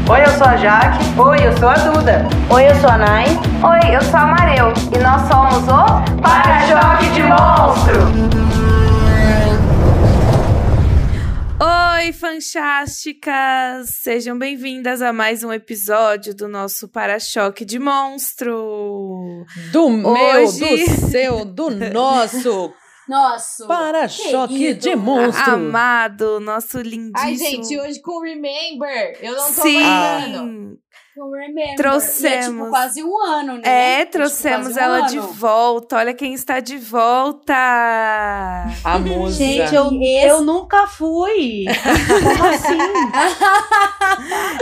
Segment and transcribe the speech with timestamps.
[0.08, 1.04] Oi, eu sou a Jaque.
[1.18, 2.26] Oi, eu sou a Duda.
[2.50, 3.26] Oi, eu sou a Nai.
[3.26, 8.36] Oi, eu sou a Mareu e nós somos o Para-choque de Monstro!
[11.98, 13.88] Oi, fantásticas!
[14.02, 19.44] Sejam bem-vindas a mais um episódio do nosso Para-choque de Monstro.
[19.72, 20.12] Do meu,
[20.46, 20.78] Hoje- do
[21.08, 22.72] seu, do nosso
[23.08, 23.66] Nosso.
[23.66, 25.52] para-choque de monstro.
[25.52, 27.14] Amado, nosso lindíssimo.
[27.16, 30.78] Ai, gente, hoje com Remember, eu não tô Sim, aguentando.
[31.24, 31.76] Remember.
[31.76, 32.24] Trouxemos.
[32.24, 33.62] E é tipo quase um ano, né?
[33.64, 35.06] é, tipo, trouxemos quase um ela ano.
[35.08, 35.96] de volta.
[35.96, 37.54] Olha quem está de volta.
[38.84, 39.36] A musa.
[39.36, 41.64] Gente, eu, Esse- eu nunca fui.
[42.36, 42.78] Como assim?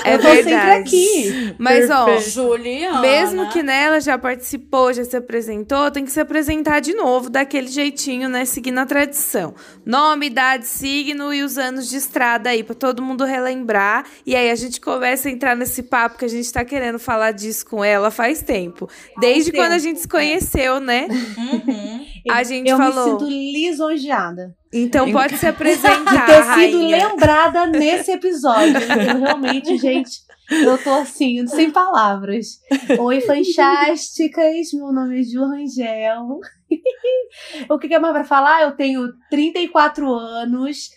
[0.04, 0.80] É eu tô sempre verdade.
[0.80, 1.54] aqui.
[1.58, 2.30] Mas, ó, Perfeito.
[2.30, 3.00] Juliana.
[3.00, 7.68] Mesmo que nela já participou, já se apresentou, tem que se apresentar de novo, daquele
[7.68, 8.44] jeitinho, né?
[8.44, 9.54] Seguindo a tradição.
[9.84, 14.04] Nome, idade, signo e os anos de estrada aí, pra todo mundo relembrar.
[14.26, 17.32] E aí a gente começa a entrar nesse papo que a gente tá querendo falar
[17.32, 18.88] disso com ela faz tempo.
[19.20, 21.06] Desde tempo, quando a gente se conheceu, né?
[21.10, 22.04] Uhum.
[22.30, 23.04] A Eu- gente eu falou.
[23.04, 28.76] me sinto lisonjeada Então pode se apresentar, de ter sido lembrada nesse episódio.
[28.78, 30.10] Eu realmente, gente,
[30.50, 32.58] eu tô assim, sem palavras.
[32.98, 34.72] Oi, fantásticas.
[34.72, 36.40] Meu nome é Ju Rangel.
[37.68, 38.62] o que, que é mais pra falar?
[38.62, 40.88] Eu tenho 34 anos.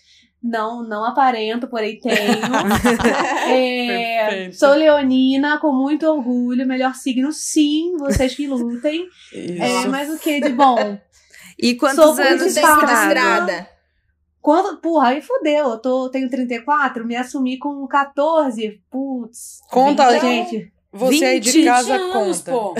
[0.41, 2.15] Não, não aparento, porém tenho.
[3.49, 6.67] É, sou leonina, com muito orgulho.
[6.67, 9.07] Melhor signo, sim, vocês que lutem.
[9.33, 9.63] Isso.
[9.63, 10.97] É, mas o que de bom?
[11.57, 13.69] E quantos Sou anos de estrada?
[14.41, 15.69] Quando, porra, aí fudeu.
[15.69, 18.81] Eu tô, tenho 34, me assumi com 14.
[18.89, 19.59] Putz.
[19.69, 20.71] Conta, Vinte, gente.
[20.93, 22.51] Você aí de 20 casa anos, conta.
[22.51, 22.75] pô.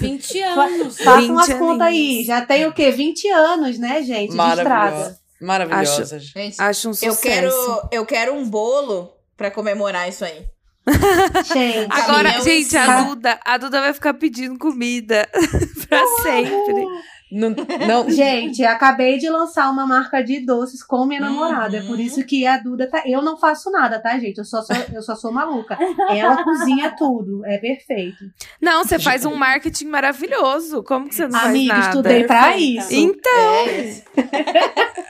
[0.00, 0.98] 20 anos.
[0.98, 2.24] Faça 20 umas contas aí.
[2.24, 2.90] Já tem o quê?
[2.90, 4.34] 20 anos, né, gente?
[4.34, 5.18] De estrada.
[5.40, 5.90] Maravilhosa.
[5.90, 6.18] Maravilhosa.
[6.18, 6.60] gente.
[6.60, 7.20] Acho um eu sucesso.
[7.20, 10.46] quero, eu quero um bolo pra comemorar isso aí.
[11.52, 11.90] Gente.
[11.90, 13.02] Agora, gente, a.
[13.04, 15.26] Duda, a Duda vai ficar pedindo comida
[15.88, 16.86] pra sempre.
[17.32, 17.50] Não,
[17.88, 21.26] não, Gente, acabei de lançar uma marca de doces com minha Uhum.
[21.28, 21.78] namorada.
[21.78, 23.02] É por isso que a Duda tá.
[23.06, 24.38] Eu não faço nada, tá, gente?
[24.38, 25.76] Eu só sou, eu só sou maluca.
[26.10, 27.44] Ela cozinha tudo.
[27.44, 28.24] É perfeito.
[28.60, 30.82] Não, você faz um marketing maravilhoso.
[30.84, 31.90] Como que você não Amiga, faz nada?
[31.96, 32.82] estudei pra Perfeita.
[32.82, 32.94] isso.
[32.94, 34.24] Então,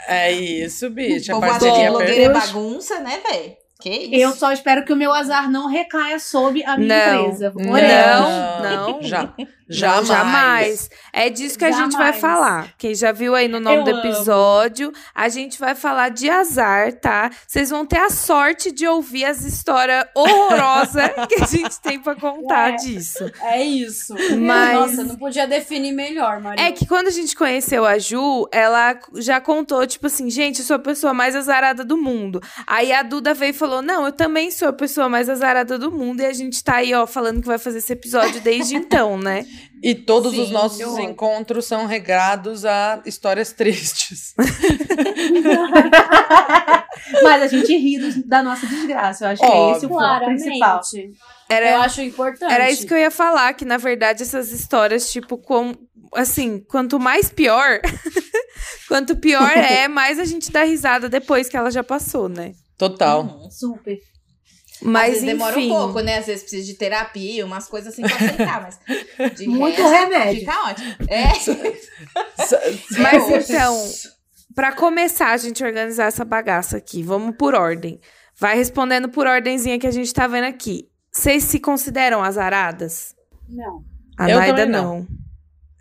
[0.08, 1.30] é isso, bicho.
[1.32, 3.52] A Povo acha que parceria blogueira é bagunça, né, velho?
[3.80, 4.14] Que isso?
[4.14, 7.20] Eu só espero que o meu azar não recaia sobre a minha Não.
[7.26, 7.52] empresa.
[7.54, 8.62] Não, Oremos.
[8.62, 9.02] não.
[9.02, 9.34] Já, Não,
[9.68, 10.06] jamais.
[10.08, 10.90] jamais.
[11.12, 12.72] É disso que a gente vai falar.
[12.78, 14.00] Quem já viu aí no nome Eu do amo.
[14.00, 17.30] episódio, a gente vai falar de azar, tá?
[17.46, 22.14] Vocês vão ter a sorte de ouvir as histórias horrorosas que a gente tem pra
[22.14, 22.76] contar É.
[22.76, 23.30] disso.
[23.42, 24.14] É isso.
[24.38, 26.64] Mas- Nossa, não podia definir melhor, Maria.
[26.66, 30.64] É que quando a gente conheceu a Ju, ela já contou, tipo assim, gente, eu
[30.64, 32.40] sou a pessoa mais azarada do mundo.
[32.66, 35.90] Aí a Duda veio e falou: Não, eu também sou a pessoa mais azarada do
[35.90, 36.20] mundo.
[36.20, 39.46] E a gente tá aí, ó, falando que vai fazer esse episódio desde então, né?
[39.82, 44.34] E todos Sim, os nossos eu- encontros são regrados a histórias tristes.
[47.22, 49.24] Mas a gente ri da nossa desgraça.
[49.24, 50.80] Eu acho que é esse o foco principal.
[50.80, 51.18] Claramente.
[51.48, 52.52] Eu Era, acho importante.
[52.52, 55.74] era isso que eu ia falar, que na verdade essas histórias, tipo, com,
[56.14, 57.80] assim, quanto mais pior,
[58.88, 62.52] quanto pior é, mais a gente dá risada depois que ela já passou, né?
[62.78, 63.22] Total.
[63.22, 63.50] Uhum.
[63.50, 63.98] Super.
[64.84, 65.68] Às Mas vezes demora um enfim.
[65.70, 66.18] pouco, né?
[66.18, 69.34] Às vezes precisa de terapia, umas coisas assim pra aceitar, mas.
[69.34, 70.40] De Muito resto, remédio.
[70.40, 70.96] Fica ótimo.
[71.08, 71.32] É.
[73.00, 73.90] Mas então,
[74.54, 77.98] pra começar a gente organizar essa bagaça aqui, vamos por ordem.
[78.38, 80.88] Vai respondendo por ordemzinha que a gente tá vendo aqui.
[81.10, 83.14] Vocês se consideram azaradas?
[83.48, 83.84] Não.
[84.18, 85.06] A Eu Naida também não.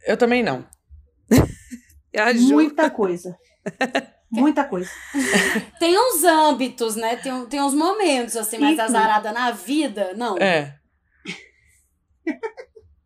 [0.07, 0.65] Eu também não.
[2.53, 3.35] Muita coisa.
[4.41, 4.89] Muita coisa.
[5.79, 7.15] Tem uns âmbitos, né?
[7.17, 10.13] Tem, um- tem uns momentos, assim, mais azarada na vida.
[10.15, 10.37] Não.
[10.37, 10.75] É.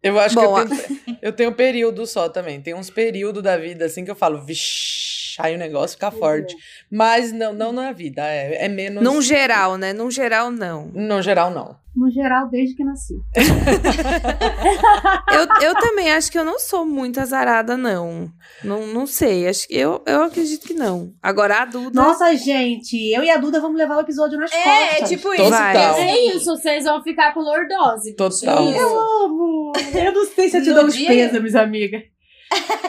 [0.02, 2.62] Eu acho Bom, que eu tenho, eu tenho período só também.
[2.62, 6.56] Tem uns períodos da vida assim que eu falo, vixi, aí o negócio fica forte.
[6.92, 9.04] Mas não, não na vida, é, é menos.
[9.04, 9.94] Num geral, né?
[9.94, 10.88] Num geral, não.
[10.94, 11.76] No geral, não.
[11.96, 13.16] No geral, desde que nasci.
[15.32, 18.30] Eu, eu também acho que eu não sou muito azarada, não.
[18.64, 19.48] Não, não sei.
[19.48, 21.12] Acho que eu, eu acredito que não.
[21.22, 21.92] Agora a Duda.
[22.02, 25.02] Nossa, gente, eu e a Duda vamos levar o episódio nas É, costas.
[25.12, 25.44] é tipo Total.
[25.44, 25.50] isso.
[25.52, 25.88] Vai.
[25.88, 28.16] porque, É isso, vocês vão ficar com lordose.
[28.16, 28.70] Total.
[28.70, 28.80] Isso.
[28.80, 29.74] Eu amo.
[29.94, 32.02] Eu não sei se eu te dou os dia- pêsames, amiga.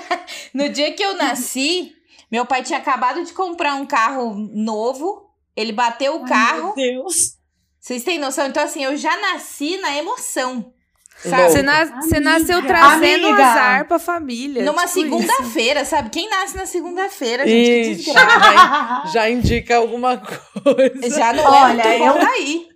[0.55, 1.93] No dia que eu nasci,
[2.31, 5.27] meu pai tinha acabado de comprar um carro novo.
[5.57, 6.75] Ele bateu o carro.
[6.77, 7.37] Meu Deus.
[7.81, 8.47] Vocês têm noção?
[8.47, 10.73] Então, assim, eu já nasci na emoção.
[11.17, 11.51] Sabe?
[11.51, 13.45] Você, nas- você nasceu trazendo Amiga.
[13.45, 14.63] azar pra família.
[14.65, 16.11] Numa tipo segunda-feira, sabe?
[16.11, 17.67] Quem nasce na segunda-feira, gente?
[17.67, 18.41] Que Ixi, desgraça.
[18.53, 21.11] já, já indica alguma coisa.
[21.19, 22.69] Já não Olha, é muito bom eu- daí.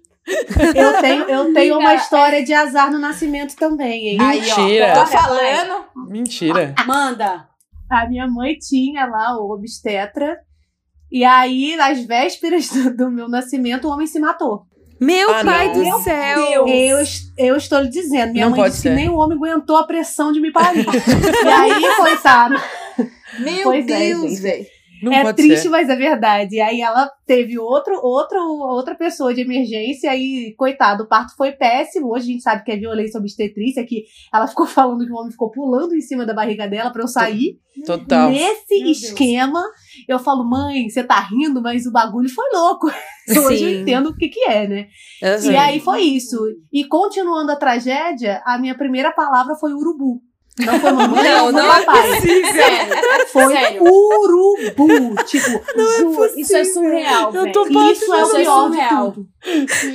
[0.75, 4.19] Eu tenho, eu tenho uma história de azar no nascimento também, hein?
[4.20, 4.93] Aí, Mentira.
[4.96, 5.00] ó.
[5.00, 5.84] Tô falando.
[6.08, 6.75] Mentira.
[6.87, 7.49] Manda.
[7.93, 10.39] A minha mãe tinha lá o obstetra.
[11.11, 14.62] E aí, nas vésperas do, do meu nascimento, o homem se matou.
[15.00, 15.73] Meu Ah, pai não.
[15.75, 16.67] do Meu céu.
[16.69, 16.97] Eu,
[17.37, 18.33] eu estou lhe dizendo.
[18.33, 18.89] Minha Não mãe disse ser.
[18.91, 20.87] que nem o homem aguentou a pressão de me parir.
[21.44, 22.55] e aí, coitado.
[23.41, 24.41] Meu Pois é, Deus, gente.
[24.43, 24.67] velho.
[25.02, 25.69] Não é pode triste, ser.
[25.69, 26.56] mas é verdade.
[26.56, 31.52] E aí ela teve outro, outro, outra pessoa de emergência e, coitado, o parto foi
[31.52, 32.12] péssimo.
[32.12, 35.32] Hoje a gente sabe que é violência obstetrícia, que ela ficou falando que o homem
[35.32, 37.58] ficou pulando em cima da barriga dela pra eu sair.
[37.87, 38.31] Total.
[38.31, 39.02] Nesse Meu Deus.
[39.02, 39.62] esquema,
[40.06, 42.88] eu falo, mãe, você tá rindo, mas o bagulho foi louco.
[43.46, 44.87] Hoje eu entendo o que que é, né?
[45.50, 46.38] E aí foi isso.
[46.72, 50.20] E continuando a tragédia, a minha primeira palavra foi urubu.
[50.58, 52.20] Não foi mamãe, Não, não, foi não é papai.
[52.20, 53.02] Sério.
[53.32, 53.82] Foi Sério.
[53.82, 55.14] urubu.
[55.25, 55.49] Tipo,
[55.99, 59.12] Juro, isso é surreal, Eu tô isso é o Isso é pior de surreal.
[59.12, 59.26] tudo.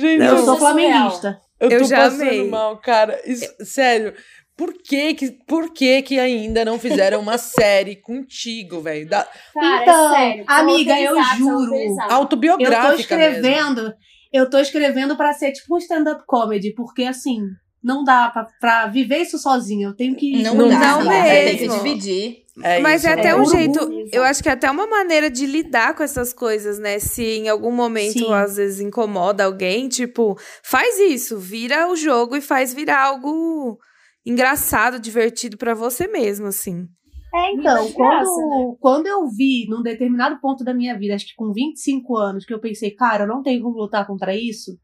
[0.00, 1.40] Gente, Eu eu, sou é flamenguista.
[1.60, 2.48] eu Eu tô já passando amei.
[2.48, 3.20] mal, cara.
[3.24, 4.12] Isso- sério.
[4.56, 9.08] Por que que, por que que ainda não fizeram uma série contigo, velho?
[9.08, 10.44] Da- Cara, Então, é sério.
[10.48, 11.54] amiga, eu juro.
[11.60, 12.02] autorizados.
[12.02, 13.30] Eu tô Autobiográfica mesmo.
[13.36, 13.92] escrevendo,
[14.32, 17.38] eu tô escrevendo pra ser tipo um stand-up comedy, porque assim,
[17.82, 19.88] não dá pra, pra viver isso sozinha.
[19.88, 20.42] Eu tenho que.
[20.42, 20.98] Não, Não dá.
[20.98, 22.48] Vai ter que dividir.
[22.62, 23.36] É Mas isso, é até né?
[23.36, 23.88] um jeito.
[23.88, 24.10] mesmo.
[24.12, 26.98] Eu acho que é até uma maneira de lidar com essas coisas, né?
[26.98, 28.32] Se em algum momento, Sim.
[28.32, 33.78] às vezes, incomoda alguém, tipo, faz isso, vira o jogo e faz virar algo
[34.26, 36.86] engraçado, divertido pra você mesmo, assim.
[37.34, 41.34] É, então, graça, quando, quando eu vi, num determinado ponto da minha vida, acho que
[41.36, 44.78] com 25 anos, que eu pensei, cara, eu não tenho como lutar contra isso,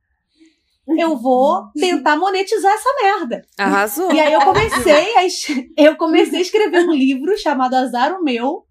[0.86, 3.42] eu vou tentar monetizar essa merda.
[3.58, 4.12] Arrasou.
[4.12, 5.46] E aí eu comecei a, es-
[5.76, 8.64] eu comecei a escrever um livro chamado Azar o Meu.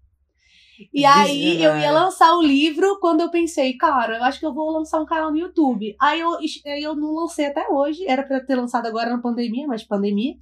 [0.92, 4.52] E aí eu ia lançar o livro quando eu pensei, cara, eu acho que eu
[4.52, 5.94] vou lançar um canal no YouTube.
[6.00, 6.36] Aí eu,
[6.80, 10.34] eu não lancei até hoje, era pra ter lançado agora na pandemia, mas pandemia.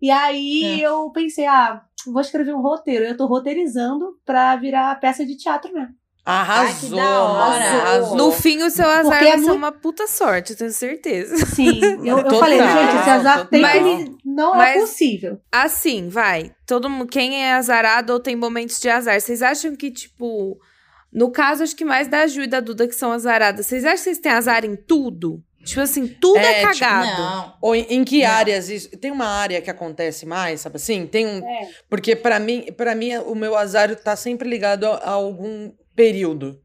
[0.00, 3.04] E aí eu pensei, ah, vou escrever um roteiro.
[3.04, 5.94] Eu tô roteirizando pra virar peça de teatro mesmo.
[6.24, 7.64] Arrasou, Ai, hora.
[7.64, 8.16] arrasou.
[8.16, 10.70] No fim, o seu azar Porque vai é ser muito- uma puta sorte, eu tenho
[10.70, 11.44] certeza.
[11.46, 14.16] Sim, eu, eu falei, gente, esse azar tem que.
[14.24, 15.40] Não é Mas- possível.
[15.50, 16.52] Assim, vai.
[16.66, 20.56] Todo mundo, quem é azarado ou tem momentos de azar, vocês acham que, tipo.
[21.12, 23.66] No caso, acho que mais da Ju e da Duda que são azaradas.
[23.66, 25.42] Vocês acham que vocês têm azar em tudo?
[25.62, 27.20] Tipo assim, tudo é, É, tipo, cagado.
[27.22, 27.54] Não.
[27.60, 28.30] Ou em, em que Não.
[28.30, 28.88] áreas isso?
[28.96, 31.06] Tem uma área que acontece mais, sabe assim?
[31.06, 31.46] Tem um.
[31.46, 31.68] É.
[31.90, 36.60] Porque pra mim, para mim o meu azar tá sempre ligado a, a algum período.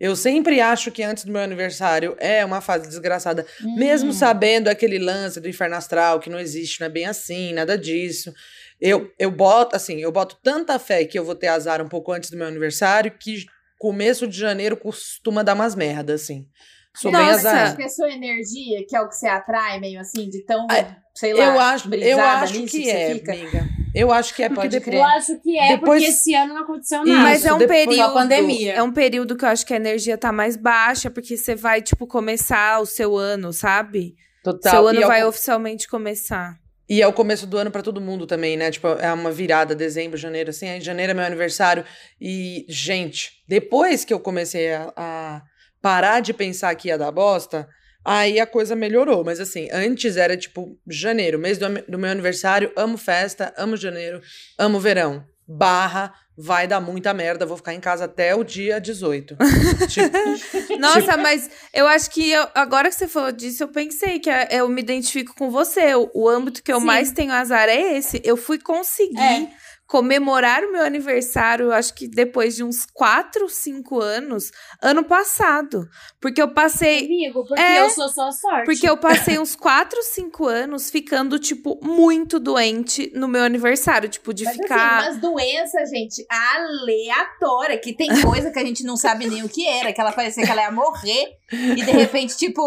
[0.00, 3.46] Eu sempre acho que antes do meu aniversário é uma fase desgraçada,
[3.76, 4.12] mesmo Hum.
[4.12, 8.32] sabendo aquele lance do inferno astral que não existe, não é bem assim, nada disso.
[8.80, 12.10] Eu, eu boto assim, eu boto tanta fé que eu vou ter azar um pouco
[12.10, 13.44] antes do meu aniversário que
[13.78, 16.46] começo de janeiro costuma dar umas merdas assim.
[16.94, 17.34] Sou bem Nossa.
[17.48, 17.66] azar.
[17.68, 20.66] Acho que é sua energia, que é o que você atrai, meio assim, de tão,
[20.70, 23.32] Ah, sei lá, Eu acho, eu brisada acho que é, fica.
[23.32, 23.68] amiga.
[23.94, 26.54] Eu acho que é porque Pode depois Eu acho que é, Depois- porque esse ano
[26.54, 27.22] não aconteceu Isso, nada.
[27.24, 28.12] Mas é um período.
[28.14, 28.72] pandemia.
[28.74, 31.82] É um período que eu acho que a energia tá mais baixa, porque você vai,
[31.82, 34.14] tipo, começar o seu ano, sabe?
[34.42, 34.72] total.
[34.72, 36.56] seu e ano ao vai co- oficialmente começar.
[36.88, 38.70] E é o começo do ano pra todo mundo também, né?
[38.70, 40.68] Tipo, é uma virada, dezembro, janeiro, assim.
[40.68, 41.84] Aí janeiro é meu aniversário.
[42.20, 45.42] E, gente, depois que eu comecei a, a
[45.82, 47.68] parar de pensar que ia dar bosta,
[48.04, 49.22] aí a coisa melhorou.
[49.24, 54.22] Mas, assim, antes era, tipo, janeiro, mês do, do meu aniversário, amo festa, amo janeiro,
[54.58, 55.24] amo verão.
[55.46, 59.36] Barra, vai dar muita merda, vou ficar em casa até o dia 18.
[59.90, 64.30] tipo, Nossa, mas eu acho que eu- agora que você falou disso, eu pensei que
[64.50, 65.94] eu me identifico com você.
[65.94, 66.86] O, o âmbito que eu Sim.
[66.86, 68.22] mais tenho azar é esse.
[68.24, 69.48] Eu fui conseguir É.
[69.92, 75.86] comemorar o meu aniversário, acho que depois de uns 4, 5 anos, ano passado.
[76.18, 77.04] Porque eu passei.
[77.04, 78.64] Amigo, porque É, eu sou sua sorte.
[78.64, 84.08] Porque eu passei uns 4, 5 anos ficando, tipo, muito doente no meu aniversário.
[84.08, 85.00] Tipo, de Mas ficar.
[85.00, 89.48] assim, umas doenças, gente, aleatória, que tem coisa que a gente não sabe nem o
[89.48, 92.62] que era, que ela parecia que ela ia morrer, e de repente, tipo,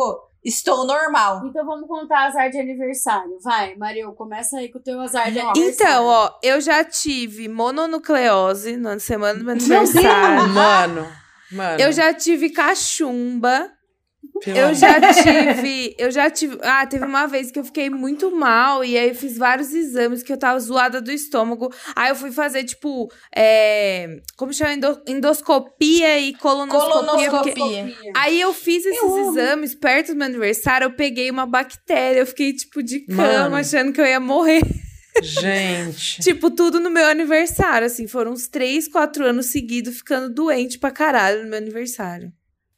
[0.45, 1.41] estou normal.
[1.45, 3.37] Então vamos contar azar de aniversário.
[3.43, 5.59] Vai, Mario, começa aí com o teu azar de Nossa.
[5.59, 5.93] aniversário.
[5.93, 9.71] Então, ó, eu já tive mononucleose na semana do meu Deus!
[9.71, 10.49] aniversário.
[10.49, 11.07] Mano,
[11.51, 11.79] mano.
[11.79, 13.71] Eu já tive cachumba.
[14.45, 15.95] Eu já tive.
[15.97, 16.57] Eu já tive.
[16.61, 18.83] Ah, teve uma vez que eu fiquei muito mal.
[18.83, 21.73] E aí eu fiz vários exames que eu tava zoada do estômago.
[21.95, 23.11] Aí eu fui fazer, tipo.
[23.35, 24.73] É, como chama?
[24.73, 27.29] Endo- Endoscopia e colonoscopia.
[27.31, 27.95] porque- Colonoscopia.
[28.15, 29.31] Aí eu fiz esses amo.
[29.39, 30.85] exames perto do meu aniversário.
[30.85, 32.19] Eu peguei uma bactéria.
[32.19, 33.55] Eu fiquei, tipo, de cama, Mano.
[33.55, 34.61] achando que eu ia morrer.
[35.21, 36.19] Gente.
[36.23, 38.05] Tipo, tudo no meu aniversário, assim.
[38.07, 42.31] Foram uns três, quatro anos seguidos ficando doente pra caralho no meu aniversário.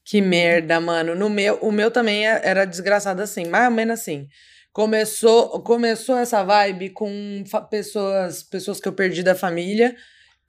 [0.09, 1.13] Que merda, mano.
[1.15, 4.27] No meu, o meu também é- era desgraçado assim, mais ou menos assim.
[4.71, 9.95] Começou, começou essa vibe com pessoas, pessoas que eu perdi da família,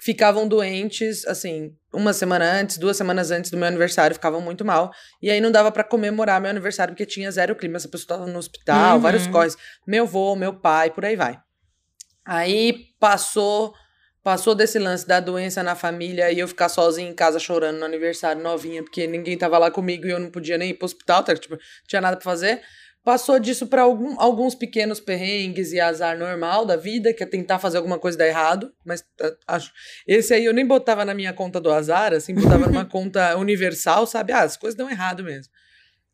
[0.01, 4.93] ficavam doentes, assim, uma semana antes, duas semanas antes do meu aniversário, ficavam muito mal.
[5.21, 8.31] E aí não dava pra comemorar meu aniversário porque tinha zero clima, essa pessoa tava
[8.31, 9.03] no hospital, Uhum.
[9.03, 9.57] vários corres.
[9.87, 11.37] Meu avô, meu pai, por aí vai.
[12.25, 13.73] Aí passou
[14.29, 17.87] Passou desse lance da doença na família e eu ficar sozinha em casa chorando no
[17.87, 21.25] aniversário, novinha, porque ninguém tava lá comigo e eu não podia nem ir pro hospital,
[21.25, 21.35] tá?
[21.35, 22.61] tipo, não tinha nada pra fazer.
[23.03, 27.59] Passou disso pra algum, alguns pequenos perrengues e azar normal da vida, que é tentar
[27.59, 29.73] fazer alguma coisa dar errado, mas ah, acho.
[30.07, 34.07] Esse aí eu nem botava na minha conta do azar, assim, botava numa conta universal,
[34.07, 34.35] sabe?
[34.35, 35.51] Ah, as coisas dão errado mesmo.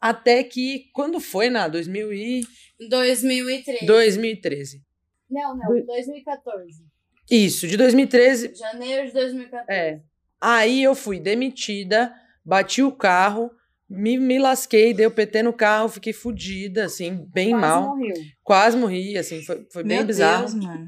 [0.00, 2.46] Até que, quando foi, na 2000 e...
[2.88, 3.86] 2013.
[3.86, 4.82] 2013.
[5.28, 6.93] Não, não, 2014.
[7.30, 9.66] Isso, de 2013 Janeiro de 2014.
[9.70, 10.00] É.
[10.40, 12.12] Aí eu fui demitida,
[12.44, 13.50] bati o carro,
[13.88, 17.96] me, me lasquei, dei o PT no carro, fiquei fodida, assim, bem Quase mal.
[17.96, 18.14] morreu.
[18.42, 20.42] Quase morri, assim, foi, foi bem Meu bizarro.
[20.42, 20.86] Deus, mano.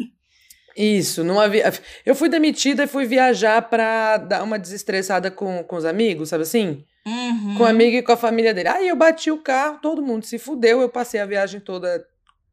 [0.76, 1.72] Isso, não havia.
[2.04, 6.42] Eu fui demitida e fui viajar pra dar uma desestressada com, com os amigos, sabe
[6.42, 6.84] assim?
[7.06, 7.54] Uhum.
[7.56, 8.68] Com o amigo e com a família dele.
[8.68, 12.04] Aí eu bati o carro, todo mundo se fudeu, eu passei a viagem toda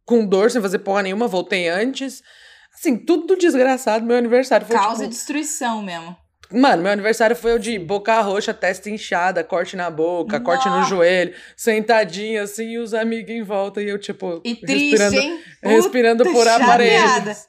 [0.05, 2.23] com dor, sem fazer porra nenhuma, voltei antes.
[2.73, 6.15] Assim, tudo desgraçado, meu aniversário foi Causa tipo, e destruição mesmo.
[6.51, 10.77] Mano, meu aniversário foi o de boca roxa, testa inchada, corte na boca, corte no
[10.77, 10.89] Nossa.
[10.89, 15.39] joelho, sentadinha assim, e os amigos em volta e eu, tipo, E triste, respirando, hein?
[15.63, 17.47] respirando por aparelhos.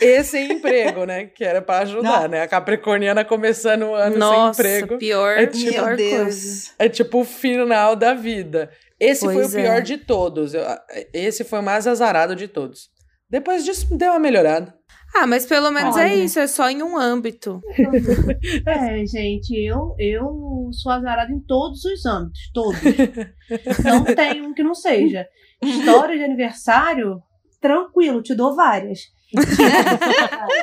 [0.00, 1.26] Esse é emprego, né?
[1.26, 2.28] Que era pra ajudar, Não.
[2.28, 2.42] né?
[2.42, 4.98] A Capricorniana começando o ano Nossa, sem emprego.
[4.98, 6.16] pior, É tipo- pior Meu Deus.
[6.16, 6.70] coisa.
[6.78, 8.68] É tipo o final da vida.
[8.98, 9.80] Esse foi Pois o pior é.
[9.80, 10.54] de todos.
[10.54, 10.64] Eu-
[11.12, 12.90] esse foi o mais azarado de todos.
[13.30, 14.74] Depois disso, deu uma melhorada.
[15.14, 16.14] Ah, mas pelo menos é Olha.
[16.14, 17.60] isso, é só em um âmbito.
[18.66, 22.80] É, gente, eu, eu sou azarada em todos os âmbitos, todos.
[23.84, 25.26] não tem um que não seja.
[25.62, 27.20] História de aniversário,
[27.60, 29.00] tranquilo, te dou várias.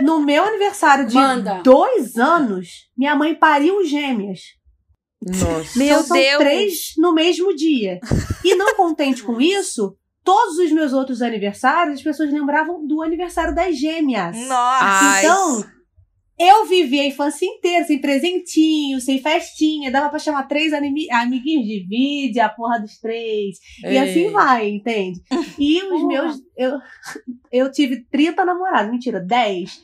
[0.00, 1.60] No meu aniversário de Manda.
[1.62, 4.40] dois anos, minha mãe pariu gêmeas.
[5.22, 5.78] Nossa.
[5.78, 6.38] Meu então, são Deus.
[6.38, 8.00] três no mesmo dia.
[8.42, 13.54] E não contente com isso, todos os meus outros aniversários, as pessoas lembravam do aniversário
[13.54, 14.36] das gêmeas.
[14.46, 15.18] Nossa.
[15.20, 15.64] Então,
[16.38, 19.90] eu vivi a infância inteira sem presentinho, sem festinha.
[19.90, 23.58] Dava pra chamar três animi- amiguinhos de vídeo, a porra dos três.
[23.84, 24.30] E assim Ei.
[24.30, 25.20] vai, entende?
[25.58, 26.06] E os Porra.
[26.06, 26.36] meus.
[26.56, 26.78] Eu,
[27.52, 29.82] eu tive 30 namorados, mentira, 10.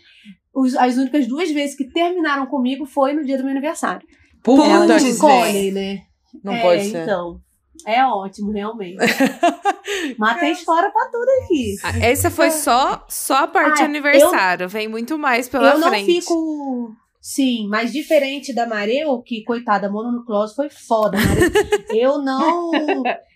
[0.54, 4.06] Os- as únicas duas vezes que terminaram comigo foi no dia do meu aniversário.
[4.42, 6.02] Puta Elas que escolhem, né?
[6.42, 7.02] Não é, pode ser.
[7.02, 7.40] Então.
[7.84, 8.96] É ótimo, realmente.
[10.18, 11.76] Mas tem história pra tudo aqui.
[11.82, 14.68] Ah, Essa foi só, só a parte Ah, aniversário.
[14.68, 16.20] Vem muito mais pela eu não frente.
[16.20, 16.94] fico.
[17.20, 21.50] Sim, mas diferente da Mareu, que, coitada, mononucleose foi foda, Mareu.
[21.90, 22.70] eu não.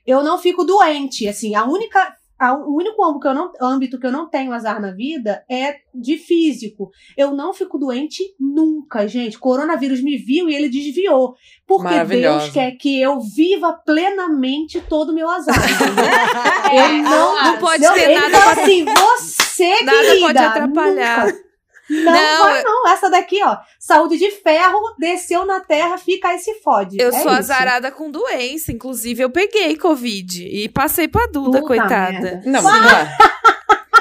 [0.07, 1.27] Eu não fico doente.
[1.29, 2.17] Assim, a única.
[2.41, 5.45] A- o único âmbito que, eu não, âmbito que eu não tenho azar na vida
[5.49, 6.91] é de físico.
[7.17, 9.39] Eu não fico doente nunca, gente.
[9.39, 11.35] Coronavírus me viu e ele desviou.
[11.67, 11.89] Porque.
[12.05, 15.55] Deus quer que eu viva plenamente todo o meu azar.
[15.55, 16.05] entendeu?
[16.73, 17.43] eu não.
[17.45, 21.27] Não pode não, ter ele nada fala pra- assim, você, Nada querida, pode atrapalhar.
[21.27, 21.50] nunca.
[21.91, 22.89] Não, Não, vai não.
[22.89, 23.57] Essa daqui, ó.
[23.79, 26.97] Saúde de ferro, desceu na terra, fica aí se fode.
[27.01, 27.29] Eu É sou isso.
[27.31, 28.71] azarada com doença.
[28.71, 32.13] Inclusive, eu peguei Covid e passei pra Duda, Puta coitada.
[32.13, 32.43] merda.
[32.47, 33.17] Não, não é.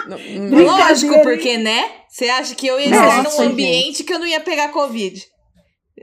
[0.10, 1.84] Não, não- Brincadeira, Lógico, porque, né?
[2.08, 3.42] Você acha que eu ia estar num gente.
[3.44, 5.24] ambiente que eu não ia pegar Covid?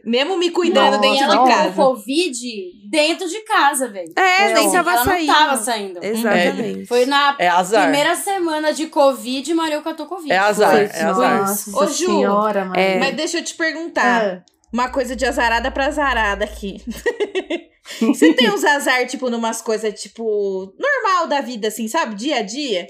[0.06, 1.72] Mesmo me cuidando Nossa, dentro de com casa.
[1.72, 4.12] Covid dentro de casa, velho.
[4.14, 5.26] É, nem tava ela saindo.
[5.26, 5.98] não tava saindo.
[6.04, 6.86] Exatamente.
[6.86, 7.82] Foi na É azar.
[7.82, 10.30] primeira semana de Covid, Mario catou Covid.
[10.32, 11.40] É azar, Foi, é azar.
[11.40, 12.78] Nossa Ô, Ju, senhora, mano.
[12.78, 12.98] é.
[13.00, 14.24] Mas deixa eu te perguntar.
[14.24, 16.76] Ah, Uma coisa de azarada pra azarada aqui.
[18.00, 22.14] Você tem uns azar, tipo, numas coisas, tipo, normal da vida, assim, sabe?
[22.14, 22.86] Dia a dia?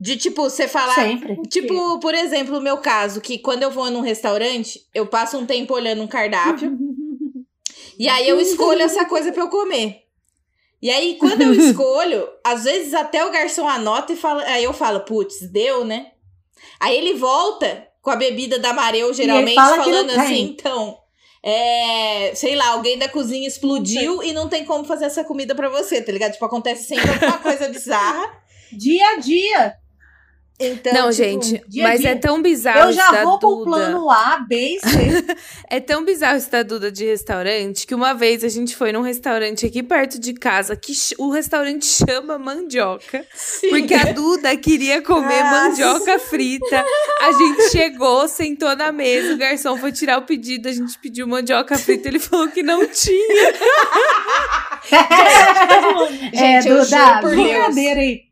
[0.00, 0.94] De, tipo, você falar.
[0.94, 1.36] Sempre.
[1.48, 5.44] Tipo, por exemplo, o meu caso, que quando eu vou num restaurante, eu passo um
[5.44, 6.78] tempo olhando um cardápio.
[7.98, 10.04] e aí eu escolho essa coisa pra eu comer.
[10.80, 14.42] E aí, quando eu escolho, às vezes até o garçom anota e fala.
[14.44, 16.12] Aí eu falo, putz, deu, né?
[16.78, 20.96] Aí ele volta com a bebida da Mareu, geralmente, fala falando assim, então.
[21.42, 25.70] É, sei lá, alguém da cozinha explodiu e não tem como fazer essa comida pra
[25.70, 26.32] você, tá ligado?
[26.32, 28.40] Tipo, acontece sempre alguma coisa bizarra.
[28.72, 29.74] Dia a dia.
[30.62, 32.10] Então, Não, tipo, gente, dia mas dia.
[32.10, 33.64] é tão bizarro Eu isso já da vou pro Duda.
[33.64, 35.24] plano A, B e C.
[35.70, 39.00] É tão bizarro isso da Duda de restaurante que uma vez a gente foi num
[39.00, 43.24] restaurante aqui perto de casa que o restaurante chama mandioca.
[43.70, 46.84] Porque a Duda queria comer mandioca frita.
[47.22, 51.26] A gente chegou, sentou na mesa, o garçom foi tirar o pedido, a gente pediu
[51.26, 53.52] mandioca frita, ele falou que não tinha.
[54.92, 58.29] é, Gente, eu Duda, brincadeira aí.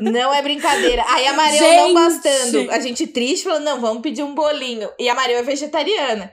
[0.00, 1.04] Não é brincadeira.
[1.08, 1.76] Aí a Gente!
[1.76, 4.88] não bastando, a gente triste, falando, não, vamos pedir um bolinho.
[4.98, 6.32] E a Mariel é vegetariana.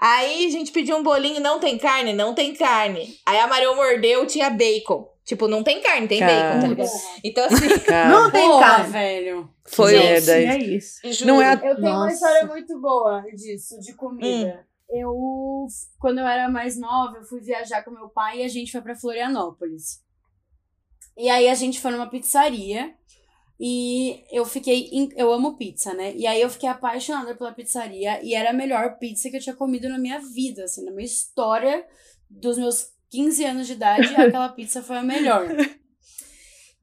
[0.00, 2.12] Aí a gente pediu um bolinho, não tem carne?
[2.12, 3.16] Não tem carne.
[3.24, 5.08] Aí a Mariel mordeu, tinha bacon.
[5.24, 6.32] Tipo, não tem carne, tem Cara.
[6.50, 6.60] bacon.
[6.60, 6.90] tá ligado?
[7.24, 8.92] Então, assim, Cara, Não tem Porra, carne.
[8.92, 9.50] velho.
[9.64, 11.00] Foi Gente, daí- É isso.
[11.12, 11.26] juro.
[11.26, 12.12] Não é a- Eu tenho uma Nossa.
[12.14, 14.64] história muito boa disso, de comida.
[14.88, 15.66] Eu,
[15.98, 18.80] quando eu era mais nova, eu fui viajar com meu pai e a gente foi
[18.80, 20.00] pra Florianópolis.
[21.16, 22.94] E aí a gente foi numa pizzaria
[23.58, 24.90] e eu fiquei.
[25.16, 26.14] eu amo pizza, né?
[26.14, 29.56] E aí eu fiquei apaixonada pela pizzaria e era a melhor pizza que eu tinha
[29.56, 31.84] comido na minha vida, assim, na minha história
[32.28, 35.48] dos meus 15 anos de idade, aquela pizza foi a melhor.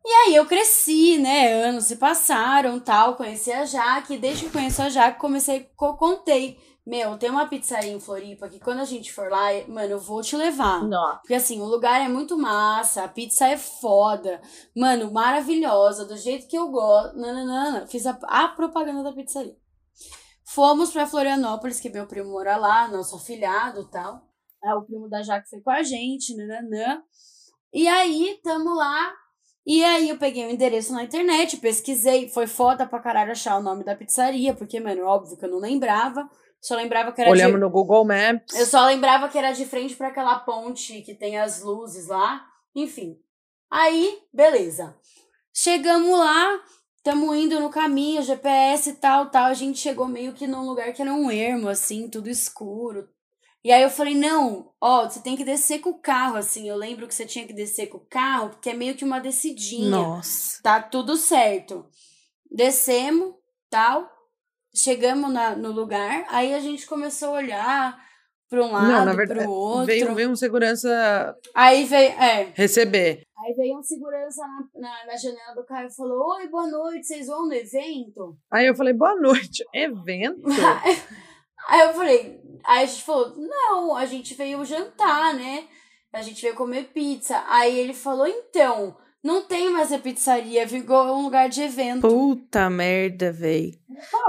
[0.05, 1.53] E aí eu cresci, né?
[1.63, 5.95] Anos se passaram, tal, conheci a Jaque, desde que eu conheço a Jaque, comecei, co-
[5.95, 6.57] contei.
[6.85, 10.21] Meu, tem uma pizzaria em Floripa que quando a gente for lá, mano, eu vou
[10.21, 10.83] te levar.
[11.19, 14.41] Porque assim, o lugar é muito massa, a pizza é foda.
[14.75, 17.17] Mano, maravilhosa, do jeito que eu gosto.
[17.17, 17.87] Nananana.
[17.87, 19.55] Fiz a, a propaganda da pizzaria.
[20.45, 24.21] Fomos pra Florianópolis, que meu primo mora lá, nosso afilhado e tal.
[24.61, 27.01] Aí o primo da Jaque foi com a gente, nananã.
[27.73, 29.13] E aí, tamo lá.
[29.65, 32.27] E aí eu peguei o endereço na internet, pesquisei.
[32.27, 35.59] Foi foda pra caralho achar o nome da pizzaria, porque, mano, óbvio que eu não
[35.59, 36.29] lembrava.
[36.63, 38.57] Só lembrava que era de- Olhamos no Google Maps.
[38.57, 42.47] eu só lembrava que era de frente para aquela ponte que tem as luzes lá.
[42.73, 43.19] Enfim.
[43.69, 44.95] Aí, beleza.
[45.53, 46.63] Chegamos lá,
[46.95, 49.47] estamos indo no caminho, GPS e tal, tal.
[49.47, 53.09] A gente chegou meio que num lugar que era um ermo, assim, tudo escuro.
[53.61, 56.69] E aí eu falei, não, ó, você tem que descer com o carro, assim.
[56.69, 59.19] Eu lembro que você tinha que descer com o carro, porque é meio que uma
[59.19, 60.61] descidinha Nossa.
[60.63, 61.85] tá tudo certo.
[62.49, 63.33] Descemos,
[63.69, 64.12] tal.
[64.75, 68.03] Chegamos na, no lugar, aí a gente começou a olhar
[68.49, 69.85] para um lado, Não, na para verdade, o outro.
[69.85, 73.23] veio, veio um segurança Aí veio, é, receber.
[73.37, 74.41] aí veio um segurança
[74.75, 78.37] na, na, na janela do carro e falou: Oi, boa noite, vocês vão no evento?
[78.51, 79.63] Aí eu falei, boa noite.
[79.73, 80.41] Evento?
[81.65, 85.65] Aí eu falei, aí a gente falou, não, a gente veio jantar, né?
[86.11, 87.41] A gente veio comer pizza.
[87.47, 92.01] Aí ele falou, então, não tem mais a pizzaria, virou um lugar de evento.
[92.07, 93.75] Puta merda, véi.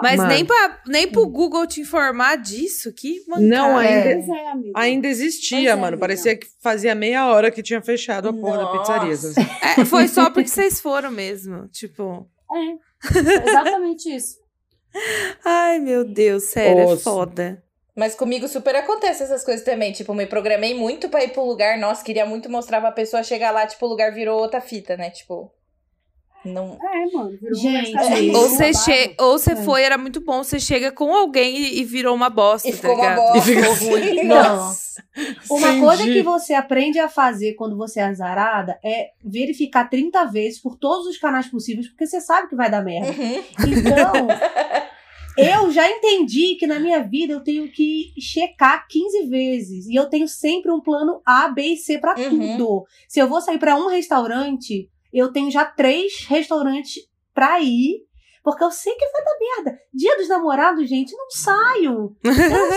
[0.02, 0.28] Mas Mano.
[0.28, 3.46] nem, pra, nem pro Google te informar disso, que mancada.
[3.48, 4.24] Não, ainda, é,
[4.76, 5.86] ainda existia, Pois é, mano.
[5.88, 5.98] amiga.
[6.00, 8.78] Parecia que fazia meia hora que tinha fechado a porra da Nossa.
[8.78, 9.48] pizzaria.
[9.78, 11.66] É, foi só porque vocês foram mesmo.
[11.68, 14.36] Tipo, É, exatamente isso.
[15.44, 17.02] ai meu Deus, sério, é Osso.
[17.02, 17.63] foda.
[17.96, 19.92] Mas comigo super acontece essas coisas também.
[19.92, 21.78] Tipo, me programei muito pra ir pro lugar.
[21.78, 25.10] Nossa, queria muito mostrar pra pessoa chegar lá, tipo, o lugar virou outra fita, né?
[25.10, 25.50] Tipo.
[26.44, 26.76] Não.
[26.82, 27.30] É, mano.
[27.40, 29.56] Virou Gente, casa Ou você che ou você É.
[29.56, 32.76] foi, era muito bom, você chega com alguém e, e virou uma bosta, E tá
[32.76, 33.32] ficou uma ligado?
[33.32, 33.38] bosta.
[33.50, 34.24] E fica ruim.
[34.24, 34.56] Não.
[34.56, 35.02] Nossa.
[35.48, 35.80] Uma Entendi.
[35.80, 40.76] coisa que você aprende a fazer quando você é azarada é verificar 30 vezes por
[40.76, 43.08] todos os canais possíveis, porque você sabe que vai dar merda.
[43.10, 43.42] Uhum.
[43.66, 44.28] Então,
[45.36, 49.86] eu já entendi que na minha vida eu tenho que checar 15 vezes.
[49.86, 52.56] E eu tenho sempre um plano A, B e C pra Uhum.
[52.56, 52.84] tudo.
[53.08, 58.04] Se eu vou sair pra um restaurante, eu tenho já três restaurantes pra ir.
[58.42, 59.78] Porque eu sei que vai dar merda.
[59.92, 62.14] Dia dos namorados, gente, não saio.
[62.22, 62.32] Eu,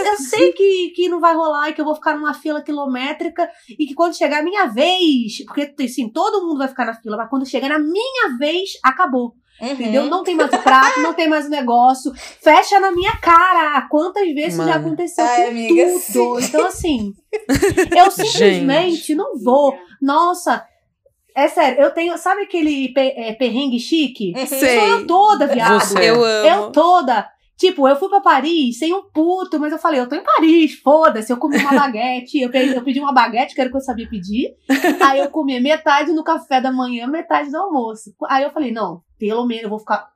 [0.05, 3.49] eu sei que, que não vai rolar e que eu vou ficar numa fila quilométrica
[3.77, 7.17] e que quando chegar a minha vez, porque assim, todo mundo vai ficar na fila,
[7.17, 9.35] mas quando chegar na minha vez, acabou.
[9.61, 9.71] Uhum.
[9.71, 10.05] Entendeu?
[10.05, 12.11] Não tem mais o prato, não tem mais o negócio.
[12.15, 13.81] Fecha na minha cara.
[13.89, 14.87] Quantas vezes isso já Mano.
[14.87, 16.39] aconteceu Ai, com amiga, tudo?
[16.39, 17.13] Então, assim,
[17.97, 19.75] eu simplesmente não vou.
[20.01, 20.63] Nossa,
[21.35, 22.17] é sério, eu tenho.
[22.17, 24.33] Sabe aquele é, perrengue chique?
[24.47, 24.79] Sei.
[24.79, 25.79] Sou eu toda, viado.
[25.79, 25.97] Você.
[25.99, 26.47] Eu amo.
[26.47, 27.27] Eu toda.
[27.57, 30.79] Tipo, eu fui pra Paris sem um puto, mas eu falei, eu tô em Paris,
[30.79, 31.33] foda-se.
[31.33, 33.81] Eu comi uma baguete, eu pedi, eu pedi uma baguete, que era o que eu
[33.81, 34.55] sabia pedir.
[35.03, 38.13] Aí eu comi metade no café da manhã, metade do almoço.
[38.29, 40.07] Aí eu falei, não, pelo menos eu vou ficar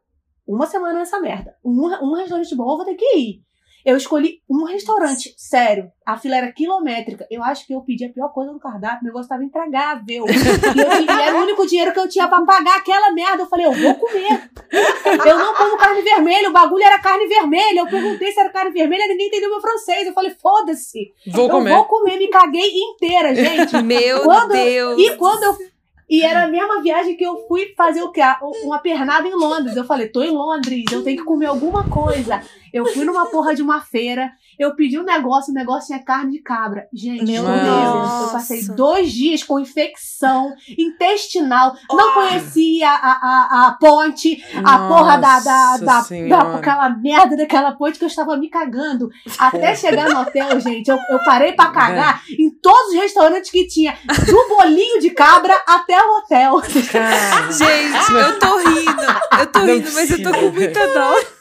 [0.47, 1.55] uma semana nessa merda.
[1.65, 3.41] Um, um restaurante bom eu vou ter que ir.
[3.85, 5.91] Eu escolhi um restaurante, sério.
[6.05, 7.25] A fila era quilométrica.
[7.31, 8.99] Eu acho que eu pedi a pior coisa no cardápio.
[9.01, 10.25] O negócio tava intragável.
[10.27, 13.43] E, eu e era o único dinheiro que eu tinha pra pagar aquela merda.
[13.43, 14.49] Eu falei, eu vou comer.
[15.25, 16.49] Eu não como carne vermelha.
[16.49, 17.79] O bagulho era carne vermelha.
[17.81, 19.07] Eu perguntei se era carne vermelha.
[19.07, 20.05] Ninguém entendeu meu francês.
[20.07, 21.13] Eu falei, foda-se.
[21.27, 21.73] Vou eu comer.
[21.73, 22.17] vou comer.
[22.17, 23.81] Me caguei inteira, gente.
[23.81, 24.99] Meu Quando- Deus.
[24.99, 25.70] E quando eu.
[26.11, 28.19] E era a mesma viagem que eu fui fazer o quê?
[28.65, 29.77] Uma pernada em Londres.
[29.77, 32.41] Eu falei, tô em Londres, eu tenho que comer alguma coisa.
[32.73, 34.29] Eu fui numa porra de uma feira,
[34.61, 36.87] eu pedi um negócio, o negócio tinha carne de cabra.
[36.93, 38.21] Gente, Meu Deus, Deus.
[38.21, 41.75] eu passei dois dias com infecção intestinal.
[41.89, 47.35] Não conhecia a, a, a ponte, a porra da, da, Nossa da, da, aquela merda
[47.35, 49.09] daquela ponte que eu estava me cagando.
[49.39, 53.67] Até chegar no hotel, gente, eu, eu parei pra cagar em todos os restaurantes que
[53.67, 56.61] tinha, do bolinho de cabra até o hotel.
[56.91, 59.01] Cara, Gente, eu tô rindo.
[59.39, 60.51] Eu tô Não rindo, mas eu tô com precisa.
[60.51, 61.40] muita dó.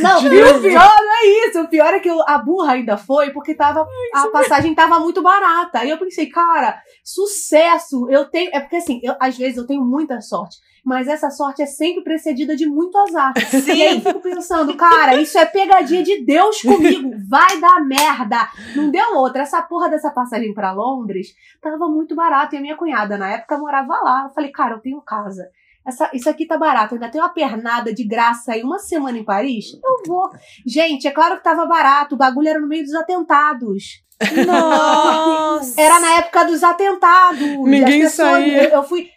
[0.00, 1.60] Não, e o pior não é isso.
[1.60, 5.22] O pior é que eu- a burra ainda foi porque tava, a passagem tava muito
[5.22, 5.78] barata.
[5.80, 8.08] Aí eu pensei, cara, sucesso.
[8.10, 8.50] Eu tenho.
[8.52, 10.56] É porque assim, eu- às vezes eu tenho muita sorte.
[10.84, 13.32] Mas essa sorte é sempre precedida de muito azar.
[13.68, 17.08] E aí eu fico pensando, cara, isso é pegadinha de Deus comigo.
[17.28, 18.48] Vai dar merda.
[18.74, 19.42] Não deu outra.
[19.42, 21.28] Essa porra dessa passagem pra Londres
[21.60, 22.54] tava muito barato.
[22.56, 24.24] E a minha cunhada, na época, morava lá.
[24.28, 25.46] Eu falei, cara, eu tenho casa.
[25.86, 26.94] Essa, isso aqui tá barato.
[26.94, 29.66] Ainda tenho uma pernada de graça aí uma semana em Paris.
[29.84, 30.30] Eu vou.
[30.66, 32.14] Gente, é claro que tava barato.
[32.14, 34.02] O bagulho era no meio dos atentados.
[34.46, 35.80] Nossa.
[35.80, 37.40] Era na época dos atentados.
[37.40, 38.64] Ninguém As pessoas- saía.
[38.64, 39.08] Eu, eu fui.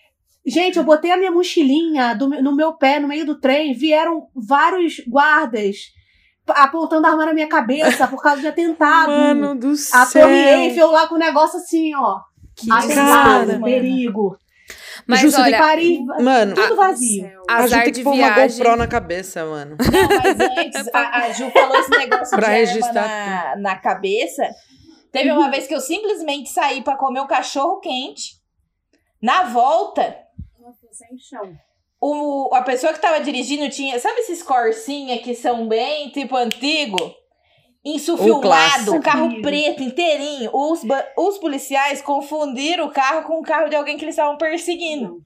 [0.45, 3.73] Gente, eu botei a minha mochilinha do- no meu pé, no meio do trem.
[3.73, 5.77] Vieram vários guardas
[6.47, 9.11] apontando a arma na minha cabeça por causa de atentado.
[9.11, 10.21] mano do a céu.
[10.27, 12.19] Torre Eiffel lá com o negócio assim, ó.
[12.55, 13.59] Que Atentado, cara.
[13.63, 14.37] perigo.
[15.07, 17.25] Mas Justo de olha, Paris, Mano, tudo vazio.
[17.47, 18.29] a Ju azar tem de que pôr uma.
[18.47, 19.77] GoPro na cabeça, mano.
[19.79, 24.43] Não, mas antes, a, a Ju falou esse negócio Pra de registrar na, na cabeça.
[25.11, 28.41] Teve uma vez que eu simplesmente saí pra comer um cachorro quente.
[29.21, 30.15] Na volta,
[30.91, 31.55] Sem chão.
[32.01, 33.99] o, a pessoa que tava dirigindo tinha.
[33.99, 36.97] Sabe esses Corsinha que são bem tipo antigo?
[37.85, 39.01] Insufilmado, clássico.
[39.01, 40.49] carro preto inteirinho.
[40.53, 40.81] Os,
[41.15, 45.23] os policiais confundiram o carro com o carro de alguém que eles estavam perseguindo.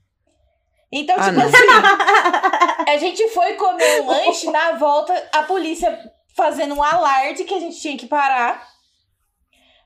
[0.92, 1.46] Então, Ah, tipo não.
[1.46, 1.56] assim,
[2.92, 5.98] a gente foi comer um lanche, na volta, a polícia
[6.36, 8.68] fazendo um alarde que a gente tinha que parar.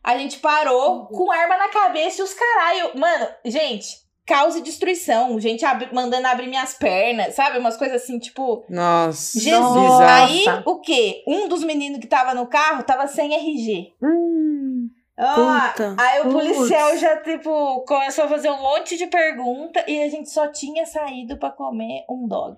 [0.04, 2.98] A gente parou com arma na cabeça e os caralho.
[2.98, 5.40] Mano, gente, causa e destruição.
[5.40, 7.58] Gente abri- mandando abrir minhas pernas, sabe?
[7.58, 8.64] Umas coisas assim, tipo.
[8.70, 9.74] Nossa, Jesus.
[9.74, 10.04] bizarro.
[10.04, 11.24] Aí, o quê?
[11.28, 13.94] Um dos meninos que tava no carro tava sem RG.
[14.02, 15.96] Hum, Ah, Puta.
[16.00, 16.34] aí o Putz.
[16.36, 20.86] policial já, tipo, começou a fazer um monte de pergunta e a gente só tinha
[20.88, 22.56] saído pra comer um dog.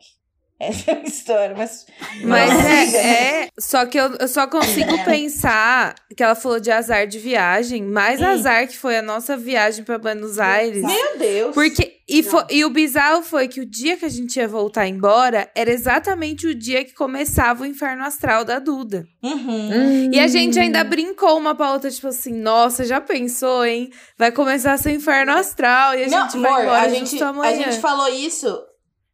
[0.67, 1.86] Essa é a história, mas.
[2.23, 2.67] Mas Nossa.
[2.97, 3.49] é, é.
[3.60, 8.19] Só que eu, eu só consigo pensar que ela falou de azar de viagem, mais
[8.21, 8.25] Hum.
[8.25, 10.84] azar que foi a nossa viagem pra Buenos Aires.
[10.84, 11.54] Meu Deus.
[11.54, 15.49] Porque, e, e o bizarro foi que o dia que a gente ia voltar embora
[15.56, 19.06] era exatamente o dia que começava o inferno astral da Duda.
[19.23, 19.69] Uhum.
[19.71, 20.12] hum.
[20.13, 23.89] E a gente ainda brincou uma pra outra, tipo assim, nossa, já pensou, hein?
[24.17, 27.54] Vai começar seu inferno astral e a Não, gente vai amor, embora a gente, a
[27.54, 28.58] gente falou isso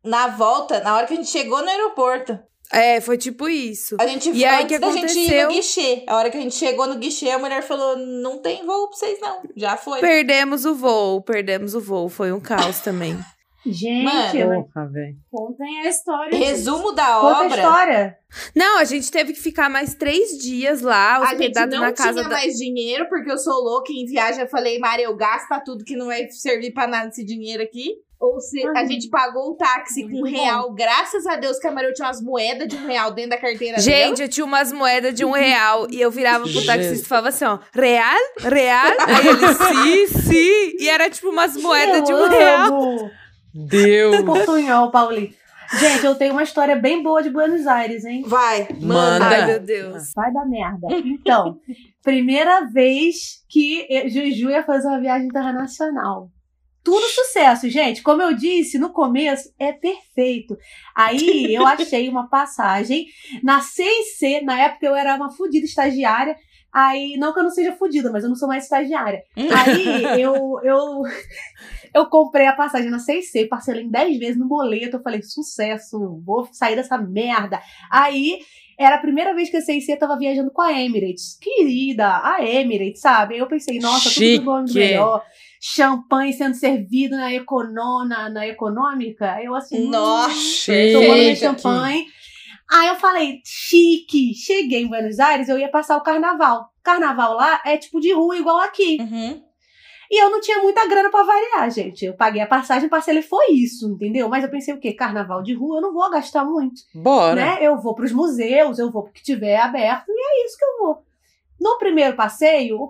[0.04, 2.38] na volta, na hora que a gente chegou no aeroporto.
[2.74, 3.98] É, foi tipo isso.
[4.00, 5.48] A gente E aí, que da gente ir aconteceu?
[5.50, 6.06] no guichê.
[6.08, 8.98] A hora que a gente chegou no guichê, a mulher falou: não tem voo pra
[8.98, 9.42] vocês, não.
[9.58, 10.00] Já foi.
[10.00, 12.08] Perdemos o voo, perdemos o voo.
[12.08, 13.20] Foi um caos também.
[13.64, 15.16] Gente, Mano, Porra, velho.
[15.30, 16.36] Contem a história.
[16.36, 17.56] Resumo da conta a obra.
[17.58, 18.18] história.
[18.56, 21.92] Não, a gente teve que ficar mais três dias lá, A gente hospedado não na
[21.94, 22.30] casa tinha da.
[22.30, 25.84] mais dinheiro, porque eu sou louca e em viagem eu falei, Mari, eu gasto tudo
[25.84, 27.98] que não vai servir pra nada esse dinheiro aqui.
[28.22, 31.72] Ou se a gente pagou o táxi com um real, graças a Deus que a
[31.72, 33.82] Maria tinha umas moedas de um real dentro da carteira dela.
[33.82, 37.30] Gente, eu tinha umas moedas de um real e eu virava pro taxista e falava
[37.30, 38.16] assim, ó, real?
[38.40, 38.92] Real?
[39.08, 40.74] Aí ele, sim, sim.
[40.80, 42.68] E era tipo umas moedas de um Eu real.
[42.68, 43.12] amo.
[43.54, 44.22] Deus.
[44.22, 45.34] Portunhol, Paulinho.
[45.80, 48.24] Gente, eu tenho uma história bem boa de Buenos Aires, hein?
[48.28, 49.26] Vai, Manda.
[49.26, 50.12] Ai, meu Deus.
[50.16, 50.88] Vai dar merda.
[50.92, 51.58] Então,
[52.04, 56.30] primeira vez que eu- Juju ia fazer uma viagem internacional.
[56.84, 58.02] Tudo sucesso, gente.
[58.02, 60.58] Como eu disse no começo, é perfeito.
[60.96, 63.06] Aí eu achei uma passagem
[63.44, 66.36] na C&C, na época eu era uma fodida estagiária.
[66.74, 69.22] Aí, não que eu não seja fodida, mas eu não sou mais estagiária.
[69.36, 71.02] Aí eu, eu,
[71.94, 74.96] eu comprei a passagem na C&C, parcelei em 10 vezes no boleto.
[74.96, 77.62] Eu falei, sucesso, vou sair dessa merda.
[77.92, 78.40] Aí
[78.80, 81.38] era a primeira vez que a C&C tava viajando com a Emirates.
[81.40, 83.36] Querida, a Emirates, sabe?
[83.36, 85.24] Aí eu pensei, nossa, tudo bom melhor.
[85.64, 89.38] Champanhe sendo servido na, econo, na, na econômica.
[89.44, 90.94] Eu assim, Nossa, Chique.
[90.94, 92.08] tomando champanhe.
[92.72, 94.34] Aí eu falei, chique.
[94.34, 96.72] Cheguei em Buenos Aires, eu ia passar o carnaval.
[96.82, 98.98] Carnaval lá é tipo de rua, igual aqui.
[99.00, 99.44] Uhum.
[100.10, 102.06] E eu não tinha muita grana pra variar, gente.
[102.06, 104.28] Eu paguei a passagem, parcelei, foi isso, entendeu?
[104.28, 104.94] Mas eu pensei o quê?
[104.94, 107.36] Carnaval de rua, eu não vou gastar muito, Bora.
[107.36, 107.58] né?
[107.62, 110.78] Eu vou pros museus, eu vou pro que tiver aberto, e é isso que eu
[110.80, 111.06] vou.
[111.62, 112.90] No primeiro passeio, o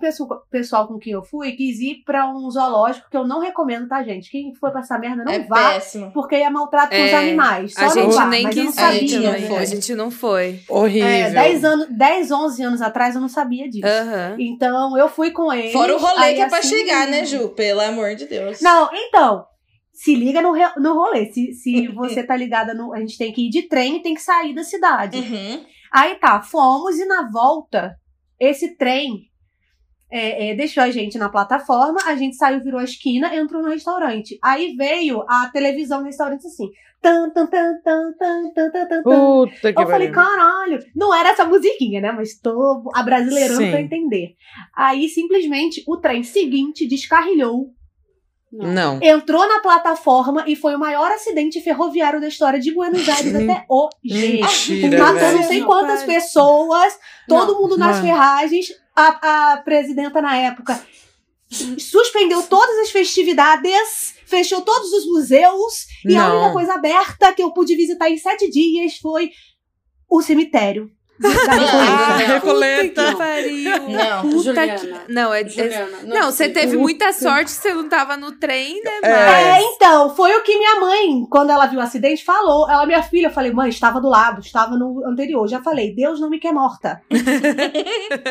[0.49, 4.01] pessoal, com quem eu fui quis ir pra um zoológico que eu não recomendo, tá,
[4.01, 4.31] gente?
[4.31, 6.09] Quem for pra essa merda não é vá, péssimo.
[6.13, 7.73] porque é maltrato com os É, animais.
[7.73, 9.33] Só A não gente vá, nem mas eu não quis a ir gente sabia, não
[9.35, 9.49] também.
[9.49, 9.57] foi.
[9.57, 10.59] A gente não foi.
[10.69, 11.05] Horrível.
[11.09, 13.85] É, 10 anos, 10, 11 anos atrás eu não sabia disso.
[13.85, 14.37] Aham.
[14.39, 15.73] Então eu fui com ele.
[15.73, 17.49] Fora o rolê aí, que é pra assim, chegar, né, Ju?
[17.49, 18.61] Pelo amor de Deus.
[18.61, 19.43] Não, então,
[19.91, 21.29] se liga no, no rolê.
[21.33, 22.93] Se, se você tá ligada no.
[22.93, 25.17] A gente tem que ir de trem e tem que sair da cidade.
[25.17, 25.65] Uhum.
[25.91, 27.97] Aí tá, fomos e na volta,
[28.41, 29.29] esse trem
[30.11, 33.69] é, é, deixou a gente na plataforma, a gente saiu, virou a esquina, entrou no
[33.69, 34.39] restaurante.
[34.43, 36.67] Aí veio a televisão do restaurante assim.
[36.99, 39.03] Tan, tan, tan, tan, tan, tan, tan, tan.
[39.03, 40.13] Puta Eu que Eu falei, barulho.
[40.13, 42.11] caralho, não era essa musiquinha, né?
[42.11, 44.35] Mas tô a brasileirando pra entender.
[44.75, 47.71] Aí simplesmente o trem seguinte descarrilhou
[48.51, 48.99] não.
[49.01, 53.65] entrou na plataforma e foi o maior acidente ferroviário da história de Buenos Aires até
[53.69, 54.41] hoje.
[54.41, 58.07] Mentira, Matou não sei Não, quantas pessoas, todo mundo nas Mano.
[58.07, 58.67] ferragens.
[58.93, 60.77] A, a presidenta, na época,
[61.77, 66.37] suspendeu todas as festividades, fechou todos os museus, e a Não.
[66.39, 69.31] única coisa aberta que eu pude visitar em sete dias foi
[70.09, 70.91] o cemitério.
[71.21, 73.01] Da Ah, Recoleta.
[73.03, 73.89] Puta que pariu.
[73.89, 74.21] Não.
[74.21, 74.77] Puta Juliana.
[74.77, 75.13] que...
[75.13, 75.41] Não, é...
[75.41, 79.11] é- Juliana, Não, você é teve muita sorte você não tava no trem, né, É.
[79.11, 79.63] É, mas...
[79.75, 82.69] então, foi o que minha mãe, quando ela viu o acidente, falou.
[82.69, 85.47] Ela, minha filha, eu falei, mãe, estava do lado, estava no anterior.
[85.47, 87.01] Já falei, Deus não me quer morta.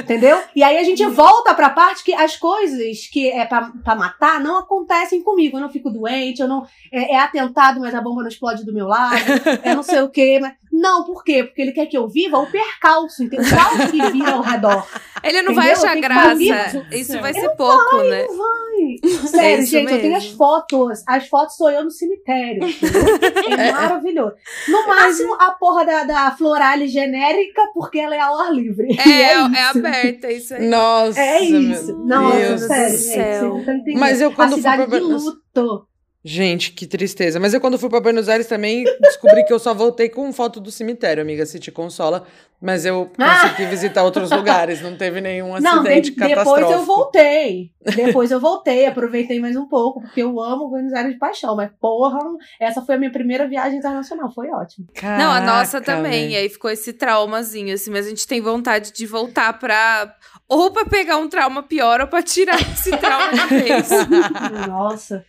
[0.01, 0.41] Entendeu?
[0.55, 4.41] E aí a gente volta pra parte que as coisas que é pra, pra matar
[4.41, 5.57] não acontecem comigo.
[5.57, 6.67] Eu não fico doente, eu não.
[6.93, 9.21] É, é atentado, mas a bomba não explode do meu lado.
[9.63, 10.39] É não sei o quê.
[10.41, 10.55] Mas...
[10.73, 11.45] Não, por quê?
[11.45, 12.47] Porque ele quer que eu viva o
[12.81, 13.47] percalço, entendeu?
[13.47, 14.87] O caos que vira ao redor.
[15.23, 15.83] Ele não vai Entendeu?
[15.85, 16.87] achar Tem que graça.
[16.93, 18.25] Isso vai ser pouco, né?
[18.27, 18.61] Não vai.
[19.29, 20.39] Sério, isso gente, eu tenho as mesmo.
[20.39, 21.03] fotos.
[21.07, 22.67] As fotos sou eu no cemitério.
[22.67, 23.59] entendeu?
[23.59, 24.35] É maravilhoso.
[24.69, 28.89] No máximo, a porra da, da Florale genérica, porque ela é ao ar livre.
[28.99, 29.79] É, é, isso.
[29.79, 30.67] aberta, isso aí.
[30.67, 31.21] Nossa.
[31.21, 31.99] É isso.
[31.99, 32.61] meu Nossa, Deus.
[32.63, 33.15] sério, do gente.
[33.15, 33.51] céu.
[33.51, 34.01] Vocês não entendendo.
[34.01, 35.87] Mas eu, quando a cidade pra de luto.
[36.23, 37.41] Gente, que tristeza.
[37.41, 40.61] Mas eu, quando fui pra Buenos Aires também, descobri que eu só voltei com foto
[40.61, 41.47] do cemitério, amiga.
[41.47, 42.27] Se te consola.
[42.61, 44.83] Mas eu consegui visitar outros lugares.
[44.83, 47.71] Não teve nenhum Não, acidente de- depois eu voltei.
[47.97, 51.57] Depois eu voltei, aproveitei mais um pouco, porque eu amo Buenos Aires de paixão.
[51.57, 52.19] Mas, porra,
[52.61, 54.31] essa foi a minha primeira viagem internacional.
[54.31, 54.87] Foi ótimo.
[55.03, 56.21] Não, a nossa Caraca, também.
[56.29, 56.33] velho.
[56.33, 60.15] E aí ficou esse traumazinho, assim, mas a gente tem vontade de voltar pra.
[60.47, 63.89] Ou pra pegar um trauma pior, ou pra tirar esse trauma de vez.
[64.69, 65.25] Nossa.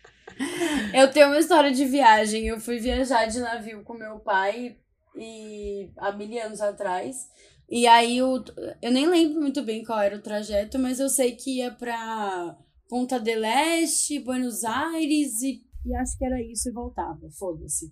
[0.94, 2.48] Eu tenho uma história de viagem.
[2.48, 4.78] Eu fui viajar de navio com meu pai
[5.16, 7.30] e há mil anos atrás.
[7.70, 8.44] E aí o,
[8.82, 12.58] eu nem lembro muito bem qual era o trajeto, mas eu sei que ia pra
[12.90, 17.90] Punta del Este, Buenos Aires e, e acho que era isso e voltava, foda-se.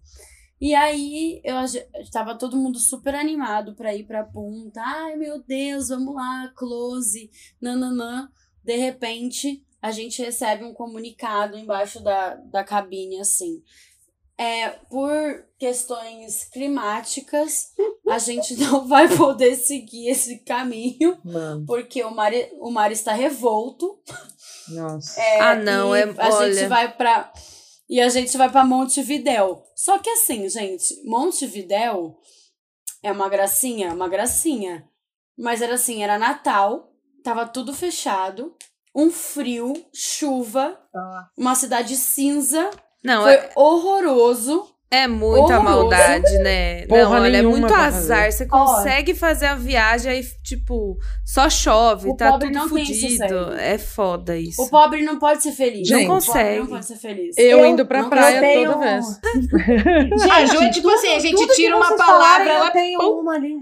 [0.60, 1.78] E aí eu ach-
[2.12, 4.82] tava todo mundo super animado pra ir pra Punta.
[4.82, 7.32] Ai meu Deus, vamos lá, close,
[7.62, 8.30] nananã.
[8.62, 13.62] De repente, a gente recebe um comunicado embaixo da, da cabine, assim.
[14.38, 15.12] É, por
[15.58, 17.74] questões climáticas,
[18.10, 23.12] a gente não vai poder seguir esse caminho, Mano, porque o mar, o mar está
[23.14, 24.00] revolto.
[24.70, 25.20] nossa.
[25.22, 26.54] É, Ah, não, e é- A olha.
[26.54, 27.34] gente vai pra.
[27.90, 29.64] E a gente vai pra Montevidéu.
[29.76, 32.18] Só que assim, gente, Montevidéu
[33.04, 34.88] é uma gracinha, uma gracinha.
[35.38, 38.56] Mas era assim, era Natal, tava tudo fechado,
[39.00, 40.78] um frio, chuva,
[41.38, 42.70] uma cidade cinza.
[43.04, 44.66] Não, Foi é, horroroso.
[44.92, 45.64] é muita horroroso.
[45.64, 46.86] maldade, né?
[46.88, 48.30] Porra não, olha, é muito azar.
[48.32, 53.54] Você consegue fazer a viagem aí, tipo, só chove, O tá pobre tudo não fudido.
[53.54, 54.62] É foda isso.
[54.62, 55.88] O pobre não pode ser feliz.
[55.88, 56.08] Gente.
[56.08, 56.60] Não O pobre consegue.
[56.60, 57.38] não pode ser feliz.
[57.38, 59.06] Eu, Eu indo pra praia tenho- toda vez.
[60.32, 63.34] A Ju é tipo assim, a gente tira uma palavra, falarem, ela Eu tenho uma
[63.36, 63.56] ali.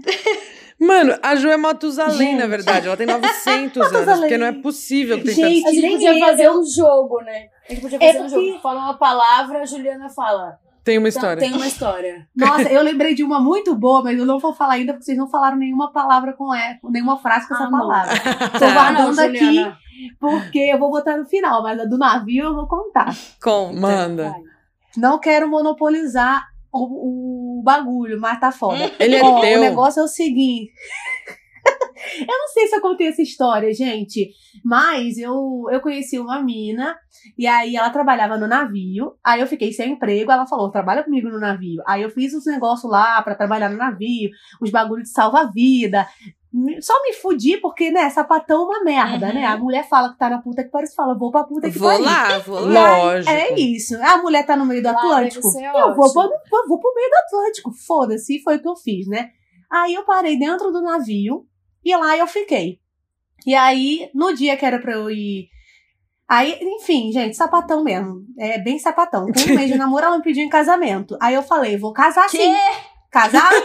[0.80, 2.86] Mano, a Ju é Matusalém, na verdade.
[2.86, 6.64] Ela tem 900 anos, porque não é possível que Gente, A gente podia fazer um
[6.64, 7.48] jogo, né?
[7.68, 8.60] A gente podia É fazer um porque- jogo.
[8.62, 10.58] Fala uma palavra, a Juliana fala.
[10.84, 11.40] Tem uma Então, história.
[11.42, 12.28] Tem uma história.
[12.34, 15.18] Nossa, eu lembrei de uma muito boa, mas eu não vou falar ainda porque vocês
[15.18, 17.78] não falaram nenhuma palavra com e, nenhuma frase com essa Ah, não.
[17.78, 18.14] palavra.
[18.58, 19.78] Tô Ah, não, guardando aqui Juliana.
[20.18, 23.14] porque eu vou botar no final, mas a do navio eu vou contar.
[23.42, 23.78] Conta.
[23.78, 24.30] Manda.
[24.30, 24.40] Vai.
[24.96, 28.90] Não quero monopolizar o, o bagulho, mas tá foda.
[28.98, 29.58] Ele é Ó, teu.
[29.58, 30.72] O negócio é o seguinte.
[32.20, 34.30] eu não sei se eu contei essa história, gente.
[34.64, 36.96] Mas eu, eu conheci uma mina.
[37.36, 39.14] E aí ela trabalhava no navio.
[39.24, 40.30] Aí eu fiquei sem emprego.
[40.30, 41.82] Ela falou: trabalha comigo no navio.
[41.86, 44.30] Aí eu fiz uns negócios lá pra trabalhar no navio.
[44.62, 46.06] Uns bagulhos de salva-vida.
[46.80, 49.34] Só me fudi porque, né, sapatão é uma merda, Uhum.
[49.34, 49.44] né?
[49.46, 51.88] A mulher fala que tá na puta que parece fala, vou pra puta que Vou
[51.90, 52.04] pariu.
[52.04, 52.98] lá, vou lá.
[52.98, 53.30] Lógico.
[53.30, 53.96] É isso.
[54.02, 55.46] A mulher tá no meio do Atlântico.
[55.58, 57.70] Eu vou, pro- eu vou pro meio do Atlântico.
[57.86, 58.42] Foda-se.
[58.42, 59.30] Foi o que eu fiz, né?
[59.70, 61.46] Aí eu parei dentro do navio
[61.84, 62.78] e lá eu fiquei.
[63.46, 65.48] E aí, no dia que era pra eu ir.
[66.28, 68.22] Aí, enfim, gente, sapatão mesmo.
[68.38, 69.26] É bem sapatão.
[69.26, 71.16] Com um mês de namoro, ela me pediu em casamento.
[71.22, 72.54] Aí eu falei, vou casar sim.
[73.10, 73.50] Casar?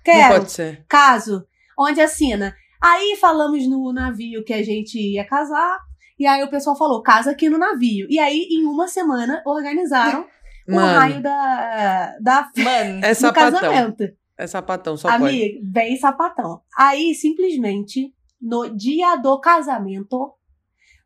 [0.00, 0.34] Não Quero.
[0.34, 0.84] pode ser.
[0.88, 1.44] Caso.
[1.80, 2.54] Onde assina.
[2.82, 5.78] Aí falamos no navio que a gente ia casar.
[6.18, 8.06] E aí o pessoal falou, casa aqui no navio.
[8.10, 10.26] E aí, em uma semana, organizaram
[10.68, 13.04] o Mano, raio da, da Mano.
[13.04, 13.60] é do sapatão.
[13.60, 14.04] casamento.
[14.36, 15.24] É sapatão, só pode.
[15.24, 16.60] Amiga, bem sapatão.
[16.76, 20.34] Aí, simplesmente, no dia do casamento,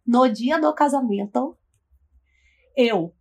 [0.05, 1.57] no dia do casamento,
[2.77, 3.15] eu.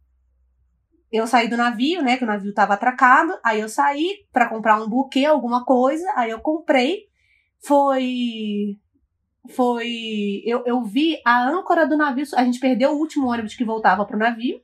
[1.11, 2.17] Eu saí do navio, né?
[2.17, 3.37] Que o navio tava atracado.
[3.43, 6.11] Aí eu saí pra comprar um buquê, alguma coisa.
[6.15, 7.03] Aí eu comprei.
[7.65, 8.77] Foi.
[9.49, 10.41] Foi.
[10.45, 12.25] Eu, eu vi a âncora do navio.
[12.35, 14.59] A gente perdeu o último ônibus que voltava pro navio.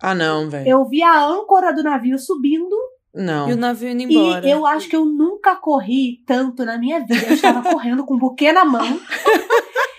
[0.00, 0.68] Ah, não, velho.
[0.68, 2.76] Eu vi a âncora do navio subindo.
[3.14, 3.48] Não.
[3.48, 4.46] E o navio indo embora.
[4.46, 7.26] E eu acho que eu nunca corri tanto na minha vida.
[7.26, 9.00] Eu estava correndo com um buquê na mão.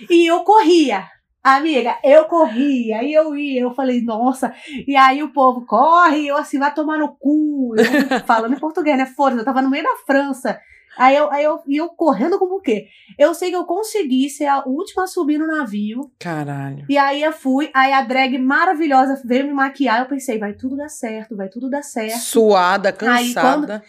[0.09, 1.05] e eu corria.
[1.41, 4.53] Amiga, eu corria, aí eu ia, eu falei, nossa,
[4.85, 8.59] e aí o povo corre, e eu assim, vai tomar no cu, eu, falando em
[8.59, 9.05] português, né?
[9.05, 10.59] Foda, eu tava no meio da França.
[10.97, 12.87] Aí eu, aí eu, e eu correndo com o buquê.
[13.17, 16.85] Eu sei que eu consegui ser a última a subir no navio, Caralho.
[16.89, 20.75] e aí eu fui, aí a drag maravilhosa veio me maquiar, eu pensei, vai tudo
[20.75, 22.19] dar certo, vai tudo dar certo.
[22.19, 23.83] Suada, Aí, cansada.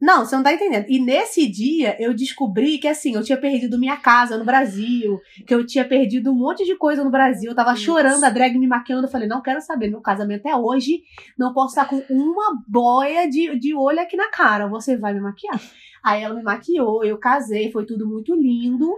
[0.00, 0.86] Não, você não tá entendendo.
[0.88, 5.52] E nesse dia eu descobri que assim, eu tinha perdido minha casa no Brasil, que
[5.52, 7.50] eu tinha perdido um monte de coisa no Brasil.
[7.50, 9.06] Eu tava chorando, a drag me maquiando.
[9.06, 11.02] Eu falei, não quero saber, meu casamento é hoje,
[11.36, 14.68] não posso estar com uma boia de, de olho aqui na cara.
[14.68, 15.60] Você vai me maquiar.
[16.04, 18.88] Aí ela me maquiou, eu casei, foi tudo muito lindo.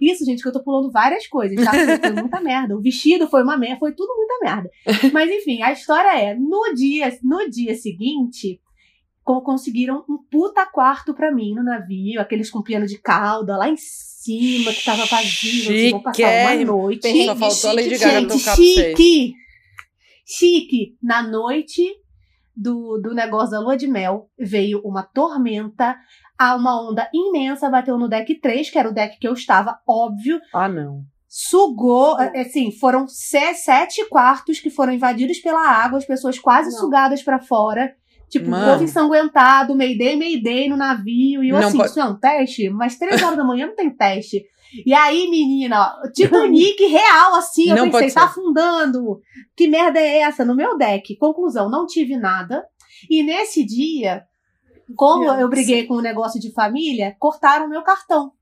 [0.00, 1.72] Isso, gente, que eu tô pulando várias coisas, tá?
[2.00, 2.76] Foi muita merda.
[2.76, 4.70] O vestido foi uma merda, foi tudo muita merda.
[5.12, 8.60] Mas enfim, a história é, no dia, no dia seguinte,
[9.22, 13.68] co- conseguiram um puta quarto pra mim no navio, aqueles com piano de cauda lá
[13.68, 17.00] em cima, que tava vazio, assim, vou passar uma noite.
[17.26, 19.34] Só faltou a Lady chique, Gaga Gente, tocar chique!
[20.24, 20.96] Chique!
[21.02, 21.82] Na noite
[22.60, 25.96] do, do negócio da lua de mel, veio uma tormenta,
[26.38, 29.78] há uma onda imensa bateu no deck 3, que era o deck que eu estava,
[29.88, 31.02] óbvio, Ah, não.
[31.26, 36.78] sugou, assim, foram se- sete quartos que foram invadidos pela água, as pessoas quase Não.
[36.78, 37.94] sugadas pra fora.
[38.28, 38.72] Tipo, Mano.
[38.72, 41.42] povo ensanguentado, Mayday, Mayday no navio.
[41.42, 42.70] E eu Não assim, pode- isso é um teste?
[42.70, 44.44] Mas três horas da manhã não tem teste.
[44.86, 49.20] E aí, menina, Titanic real, assim, eu Não pensei, tá afundando.
[49.56, 50.44] Que merda é essa?
[50.44, 51.16] No meu deck.
[51.16, 52.64] Conclusão, não tive nada.
[53.08, 54.22] E nesse dia,
[54.96, 55.40] como Nossa.
[55.40, 58.32] eu briguei com o negócio de família, cortaram o meu cartão.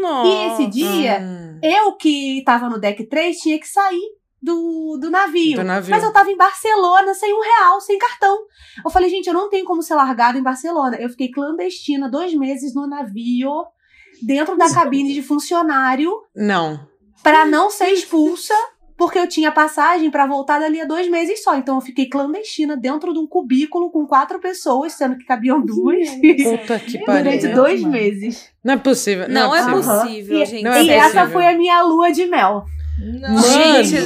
[0.00, 0.28] Nossa.
[0.28, 4.00] E esse dia, Hum, eu que tava no deck 3 tinha que sair
[4.40, 5.56] do, do navio.
[5.56, 5.90] do navio.
[5.90, 8.36] Mas eu tava em Barcelona sem um real, sem cartão.
[8.84, 10.96] Eu falei, gente, eu não tenho como ser largado em Barcelona.
[11.00, 13.50] Eu fiquei clandestina dois meses no navio,
[14.24, 16.80] dentro da cabine de funcionário, Não.
[17.22, 18.54] pra não ser expulsa.
[18.94, 21.56] Porque eu tinha passagem pra voltar dali a dois meses só.
[21.56, 26.08] Então eu fiquei clandestina dentro de um cubículo com quatro pessoas, sendo que cabiam duas.
[26.10, 27.24] Puta que pariu.
[27.24, 27.92] durante dois Mano.
[27.94, 28.50] meses.
[28.62, 29.28] Não é possível.
[29.28, 30.00] Não, é possível.
[30.02, 30.62] possível, E- gente.
[30.62, 31.30] Não é e essa possível.
[31.32, 32.64] foi a minha lua de mel.
[33.42, 33.96] Gente,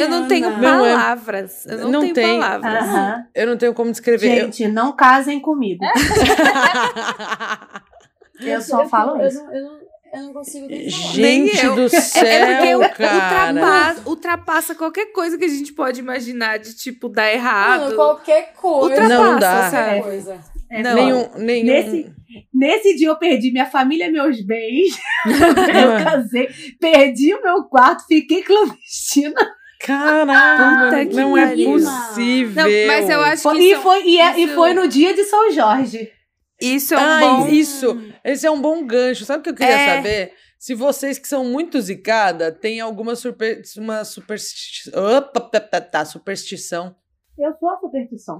[0.00, 1.64] eu não tenho Não é- palavras.
[1.64, 2.40] Eu não, Não tenho tem.
[2.40, 2.74] palavras.
[2.82, 3.24] Aham.
[3.34, 4.38] Eu não tenho como descrever.
[4.38, 5.82] Eu- Gente, não casem comigo.
[8.48, 9.42] Eu só falo eu, isso.
[9.42, 9.78] Não, eu, não,
[10.14, 11.16] eu não consigo nem falar.
[11.16, 11.74] Nem Gente eu.
[11.76, 13.52] do É céu, porque cara.
[13.52, 17.80] ultrapassa, ultrapassa qualquer coisa que a gente pode imaginar de, tipo, dar errado.
[17.84, 19.02] Mano, qualquer coisa.
[19.02, 19.70] Ultrapassa, Não dá.
[19.70, 20.02] sabe?
[20.02, 20.40] Coisa.
[20.70, 20.94] É, Não.
[20.94, 21.66] Nenhum, nenhum.
[21.66, 22.12] Nesse-
[22.54, 24.98] Nesse dia eu perdi minha família, meus bens.
[25.28, 26.48] Eu casei,
[26.80, 29.34] perdi o meu quarto, fiquei clandestina.
[29.78, 29.92] Que
[31.14, 32.54] não é possível.
[32.64, 35.12] Não, mas eu acho Foi- que e, isso- foi, e, é- e foi no dia
[35.12, 36.10] de São Jorge.
[36.62, 37.48] Isso é um Ai, bom.
[37.48, 38.02] isso.
[38.24, 39.24] Esse é um bom gancho.
[39.24, 39.96] Sabe o que eu queria É.
[39.96, 40.32] saber?
[40.58, 44.90] Se vocês que são muito zicada têm alguma super, uma supersti...
[44.96, 46.94] Opa, tá, tá, tá, superstição.
[47.38, 48.36] Eu sou a superstição.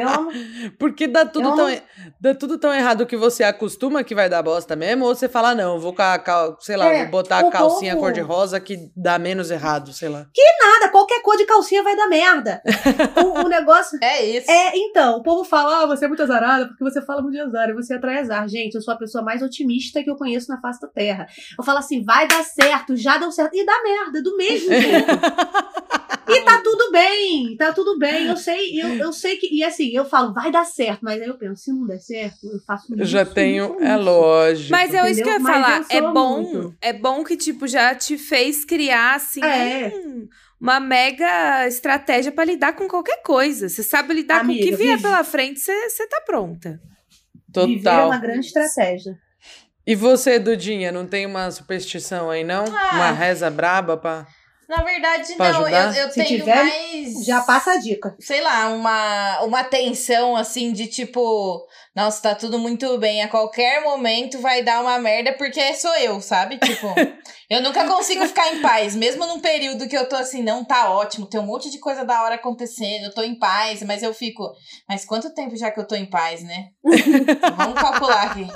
[0.00, 0.70] Eu.
[0.78, 1.82] Porque dá tudo, Eu tão,
[2.20, 5.54] dá tudo tão errado que você acostuma que vai dar bosta mesmo, ou você fala,
[5.54, 6.56] não, vou cal...
[6.60, 10.26] sei lá, É, vou botar a calcinha povo- cor-de-rosa que dá menos errado, sei lá.
[10.60, 12.62] Nada, qualquer cor de calcinha vai dar merda.
[13.24, 13.98] o, o negócio.
[14.02, 14.50] É isso.
[14.50, 17.40] É, então, o povo fala, ah, você é muito azarada porque você fala muito de
[17.40, 18.46] azar e você atrai azar.
[18.46, 21.26] Gente, eu sou a pessoa mais otimista que eu conheço na face da Terra.
[21.58, 23.54] Eu falo assim, vai dar certo, já deu certo.
[23.54, 25.06] E dá merda, do mesmo jeito.
[26.32, 28.26] e tá tudo bem, tá tudo bem.
[28.26, 29.48] Eu sei, eu, eu sei que.
[29.54, 32.46] E assim, eu falo, vai dar certo, mas aí eu penso, se não der certo,
[32.46, 34.02] eu faço Eu já isso, tenho, isso, é isso.
[34.04, 34.70] lógico.
[34.70, 35.84] Mas é isso que eu ia falar.
[35.90, 36.74] eu É bom, muito.
[36.80, 39.92] é bom que, tipo, já te fez criar, assim, É.
[39.94, 40.28] um-
[40.60, 43.68] uma mega estratégia pra lidar com qualquer coisa.
[43.68, 45.02] Você sabe lidar com o que Amiga, vier vive.
[45.02, 46.80] pela frente, você você tá pronta.
[47.54, 48.06] Viver é Total.
[48.08, 49.14] uma grande estratégia.
[49.86, 52.64] E você, Dudinha, não tem uma superstição aí, não?
[52.66, 52.90] Ah.
[52.94, 54.26] Uma reza braba pra...
[54.70, 55.64] Na verdade, Pra não.
[55.64, 55.96] ajudar?
[55.96, 57.24] Eu, eu Se tenho tiver, mais.
[57.26, 58.14] Já passa a dica.
[58.20, 63.82] sei lá, uma, uma tensão assim de tipo, nossa, tá tudo muito bem, a qualquer
[63.82, 66.56] momento vai dar uma merda porque sou eu, sabe?
[66.58, 66.86] Tipo,
[67.50, 70.88] eu nunca consigo ficar em paz, mesmo num período que eu tô assim, não tá
[70.92, 74.14] ótimo, tem um monte de coisa da hora acontecendo, eu tô em paz, mas eu
[74.14, 74.52] fico,
[74.88, 76.68] mas quanto tempo já que eu tô em paz, né?
[77.56, 78.46] Vamos calcular aqui.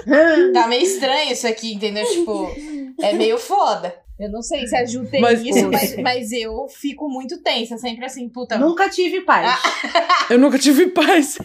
[0.53, 2.07] Tá meio estranho isso aqui, entendeu?
[2.09, 2.55] Tipo,
[3.03, 4.04] é meio foda.
[4.19, 8.29] Eu não sei se ajuda Mas, isso, mas, mas eu fico muito tensa, sempre assim,
[8.29, 8.57] puta.
[8.57, 9.61] Nunca tive paz.
[10.31, 11.37] Eu nunca tive paz.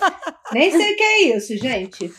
[0.52, 2.10] Nem sei o que é isso, gente.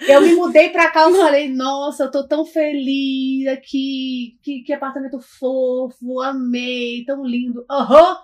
[0.00, 4.38] Eu me mudei pra cá e falei, nossa, eu tô tão feliz aqui.
[4.42, 7.64] Que, que apartamento fofo, amei, tão lindo.
[7.70, 8.18] Aham.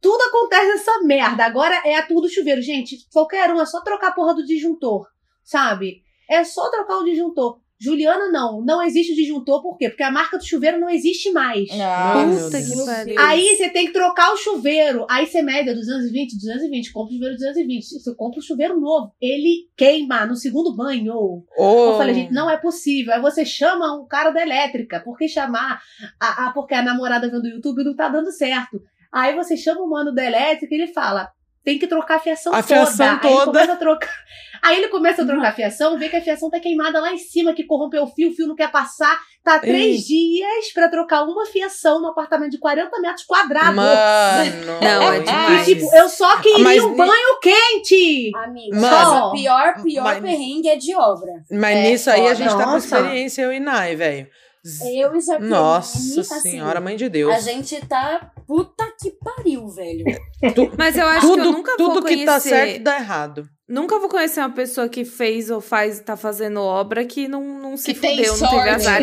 [0.00, 1.44] Tudo acontece nessa merda.
[1.44, 2.60] Agora é a tour do chuveiro.
[2.60, 5.06] Gente, qualquer um, é só trocar a porra do disjuntor,
[5.42, 6.02] sabe?
[6.28, 7.60] É só trocar o disjuntor.
[7.80, 8.62] Juliana, não.
[8.62, 9.88] Não existe o disjuntor, por quê?
[9.88, 11.68] Porque a marca do chuveiro não existe mais.
[11.80, 13.16] Ah, Puta que pariu.
[13.18, 15.06] Aí você tem que trocar o chuveiro.
[15.08, 17.84] Aí você mede 220, 220, compra o chuveiro 220.
[17.98, 19.12] Você compra o chuveiro novo.
[19.20, 21.42] Ele queima no segundo banho.
[21.56, 21.92] Oh.
[21.92, 23.14] Eu falei, gente, não é possível.
[23.14, 25.00] Aí você chama o cara da elétrica.
[25.00, 25.80] Por que chamar?
[26.20, 28.80] A, a- porque a namorada vendo o YouTube não tá dando certo.
[29.12, 31.30] Aí você chama o mano da elétrica e ele fala.
[31.64, 32.68] Tem que trocar a fiação A toda.
[32.68, 33.44] fiação Aí ele toda.
[33.46, 34.14] começa a trocar.
[34.62, 37.18] Aí ele começa a trocar a fiação, vê que a fiação tá queimada lá em
[37.18, 39.18] cima, que corrompeu o fio, o fio não quer passar.
[39.42, 43.74] Tá três dias pra trocar uma fiação no apartamento de 40 metros quadrados.
[43.74, 44.80] Mano.
[44.82, 45.64] Não, é E, demais.
[45.66, 48.30] tipo, eu só queria Mas um banho quente.
[48.36, 49.26] Amiga, Mano.
[49.28, 51.30] o pior, pior Mas- perrengue é de obra.
[51.50, 52.98] Mas É nisso aí a gente tá com Nossa.
[52.98, 54.26] experiência, eu e Nai, velho.
[54.94, 57.34] Eu e Jaqueline, Nossa assim, senhora, mãe de Deus.
[57.34, 60.04] A gente tá puta que pariu, velho.
[60.76, 62.24] Mas eu acho que eu tudo nunca tudo vou que conhecer.
[62.26, 63.48] tá certo dá errado.
[63.68, 67.76] Nunca vou conhecer uma pessoa que fez ou faz, tá fazendo obra que não, não
[67.76, 69.02] se Que tem fudeu, não teve azar.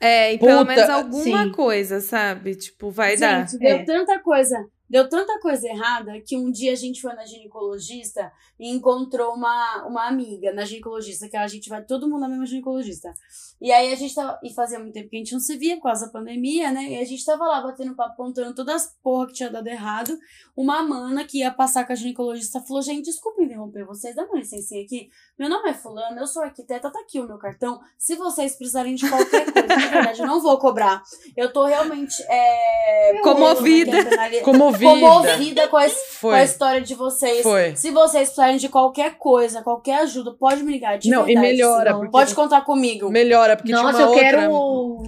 [0.00, 1.50] É, e pelo Puta, menos alguma sim.
[1.52, 2.54] coisa, sabe?
[2.54, 3.40] Tipo, vai dar.
[3.48, 3.84] Gente, deu É.
[3.84, 4.56] tanta coisa.
[4.88, 9.86] Deu tanta coisa errada que um dia a gente foi na ginecologista e encontrou uma,
[9.86, 13.12] uma amiga na ginecologista, que a gente vai todo mundo na mesma ginecologista.
[13.60, 14.38] E aí a gente tava.
[14.42, 16.84] E fazia muito tempo que a gente não se via causa da pandemia, né?
[16.90, 20.16] E a gente tava lá batendo papo, contando todas as porra que tinha dado errado.
[20.56, 24.38] Uma mana que ia passar com a ginecologista falou: gente, desculpa interromper vocês, dá uma
[24.38, 25.08] licencinha aqui.
[25.38, 27.80] Meu nome é Fulano, eu sou arquiteta, tá aqui o meu cartão.
[27.98, 31.02] Se vocês precisarem de qualquer coisa, de verdade, eu não vou cobrar.
[31.36, 32.22] Eu tô realmente.
[32.28, 34.04] É, Comovida.
[34.04, 34.77] penali- Comovida.
[34.84, 35.86] Comovida com a,
[36.20, 37.42] com a história de vocês.
[37.42, 37.74] Foi.
[37.76, 40.98] Se vocês precisarem de qualquer coisa, qualquer ajuda, pode me ligar.
[40.98, 43.10] De Não, e verdade, melhora, assim, porque- Pode contar comigo.
[43.10, 44.30] Melhora, porque Nossa, tinha eu uma outra.
[44.30, 45.02] quero.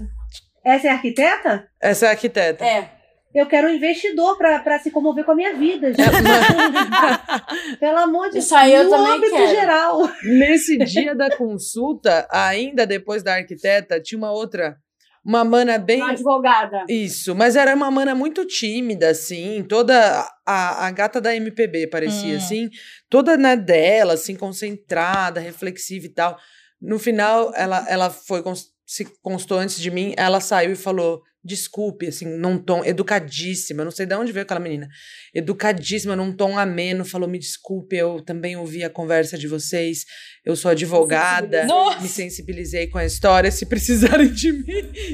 [0.64, 1.68] Essa é a arquiteta?
[1.80, 2.64] Essa é a arquiteta.
[2.64, 2.90] É.
[3.32, 6.00] Eu quero um investidor pra, pra se comover com a minha vida, gente.
[7.78, 8.44] Pelo amor de Deus.
[8.44, 9.48] Isso aí eu no também âmbito quero.
[9.50, 9.98] geral.
[10.24, 14.76] Nesse dia da consulta, ainda depois da arquiteta, tinha uma outra.
[15.24, 16.00] Uma mana bem.
[16.00, 16.84] Uma advogada.
[16.88, 22.34] Isso, mas era uma mana muito tímida, assim, toda a, a gata da MPB parecia,
[22.34, 22.36] Hum.
[22.38, 22.70] assim,
[23.08, 26.38] toda na dela, assim, concentrada, reflexiva e tal.
[26.80, 28.42] No final, ela, ela foi,
[28.86, 33.90] se constou antes de mim, ela saiu e falou, desculpe, assim, num tom educadíssima, não
[33.90, 34.88] sei de onde veio aquela menina,
[35.34, 40.04] educadíssima, num tom ameno, falou, me desculpe, eu também ouvi a conversa de vocês,
[40.44, 42.00] eu sou advogada, Nossa!
[42.00, 44.64] me sensibilizei com a história, se precisarem de mim.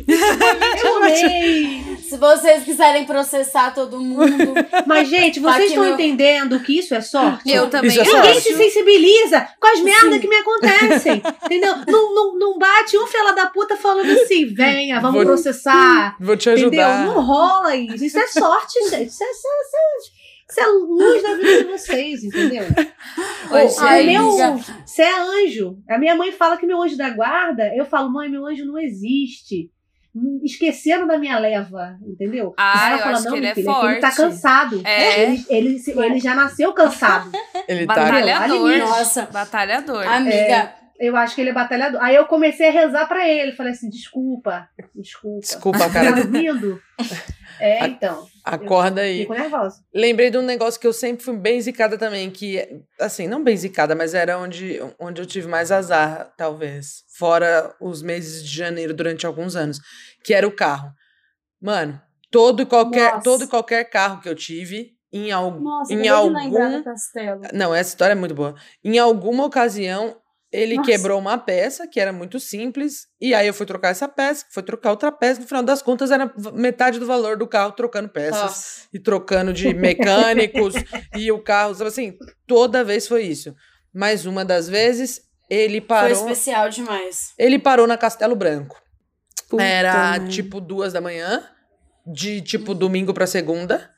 [1.06, 1.96] Amei.
[2.06, 4.54] Se vocês quiserem processar todo mundo.
[4.86, 7.50] Mas, gente, vocês estão meu- entendendo que isso é sorte?
[7.50, 8.26] Eu também Isso é sorte.
[8.26, 11.22] Ninguém se sensibiliza com as merdas que me acontecem.
[11.44, 11.74] entendeu?
[11.88, 16.16] Não, não, não bate um fela da puta falando assim, venha, vamos Vou- processar.
[16.20, 16.84] Vou te Entendeu?
[16.86, 17.06] ajudar.
[17.06, 18.04] Não rola isso.
[18.04, 19.08] Isso é sorte, gente.
[19.08, 20.16] Isso é, isso é-
[20.48, 22.62] isso é a luz da vida de vocês, entendeu?
[23.50, 24.32] Oi, meu,
[24.84, 25.76] você é anjo.
[25.90, 28.78] A minha mãe fala que meu anjo da guarda, eu falo, mãe, meu anjo não
[28.78, 29.70] existe.
[30.42, 32.54] Esqueceram da minha leva, entendeu?
[32.56, 34.80] Ah, eu acho que ele é filha, que ele tá forte." cansado.
[34.84, 35.22] É.
[35.22, 37.30] Ele, ele, se- ele já nasceu cansado.
[37.68, 37.94] Ele tá.
[37.94, 38.78] Batalhador.
[38.78, 39.28] Nossa.
[39.32, 40.06] Batalhador.
[40.06, 42.02] Amiga, Eu acho que ele é batalhador.
[42.02, 43.52] Aí eu comecei a rezar pra ele.
[43.52, 45.40] Falei assim: desculpa, desculpa.
[45.40, 46.16] Desculpa, Tá cara.
[46.18, 46.80] ouvindo?
[47.58, 48.26] É, A- então.
[48.44, 49.20] Acorda aí.
[49.20, 49.82] Fico nervosa.
[49.94, 53.56] Lembrei de um negócio que eu sempre fui bem zicada também, que, assim, não bem
[53.56, 57.04] zicada, mas era onde, onde eu tive mais azar, talvez.
[57.16, 59.78] Fora os meses de janeiro durante alguns anos,
[60.22, 60.92] que era o carro.
[61.60, 61.98] Mano,
[62.30, 63.22] todo e qualquer, Nossa.
[63.24, 66.82] todo e qualquer carro que eu tive, em, al, nossa, em algum.
[67.54, 68.54] Não, essa história é muito boa.
[68.84, 70.14] Em alguma ocasião,
[70.56, 70.90] ele Nossa.
[70.90, 74.62] quebrou uma peça que era muito simples, e aí eu fui trocar essa peça, fui
[74.62, 78.40] trocar outra peça, no final das contas era metade do valor do carro trocando peças
[78.42, 78.80] Nossa.
[78.92, 80.74] e trocando de mecânicos
[81.14, 83.54] e o carro, sabe assim, toda vez foi isso.
[83.94, 87.32] Mas uma das vezes ele Foi parou, especial demais.
[87.38, 88.80] ele parou na Castelo Branco.
[89.48, 90.28] Puta Era merda.
[90.28, 91.48] tipo duas da manhã,
[92.06, 93.90] de tipo domingo pra segunda,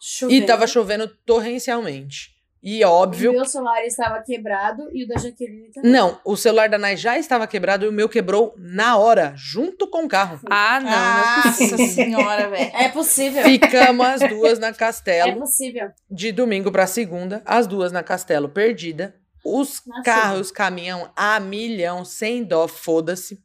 [0.00, 0.42] Chovendo.
[0.42, 2.30] e tava chovendo torrencialmente.
[2.62, 5.90] E O óbvio meu celular estava quebrado e o da Jaqueline também.
[5.92, 9.86] Não, o celular da Nai já estava quebrado e o meu quebrou na hora, junto
[9.88, 10.40] com o carro.
[10.50, 12.70] Ah, não, é Nossa senhora, velho.
[12.74, 13.44] É possível.
[13.44, 15.90] Ficamos as duas na É Castelo, possível.
[16.10, 19.14] de domingo pra segunda, as duas na Castelo perdida.
[19.44, 23.40] Os carros, os caminhão a milhão, sem dó, foda-se.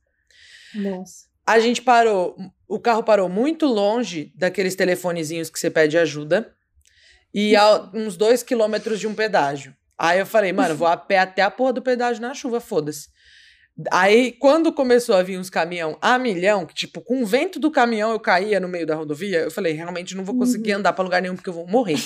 [0.73, 1.25] Nossa.
[1.45, 2.35] A gente parou,
[2.67, 6.51] o carro parou muito longe daqueles telefonezinhos que você pede ajuda
[7.33, 9.75] e a uns dois quilômetros de um pedágio.
[9.97, 13.07] Aí eu falei, mano, vou a pé até a porra do pedágio na chuva, foda-se.
[13.91, 17.71] Aí, quando começou a vir uns caminhão a milhão, que tipo, com o vento do
[17.71, 21.03] caminhão eu caía no meio da rodovia, eu falei, realmente não vou conseguir andar pra
[21.03, 21.97] lugar nenhum porque eu vou morrer.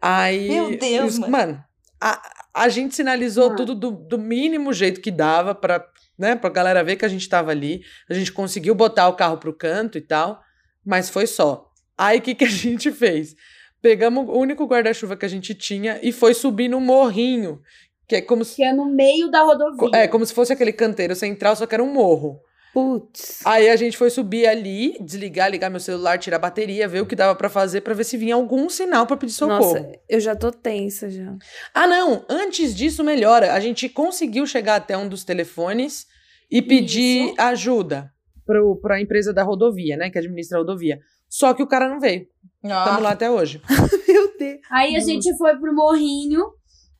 [0.00, 0.48] Aí.
[0.48, 1.32] Meu Deus, os- mano.
[1.32, 1.64] mano.
[2.00, 2.22] a,
[2.54, 3.54] a gente sinalizou Ah.
[3.54, 5.84] tudo do, do mínimo jeito que dava pra,
[6.18, 7.82] né, pra galera ver que a gente tava ali.
[8.08, 10.40] A gente conseguiu botar o carro pro canto e tal,
[10.84, 11.66] mas foi só.
[11.98, 13.34] Aí o que, que a gente fez?
[13.82, 17.60] Pegamos o único guarda-chuva que a gente tinha e foi subir no morrinho,
[18.06, 19.90] que é como se, Que é no meio da rodovia.
[19.94, 22.40] é, como se fosse aquele canteiro central, só que era um morro.
[22.72, 23.40] Putz.
[23.44, 27.06] Aí a gente foi subir ali, desligar, ligar meu celular, tirar a bateria, ver o
[27.06, 29.74] que dava pra fazer pra ver se vinha algum sinal pra pedir socorro.
[29.74, 31.34] Nossa, eu já tô tensa já.
[31.74, 33.54] Ah, não, antes disso melhora.
[33.54, 36.06] A gente conseguiu chegar até um dos telefones
[36.48, 37.34] e pedir Isso.
[37.38, 38.12] ajuda
[38.46, 41.00] pro, pra empresa da rodovia, né, que administra a rodovia.
[41.28, 42.26] Só que o cara não veio.
[42.62, 43.60] Estamos lá até hoje.
[44.08, 44.60] Meu Deus.
[44.70, 46.44] Aí a gente foi pro morrinho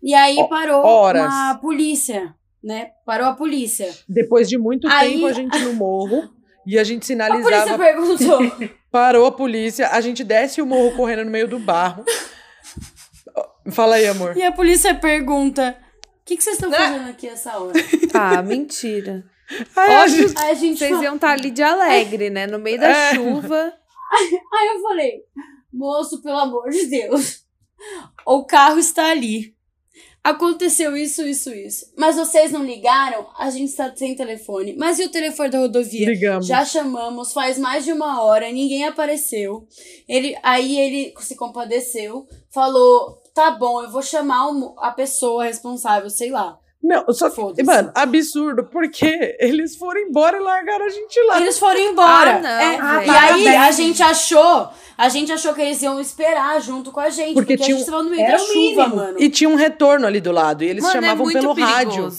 [0.02, 1.22] e aí Ho- parou horas.
[1.26, 2.34] uma polícia,
[2.64, 2.88] né?
[3.04, 3.88] Parou a polícia.
[4.08, 6.30] Depois de muito Aí- tempo a gente no morro
[6.66, 8.68] e a gente A polícia sinalizava, perguntou.
[8.90, 12.04] parou a polícia, a gente desce o morro correndo no meio do barro.
[13.70, 14.36] Fala aí, amor.
[14.36, 15.76] e a polícia pergunta:
[16.22, 17.72] O que, que vocês estão fazendo aqui essa hora?
[18.14, 19.24] Ah, mentira.
[19.76, 22.46] Aí a gente- Aí a gente Vocês iam estar ali de alegre, né?
[22.46, 23.14] No meio da É.
[23.14, 23.72] chuva.
[24.52, 25.24] Aí eu falei,
[25.72, 27.44] moço, pelo amor de Deus,
[28.26, 29.54] o carro está ali.
[30.22, 31.86] Aconteceu isso, isso, isso.
[31.96, 33.26] Mas vocês não ligaram?
[33.38, 34.76] A gente está sem telefone.
[34.76, 36.06] Mas e o telefone da rodovia?
[36.06, 36.46] Ligamos.
[36.46, 39.66] Já chamamos, faz mais de uma hora, ninguém apareceu.
[40.06, 46.30] Ele, aí ele se compadeceu, falou: tá bom, eu vou chamar a pessoa responsável, sei
[46.30, 46.58] lá.
[46.83, 47.62] Não, só que, Foda-se.
[47.62, 51.39] mano, absurdo, porque eles foram embora e largaram a gente lá.
[51.41, 52.37] Eles foram embora.
[52.37, 53.12] Ah, não, É, velho.
[53.43, 57.11] e aí a gente achou, a gente achou que eles iam esperar junto com a
[57.11, 58.97] gente, Porque porque, tinha a gente tava no meio da chuva, mínimo.
[58.97, 59.16] mano.
[59.20, 60.64] E tinha um retorno ali do lado.
[60.64, 62.11] E eles Mano, é chamavam muito pelo rádio.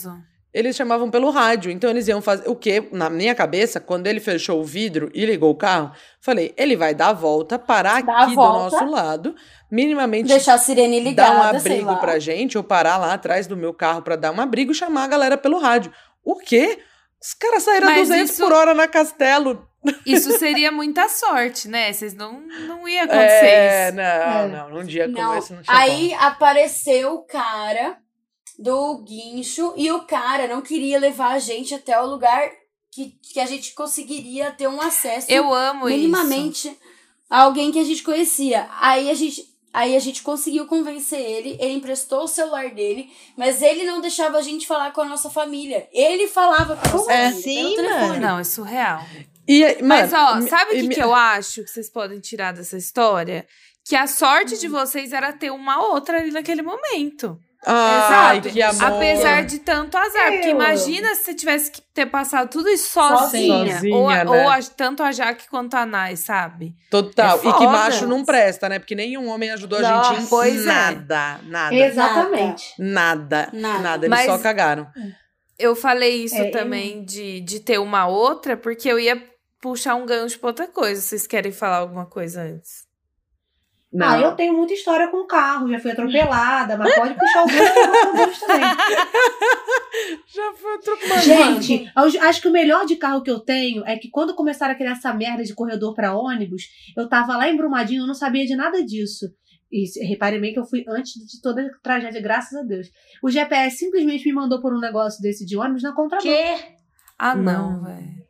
[0.53, 1.71] Eles chamavam pelo rádio.
[1.71, 2.47] Então eles iam fazer.
[2.49, 2.89] O quê?
[2.91, 6.93] Na minha cabeça, quando ele fechou o vidro e ligou o carro, falei: ele vai
[6.93, 8.59] dar a volta, parar Dar aqui do volta.
[8.77, 9.35] nosso lado,
[9.71, 13.55] minimamente Deixar a sirene ligada, dar um abrigo pra gente, ou parar lá atrás do
[13.55, 15.91] meu carro pra dar um abrigo e chamar a galera pelo rádio.
[16.23, 16.79] O quê?
[17.21, 19.67] Os caras saíram Mas 200 isso- por hora na Castelo.
[20.05, 21.91] Isso seria muita sorte, né?
[21.91, 23.95] Vocês não, não ia acontecer É, isso.
[23.95, 24.47] não, É.
[24.47, 24.69] não.
[24.69, 27.97] Num dia como Não, esse não tinha aí apareceu o cara
[28.61, 32.49] do guincho e o cara não queria levar a gente até o lugar
[32.91, 35.97] que, que a gente conseguiria ter um acesso Eu amo isso.
[35.97, 36.77] minimamente
[37.29, 38.67] a alguém que a gente conhecia.
[38.79, 39.43] Aí a gente,
[39.73, 44.37] aí a gente conseguiu convencer ele, ele emprestou o celular dele, mas ele não deixava
[44.37, 45.87] a gente falar com a nossa família.
[45.91, 48.07] Ele falava com a nossa É família assim, pelo telefone.
[48.09, 48.21] mano?
[48.27, 49.01] Não, é surreal.
[49.47, 52.53] E, Mas, mano, ó, sabe o que, me- que eu acho que vocês podem tirar
[52.53, 53.47] dessa história?
[53.83, 57.39] Que a sorte de vocês era ter uma outra ali naquele momento.
[57.65, 58.49] Ai, Exato.
[58.53, 58.83] que amor.
[58.83, 60.31] Apesar de tanto azar.
[60.31, 63.75] Porque Eu- imagina se você tivesse que ter passado tudo isso sozinha.
[63.75, 64.25] Sozinha, ou a- né?
[64.43, 66.73] ou a- tanto a Jaque quanto a Nai, sabe?
[66.89, 67.37] Total.
[67.43, 68.79] É e que macho não presta, né?
[68.79, 70.65] Porque nenhum homem ajudou a gente em pois é.
[70.65, 71.39] nada.
[71.43, 71.75] Nada.
[71.75, 72.73] Exatamente.
[72.79, 73.49] Nada.
[73.53, 73.79] Nada.
[73.79, 74.05] Nada.
[74.07, 74.87] Eles Mas- só cagaram.
[75.59, 79.21] Eu falei isso É, também de, de ter uma outra, porque eu ia
[79.61, 80.99] puxar um gancho pra outra coisa.
[80.99, 82.89] Vocês querem falar alguma coisa antes?
[83.93, 84.07] Não.
[84.07, 87.47] Ah, eu tenho muita história com carro, já fui atropelada, mas pode puxar o
[88.15, 88.61] gancho também.
[90.33, 91.21] Já foi atropelado.
[91.61, 94.73] Gente, eu acho que o melhor de carro que eu tenho é que quando começaram
[94.73, 96.63] a criar essa merda de corredor pra ônibus,
[96.97, 99.25] eu tava lá em Brumadinho, eu não sabia de nada disso.
[99.71, 102.87] E se- repare bem que eu fui antes de toda a tragédia, graças a Deus.
[103.23, 106.23] O GPS simplesmente me mandou por um negócio desse de ônibus na contramão.
[106.23, 106.55] Que?
[107.19, 107.83] Ah, não, Não.
[107.83, 108.21] velho.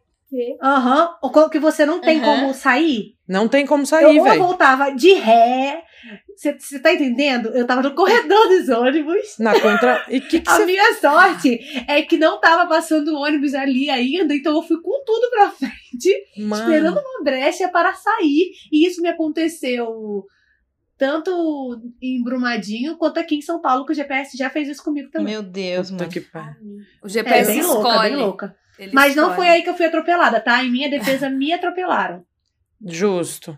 [0.63, 1.09] Aham.
[1.21, 2.41] O qual que você não tem Aham.
[2.41, 3.15] como sair.
[3.31, 4.43] Não tem como eu, sair, ou eu velho.
[4.43, 5.83] voltava de ré.
[6.35, 7.49] Você tá entendendo?
[7.49, 9.37] Eu tava no corredor dos ônibus.
[9.39, 10.03] Na contra.
[10.09, 10.65] E que que A você.
[10.65, 15.29] minha sorte é que não tava passando ônibus ali ainda, então eu fui com tudo
[15.29, 17.01] pra frente, esperando Mano.
[17.15, 18.51] uma brecha para sair.
[18.71, 20.25] E isso me aconteceu
[20.97, 25.09] tanto em Brumadinho quanto aqui em São Paulo, que o GPS já fez isso comigo
[25.09, 25.33] também.
[25.33, 26.13] Meu Deus, Puta mano.
[26.13, 26.19] que.
[27.01, 28.09] O É GPS bem louca, escolhe.
[28.09, 28.55] bem louca.
[28.77, 29.35] Ele Mas não escolhe.
[29.37, 30.63] foi aí que eu fui atropelada, tá?
[30.63, 32.23] Em minha defesa, me atropelaram.
[32.85, 33.57] Justo.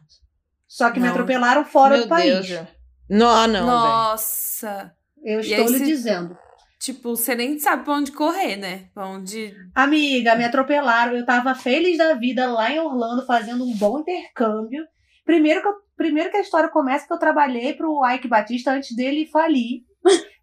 [0.68, 1.14] Só que me Não.
[1.14, 2.48] atropelaram fora Meu do país.
[2.48, 2.68] Deus.
[3.10, 3.66] Não, ah, não, velho.
[3.66, 4.92] Nossa.
[5.24, 6.38] Eu E estou lhe se- dizendo.
[6.80, 8.90] Tipo, você nem sabe pra onde correr, né?
[8.94, 9.54] Pra onde.
[9.74, 11.16] Amiga, me atropelaram.
[11.16, 14.84] Eu tava feliz da vida lá em Orlando, fazendo um bom intercâmbio.
[15.26, 18.94] Primeiro que, eu- primeiro que a história começa que eu trabalhei pro Ike Batista antes
[18.96, 19.84] dele falir.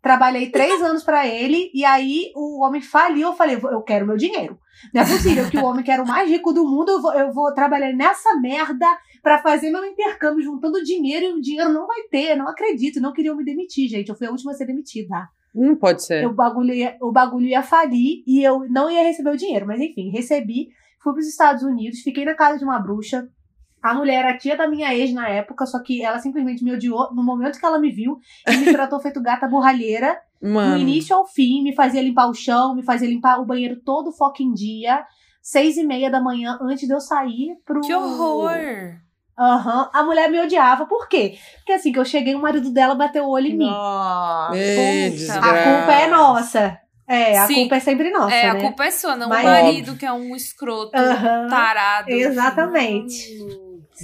[0.02, 3.28] Trabalhei três anos pra ele, e aí o homem faliu.
[3.28, 4.58] Eu falei, eu quero meu dinheiro.
[4.94, 7.12] Não é possível que o homem que era o mais rico do mundo, eu vou,
[7.12, 8.86] eu vou trabalhar nessa merda
[9.22, 12.34] pra fazer meu intercâmbio, juntando dinheiro, e o dinheiro não vai ter.
[12.34, 14.08] Não acredito, não queriam me demitir, gente.
[14.08, 15.28] Eu fui a última a ser demitida.
[15.54, 16.26] Não pode ser.
[16.26, 19.66] O bagulho, ia, o bagulho ia falir e eu não ia receber o dinheiro.
[19.66, 20.68] Mas enfim, recebi.
[21.02, 23.28] Fui pros Estados Unidos, fiquei na casa de uma bruxa.
[23.82, 27.14] A mulher era tia da minha ex na época, só que ela simplesmente me odiou
[27.14, 30.18] no momento que ela me viu e me tratou feito gata borralheira.
[30.42, 30.74] Mano.
[30.76, 34.12] Do início ao fim, me fazia limpar o chão, me fazia limpar o banheiro todo
[34.12, 35.04] fucking dia.
[35.42, 37.80] Seis e meia da manhã, antes de eu sair pro.
[37.80, 38.52] Que horror!
[39.38, 39.88] Aham.
[39.94, 40.84] A mulher me odiava.
[40.84, 41.38] Por quê?
[41.56, 43.70] Porque assim que eu cheguei, o marido dela bateu o olho em mim.
[43.70, 44.54] Nossa.
[44.56, 45.30] Ei.
[45.30, 46.78] A culpa é nossa.
[47.08, 47.54] É, a Sim.
[47.54, 48.58] culpa é sempre nossa, é, né?
[48.60, 51.48] a culpa é sua, não Mas- o marido que é um escroto, Aham.
[51.48, 52.08] tarado.
[52.08, 53.16] Exatamente.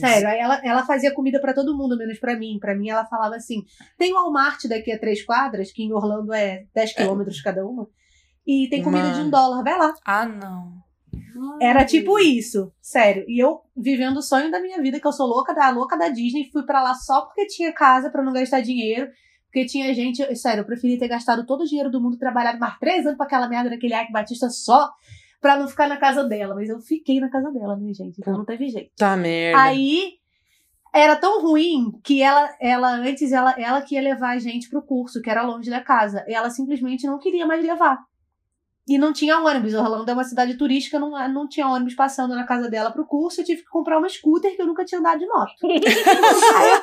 [0.00, 2.58] Sério, ela, ela fazia comida pra todo mundo, menos pra mim.
[2.60, 3.64] Pra mim, ela falava assim:
[3.98, 7.88] tem o Walmart daqui a três quadras, que em Orlando é 10 quilômetros cada uma,
[8.46, 9.30] e tem comida de um Mano.
[9.30, 9.94] dólar, vai lá.
[10.04, 10.86] Ah, não.
[11.60, 13.24] Era tipo isso, sério.
[13.28, 16.08] E eu vivendo o sonho da minha vida, que eu sou louca da louca da
[16.08, 19.10] Disney, fui pra lá só porque tinha casa pra não gastar dinheiro.
[19.46, 22.78] Porque tinha gente, sério, eu preferia ter gastado todo o dinheiro do mundo, trabalhado mais
[22.78, 24.90] três anos pra aquela merda daquele Ike Batista só,
[25.40, 26.54] pra não ficar na casa dela.
[26.54, 28.18] Mas eu fiquei na casa dela, né, gente?
[28.18, 28.90] Então não teve jeito.
[28.96, 29.60] Tá merda.
[29.60, 30.14] Aí
[30.92, 34.82] era tão ruim que ela, ela antes, ela, ela que ia levar a gente pro
[34.82, 36.24] curso, que era longe da casa.
[36.26, 37.98] E ela simplesmente não queria mais levar.
[38.88, 39.74] E não tinha ônibus.
[39.74, 43.40] Orlando é uma cidade turística, não, não tinha ônibus passando na casa dela pro curso.
[43.40, 45.52] Eu tive que comprar uma scooter que eu nunca tinha andado de moto.
[45.64, 46.82] Aí eu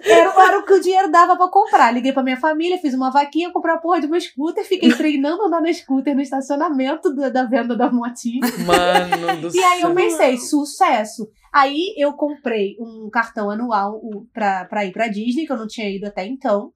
[0.00, 1.90] era, era o que o dinheiro dava pra comprar.
[1.92, 5.42] Liguei pra minha família, fiz uma vaquinha, comprei a porra de uma scooter, fiquei treinando
[5.44, 8.40] andar na scooter no estacionamento da, da venda da motinha.
[8.66, 9.94] Mano do E aí eu céu.
[9.94, 11.28] pensei, sucesso.
[11.52, 14.00] Aí eu comprei um cartão anual
[14.32, 16.72] pra, pra ir pra Disney, que eu não tinha ido até então.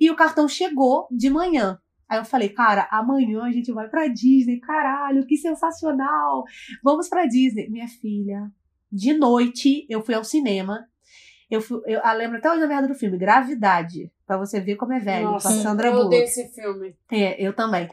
[0.00, 1.78] E o cartão chegou de manhã.
[2.08, 6.44] Aí eu falei, cara, amanhã a gente vai pra Disney, caralho, que sensacional.
[6.82, 7.68] Vamos pra Disney.
[7.68, 8.50] Minha filha,
[8.92, 10.86] de noite eu fui ao cinema.
[11.50, 14.10] Eu, eu, eu lembro até hoje da merda do filme, Gravidade.
[14.26, 16.06] Pra você ver como é velho, Nossa, com a Sandra eu Bullock.
[16.08, 16.94] odeio esse filme.
[17.12, 17.88] É, eu também.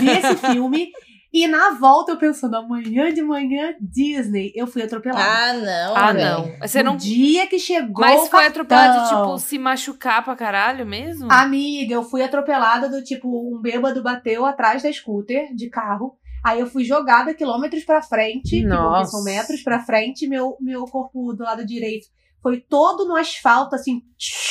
[0.00, 0.88] Vi esse filme
[1.30, 4.52] e na volta eu pensando, amanhã de manhã, Disney.
[4.54, 5.22] Eu fui atropelada.
[5.22, 5.96] Ah, não.
[5.96, 6.24] Ah, velho.
[6.24, 6.58] não.
[6.66, 6.96] Você no não.
[6.96, 9.08] dia que chegou Mas o foi cartão.
[9.08, 11.30] tipo, se machucar pra caralho mesmo?
[11.30, 16.16] Amiga, eu fui atropelada do tipo, um bêbado bateu atrás da scooter de carro.
[16.42, 19.10] Aí eu fui jogada quilômetros pra frente, que Nossa.
[19.10, 22.06] são metros pra frente, meu, meu corpo do lado direito
[22.44, 24.02] foi todo no asfalto, assim.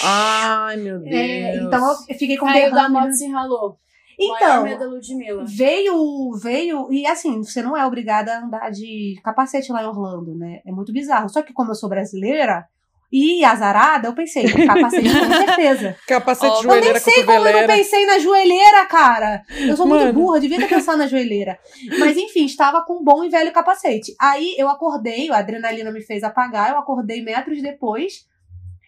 [0.03, 1.13] Ai, meu Deus.
[1.13, 3.77] É, então eu fiquei com Caiu da moto e se ralou.
[4.19, 5.45] Então, medo.
[5.45, 10.33] Veio, veio, e assim, você não é obrigada a andar de capacete lá em Orlando,
[10.33, 10.61] né?
[10.65, 11.29] É muito bizarro.
[11.29, 12.67] Só que como eu sou brasileira
[13.15, 15.95] e azarada, eu pensei, capacete com certeza.
[16.07, 19.43] Capacete, Ó, eu Eu nem joelheira, sei como eu não pensei na joelheira, cara.
[19.59, 20.13] Eu sou muito Mano.
[20.13, 21.59] burra, devia ter pensado na joelheira.
[21.99, 24.15] Mas enfim, estava com um bom e velho capacete.
[24.19, 28.25] Aí eu acordei, a adrenalina me fez apagar, eu acordei metros depois.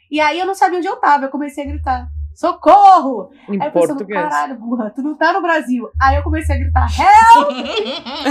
[0.09, 2.07] E aí eu não sabia onde eu tava, eu comecei a gritar.
[2.33, 3.29] socorro!
[3.47, 4.21] Em Aí eu pensando, português.
[4.23, 5.87] caralho, burra, tu não tá no Brasil.
[6.01, 7.49] Aí eu comecei a gritar, help!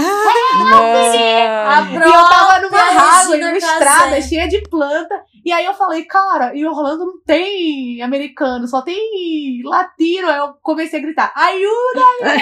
[0.55, 1.95] Mano.
[1.95, 5.23] E eu tava numa Regina numa estrada cheia de planta.
[5.45, 10.27] E aí eu falei, cara, em Orlando não tem americano, só tem latino.
[10.27, 12.41] Aí eu comecei a gritar, ajuda-me!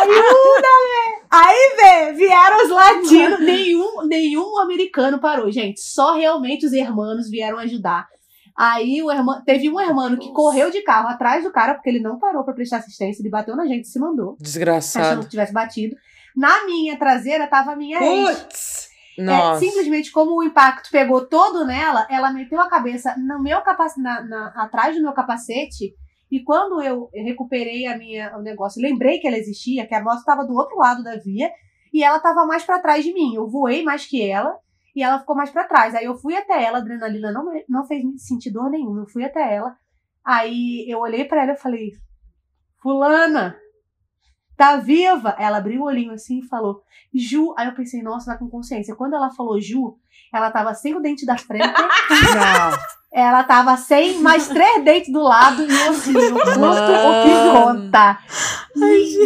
[0.00, 1.22] ajuda-me!
[1.30, 5.82] Aí, vê, vieram os latinos, nenhum, nenhum americano parou, gente.
[5.82, 8.08] Só realmente os hermanos vieram ajudar.
[8.56, 12.00] Aí o irmão, teve um hermano que correu de carro atrás do cara, porque ele
[12.00, 15.20] não parou pra prestar assistência, ele bateu na gente e se mandou, achando Desgraçado.
[15.24, 15.94] que tivesse batido.
[16.34, 18.91] Na minha traseira tava a minha ex.
[19.54, 23.98] É, simplesmente como o impacto pegou todo nela, ela meteu a cabeça no meu capac...
[24.00, 25.94] na, na- atrás do meu capacete.
[26.30, 30.18] E quando eu recuperei a minha, o negócio, lembrei que ela existia, que a moto
[30.20, 31.50] estava do outro lado da via
[31.92, 33.34] e ela estava mais para trás de mim.
[33.34, 34.56] Eu voei mais que ela
[34.96, 35.94] e ela ficou mais para trás.
[35.94, 39.02] Aí eu fui até ela, a adrenalina não, não fez me sentir dor nenhuma.
[39.02, 39.76] Eu fui até ela.
[40.24, 41.90] Aí eu olhei para ela e falei:
[42.82, 43.56] Fulana,
[44.56, 45.34] tá viva?
[45.38, 46.82] Ela abriu o olhinho assim e falou:
[47.14, 47.54] Ju.
[47.58, 48.94] Aí eu pensei, nossa, tá com consciência.
[48.94, 49.96] Quando ela falou Ju,
[50.32, 52.78] ela tava sem o dente da frente, Não.
[53.12, 57.52] ela tava sem mais três dentes do lado e eu assim, eu curto o que
[57.52, 58.18] conta.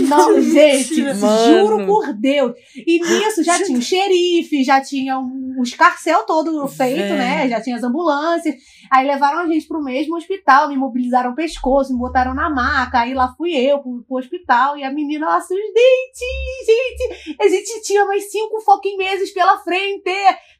[0.08, 1.18] Não, gente, Mano.
[1.46, 2.52] juro por Deus.
[2.86, 7.16] E nisso já tinha o xerife, já tinha um- o escarcel todo feito, Velho.
[7.16, 7.48] né?
[7.48, 8.56] Já tinha as ambulâncias.
[8.90, 13.00] Aí levaram a gente pro mesmo hospital, me imobilizaram o pescoço, me botaram na maca.
[13.00, 17.36] Aí lá fui eu pro, pro hospital e a menina lá, seus dentes, gente.
[17.40, 20.10] A gente tinha mais cinco fucking meses pela frente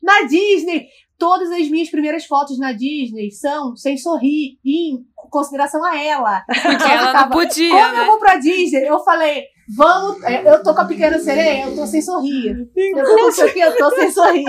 [0.03, 0.87] na Disney.
[1.19, 6.45] Todas as minhas primeiras fotos na Disney são sem sorrir, em consideração a ela.
[6.47, 8.05] Porque ela não ficava, podia, Como eu né?
[8.05, 8.87] vou pra Disney?
[8.87, 9.45] Eu falei,
[9.75, 10.23] vamos.
[10.25, 12.69] é, Eu tô com a pequena sereia, eu tô sem sorrir.
[12.77, 14.45] Eu tô com isso aqui, eu tô sem sorrir.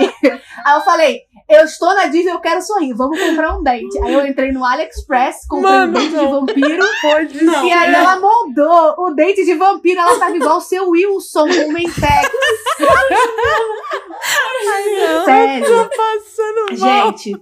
[0.64, 3.98] Aí eu falei, eu estou na Disney, eu quero sorrir, vamos comprar um dente.
[4.02, 6.30] Aí eu entrei no AliExpress, comprei Mano, um dente de não.
[6.40, 6.86] vampiro.
[7.00, 11.44] Pode e aí ela moldou o dente de vampiro, ela tava igual o seu Wilson,
[11.44, 12.28] o Mentex.
[15.24, 15.64] Sério.
[15.66, 17.06] Tô passando mal.
[17.10, 17.32] Gente,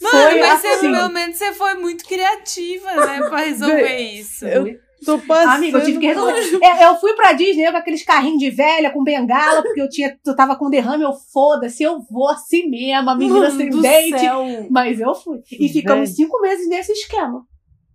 [0.00, 0.92] Mano, foi mas você, assim.
[0.92, 3.20] pelo menos você foi muito criativa, né?
[3.28, 4.46] Pra resolver isso.
[4.46, 4.64] Eu
[5.04, 5.50] tô passando.
[5.56, 6.32] Amiga, eu tive que resolver.
[6.54, 9.88] Eu, eu fui pra Disney eu com aqueles carrinhos de velha, com bengala, porque eu,
[9.88, 13.70] tinha, eu tava com derrame, eu foda-se, eu vou assim mesmo, a menina Mano sem
[13.70, 14.18] do dente.
[14.20, 14.44] céu.
[14.70, 15.38] Mas eu fui.
[15.52, 16.16] E ficamos Velho.
[16.16, 17.44] cinco meses nesse esquema.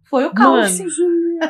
[0.10, 0.80] Foi o caos.
[0.80, 0.90] Mano,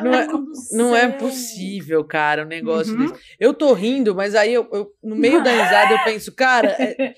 [0.02, 0.26] não é,
[0.72, 3.06] não é possível, cara, um negócio Uhum.
[3.06, 3.14] desse.
[3.38, 7.14] Eu tô rindo, mas aí eu, eu- no meio da risada eu penso, cara, é,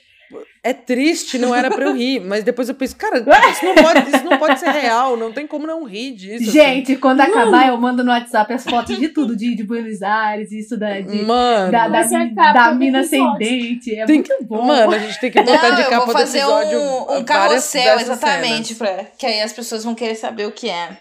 [0.62, 2.20] é triste, não era pra eu rir.
[2.24, 3.18] Mas depois eu penso, cara,
[3.50, 6.42] isso não pode, isso não pode ser real, não tem como não rir disso.
[6.44, 6.50] assim.
[6.52, 10.52] Gente, quando acabar, eu mando no WhatsApp as fotos de tudo, de, de Buenos Aires,
[10.52, 11.04] isso da, assim.
[11.04, 13.38] de, Mano, da, da, a da do mina sem episódio.
[13.38, 13.94] dente.
[13.98, 14.62] É Tem muito bom.
[14.62, 17.24] mano, a gente tem que botar Não, de capa vou do fazer episódio um, um
[17.24, 18.78] carrossel, exatamente, cenas.
[18.96, 20.98] pra, que aí as pessoas vão querer saber o que é.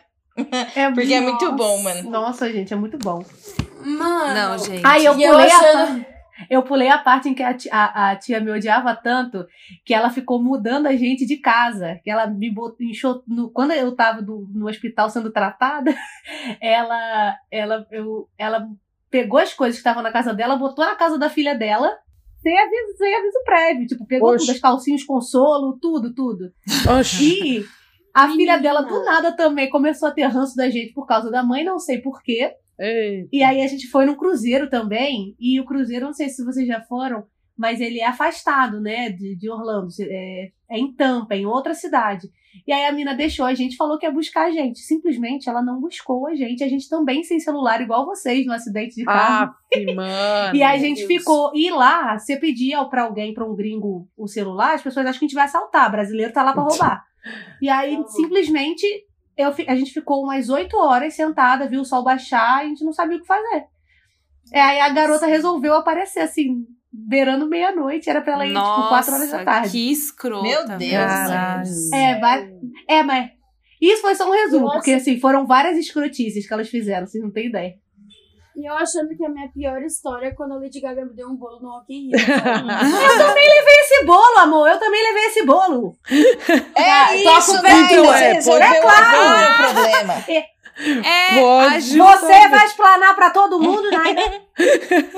[0.76, 2.10] é Porque é muito bom, mano.
[2.10, 3.24] Nossa, gente, é muito bom.
[3.84, 4.34] Mano.
[4.34, 4.82] Não, gente.
[4.86, 6.06] Aí eu E eu pulei, a, achando-
[6.50, 9.46] eu pulei a parte em que a tia, a, a tia me odiava tanto
[9.86, 12.00] que ela ficou mudando a gente de casa.
[12.04, 15.94] Que ela me botou, enxou, no, quando eu tava do- no hospital sendo tratada,
[16.62, 18.68] ela, ela, eu, ela
[19.10, 21.92] pegou as coisas que estavam na casa dela, botou na casa da filha dela.
[22.42, 23.88] Sem aviso, sem aviso prévio.
[23.88, 24.46] Tipo, pegou Oxe.
[24.46, 26.52] tudo, as calcinhas, consolo, tudo, tudo.
[27.00, 27.58] Oxi.
[27.60, 27.66] E
[28.14, 28.36] a Menina.
[28.38, 31.64] filha dela, do nada, também começou a ter ranço da gente por causa da mãe,
[31.64, 32.54] não sei porquê.
[32.80, 33.28] Ei.
[33.32, 35.36] E aí a gente foi num cruzeiro também.
[35.40, 37.26] E o cruzeiro, não sei se vocês já foram,
[37.58, 39.88] mas ele é afastado, né, de, de Orlando.
[40.00, 42.30] É, é em Tampa, em outra cidade.
[42.66, 44.80] E aí a mina deixou a gente, falou que ia buscar a gente.
[44.80, 46.64] Simplesmente ela não buscou a gente.
[46.64, 49.54] A gente também sem celular, igual vocês, no acidente de carro.
[49.74, 50.56] Aff, mano.
[50.56, 51.08] e a gente Deus.
[51.08, 51.52] ficou.
[51.56, 55.26] E lá, você pedia pra alguém, pra um gringo, o celular, as pessoas acham que
[55.26, 55.92] a gente vai assaltar.
[55.92, 57.06] Brasileiro tá lá pra roubar.
[57.62, 58.86] E aí, simplesmente,
[59.38, 62.84] eu, a gente ficou umas oito horas sentada, viu o sol baixar e a gente
[62.84, 63.66] não sabia o que fazer.
[64.52, 68.10] É, aí a garota resolveu aparecer, assim, beirando meia-noite.
[68.10, 69.72] Era pra ela ir, tipo, quatro horas da Nossa, tarde.
[69.72, 70.44] que escrota.
[70.44, 70.92] Meu Deus.
[70.92, 71.70] Caralho.
[71.94, 72.50] É, vai...
[72.88, 73.32] é, mas.
[73.80, 74.78] Isso foi só um resumo, Nossa.
[74.78, 77.76] porque assim, foram várias escrotices que elas fizeram, vocês não têm ideia.
[78.60, 81.28] E eu achando que a minha pior história é quando a Lady Gaga me deu
[81.28, 82.18] um bolo no Rock in Rio.
[83.84, 85.96] Esse bolo, amor, eu também levei esse bolo.
[86.76, 87.88] É Tô isso, com né?
[87.88, 88.04] pena.
[88.04, 89.52] Você É, resolveu pode- é claro.
[89.52, 90.14] o problema.
[90.80, 91.74] É, Pode.
[91.76, 94.42] a Ju- Você vai explanar pra todo mundo, né?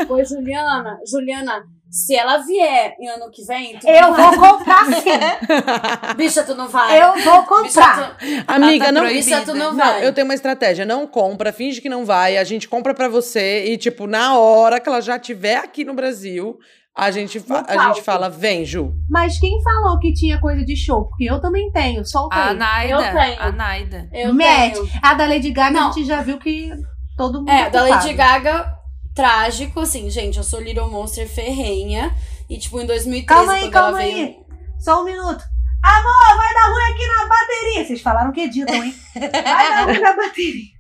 [0.08, 0.98] Oi, Juliana.
[1.06, 4.36] Juliana, se ela vier em ano que vem, tu Eu não vai.
[4.38, 6.16] vou comprar sim.
[6.16, 7.02] Bicha, tu não vai.
[7.02, 8.18] Eu vou Bicha, comprar.
[8.18, 8.26] tu...
[8.48, 9.02] Amiga, Tá não.
[9.02, 9.26] proibida.
[9.38, 10.06] Bicha, tu não Não, vai.
[10.06, 10.86] eu tenho uma estratégia.
[10.86, 12.38] Não compra, finge que não vai.
[12.38, 15.94] A gente compra pra você e, tipo, na hora que ela já estiver aqui no
[15.94, 16.58] Brasil,
[16.96, 18.94] a gente, fa- a gente fala, vem, Ju.
[19.10, 21.06] Mas quem falou que tinha coisa de show?
[21.08, 22.58] Porque eu também tenho, solta A aí.
[22.58, 22.94] Naida.
[22.94, 23.42] Eu tenho.
[23.42, 24.10] A Naida.
[24.14, 24.74] Eu Mete.
[24.74, 24.90] tenho.
[25.02, 25.90] A da Lady Gaga Não.
[25.90, 26.70] a gente já viu que
[27.18, 28.14] todo mundo É, tá da Lady.
[28.14, 28.74] Gaga,
[29.20, 32.16] trágico, assim, gente, eu sou Little Monster ferrenha.
[32.50, 34.14] E, tipo, em 2013, Calma aí, quando calma ela aí.
[34.14, 34.46] veio...
[34.80, 35.44] Só um minuto.
[35.84, 37.86] Amor, vai dar ruim aqui na bateria.
[37.86, 38.94] Vocês falaram que editam, hein?
[39.14, 40.80] Vai dar ruim na bateria.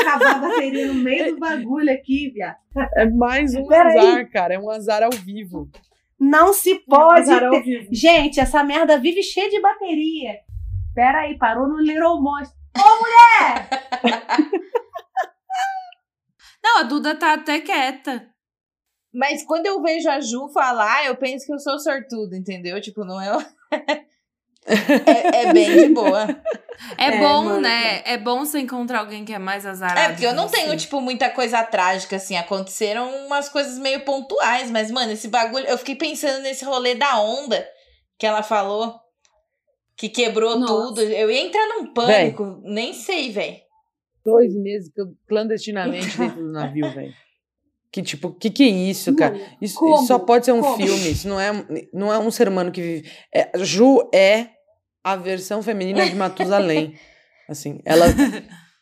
[0.00, 2.56] Acabar a bateria no meio do bagulho aqui, viado.
[2.96, 3.98] É mais um Peraí.
[3.98, 4.54] azar, cara.
[4.54, 5.68] É um azar ao vivo.
[6.18, 7.62] Não se pode Azar ao ter...
[7.62, 7.88] vivo.
[7.92, 10.38] Gente, essa merda vive cheia de bateria.
[10.94, 12.56] Pera aí, parou no Little Monster.
[12.76, 13.68] Ô, mulher!
[16.62, 18.26] Não, a Duda tá até quieta.
[19.12, 22.80] Mas quando eu vejo a Ju falar, eu penso que eu sou sortudo, entendeu?
[22.80, 23.46] Tipo, não é.
[24.66, 26.28] é, é bem de boa.
[26.96, 27.60] É, É, bom, mano.
[27.60, 28.02] né?
[28.04, 29.98] É bom você encontrar alguém que é mais azarado.
[29.98, 32.36] É, porque eu não tenho, tipo, muita coisa trágica, assim.
[32.36, 35.66] Aconteceram umas coisas meio pontuais, mas, mano, esse bagulho.
[35.66, 37.66] Eu fiquei pensando nesse rolê da onda
[38.18, 38.98] que ela falou.
[39.96, 40.72] Que quebrou Nossa.
[40.72, 41.00] tudo.
[41.02, 42.60] Eu ia entrar num pânico.
[42.62, 43.58] Nem sei, velho.
[44.24, 44.90] Dois meses
[45.26, 47.14] clandestinamente dentro do navio, velho.
[47.92, 49.34] Que tipo, que que é isso, cara?
[49.60, 50.76] Isso, isso só pode ser um Como?
[50.76, 51.10] filme.
[51.10, 51.50] Isso não é,
[51.92, 53.10] não é um ser humano que vive.
[53.34, 54.50] É, Ju é
[55.02, 56.94] a versão feminina de Matusalém.
[57.48, 58.06] Assim, ela.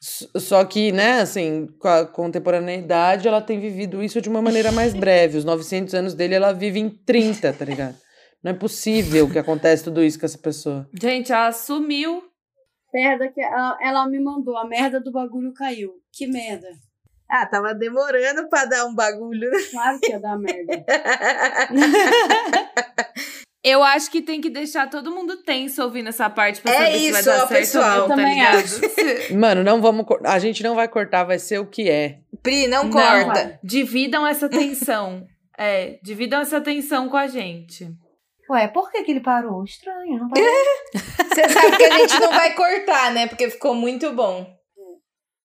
[0.01, 4.95] Só que, né, assim, com a contemporaneidade, ela tem vivido isso de uma maneira mais
[4.95, 5.39] breve.
[5.39, 7.97] Os 900 anos dele, ela vive em 30, tá ligado?
[8.45, 10.89] Não é possível que acontece tudo isso com essa pessoa.
[11.01, 12.22] Gente, ela sumiu.
[12.99, 15.92] Merda que ela, ela me mandou, a merda do bagulho caiu.
[16.12, 16.66] Que merda.
[17.30, 19.51] Ah, tava demorando pra dar um bagulho.
[19.70, 20.84] Claro que ia dar merda.
[23.62, 26.99] Eu acho que tem que deixar todo mundo tenso ouvindo essa parte pra É saber
[26.99, 28.03] se vai isso, dar ó, certo pessoal.
[28.03, 28.59] ou não, tá também ligado?
[28.59, 28.80] acho.
[29.36, 30.07] Mano, não vamos.
[30.24, 32.20] A gente não vai cortar, vai ser o que é.
[32.42, 33.59] Pri, não Não, corta.
[33.62, 35.26] Dividam essa tensão.
[35.61, 37.90] É, dividam essa tensão com a gente.
[38.51, 39.62] Ué, por que, que ele parou?
[39.64, 40.46] Estranho, não parou.
[41.34, 43.26] Você sabe que a gente não vai cortar, né?
[43.28, 44.46] Porque ficou muito bom.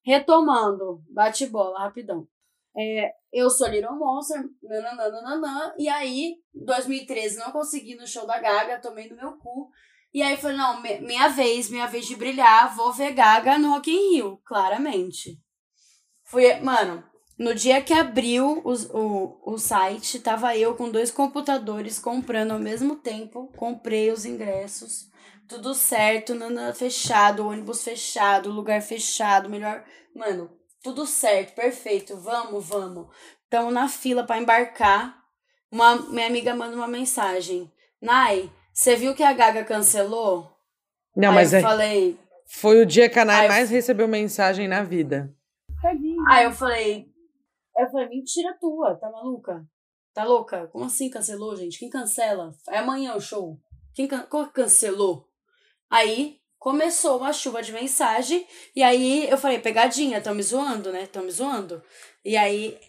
[0.06, 2.28] Retomando, bate bola, rapidão.
[2.76, 8.80] É, eu sou Little Monster, nananana, e aí, 2013, não consegui no show da Gaga,
[8.82, 9.70] tomei no meu cu.
[10.14, 13.72] E aí falei, não, mi- minha vez, minha vez de brilhar, vou ver Gaga no
[13.74, 15.39] Rock in Rio, claramente.
[16.26, 17.04] Fui, mano,
[17.38, 22.60] no dia que abriu os- o, o site, tava eu com dois computadores comprando ao
[22.60, 25.08] mesmo tempo, comprei os ingressos,
[25.48, 29.84] tudo certo, nana, fechado, ônibus fechado, lugar fechado, melhor.
[30.16, 30.50] Mano,
[30.82, 33.08] tudo certo, perfeito, vamos, vamos.
[33.50, 35.16] Tamo na fila pra embarcar.
[35.72, 37.72] Uma, minha amiga manda uma mensagem.
[38.02, 40.52] Nai, você viu que a Gaga cancelou?
[41.16, 42.20] Não, aí mas eu é, falei.
[42.48, 45.34] foi o dia que a Nai Ai, eu- mais recebeu mensagem na vida.
[46.30, 47.12] Aí eu falei.
[47.78, 49.66] Eu falei, mentira tua, tá maluca?
[50.14, 50.68] Tá louca?
[50.68, 51.80] Como assim cancelou, gente?
[51.80, 52.54] Quem cancela?
[52.70, 53.60] É amanhã o show.
[53.96, 54.28] Quem can...
[54.54, 55.28] Cancelou?
[55.90, 58.46] Aí começou uma chuva de mensagem.
[58.76, 61.08] E aí eu falei, pegadinha, tão me zoando, né?
[61.08, 61.82] Tão me zoando.
[62.24, 62.80] E aí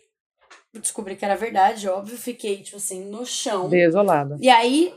[0.74, 2.18] descobri que era verdade, óbvio.
[2.18, 3.70] Fiquei, tipo assim, no chão.
[3.70, 4.36] Desolada.
[4.40, 4.94] E aí,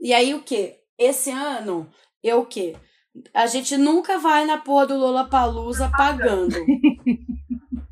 [0.00, 0.80] e aí o quê?
[0.98, 1.88] Esse ano,
[2.22, 2.74] eu o quê?
[3.32, 6.56] A gente nunca vai na porra do Lollapalooza pagando.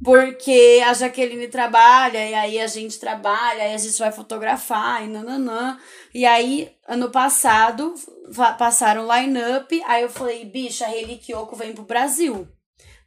[0.07, 5.09] Porque a Jaqueline trabalha, e aí a gente trabalha, aí a gente vai fotografar, e
[5.09, 5.77] nananã.
[6.15, 7.93] E aí, ano passado,
[8.57, 12.47] passaram line-up, aí eu falei, bicha, a Kiyoko vem pro Brasil.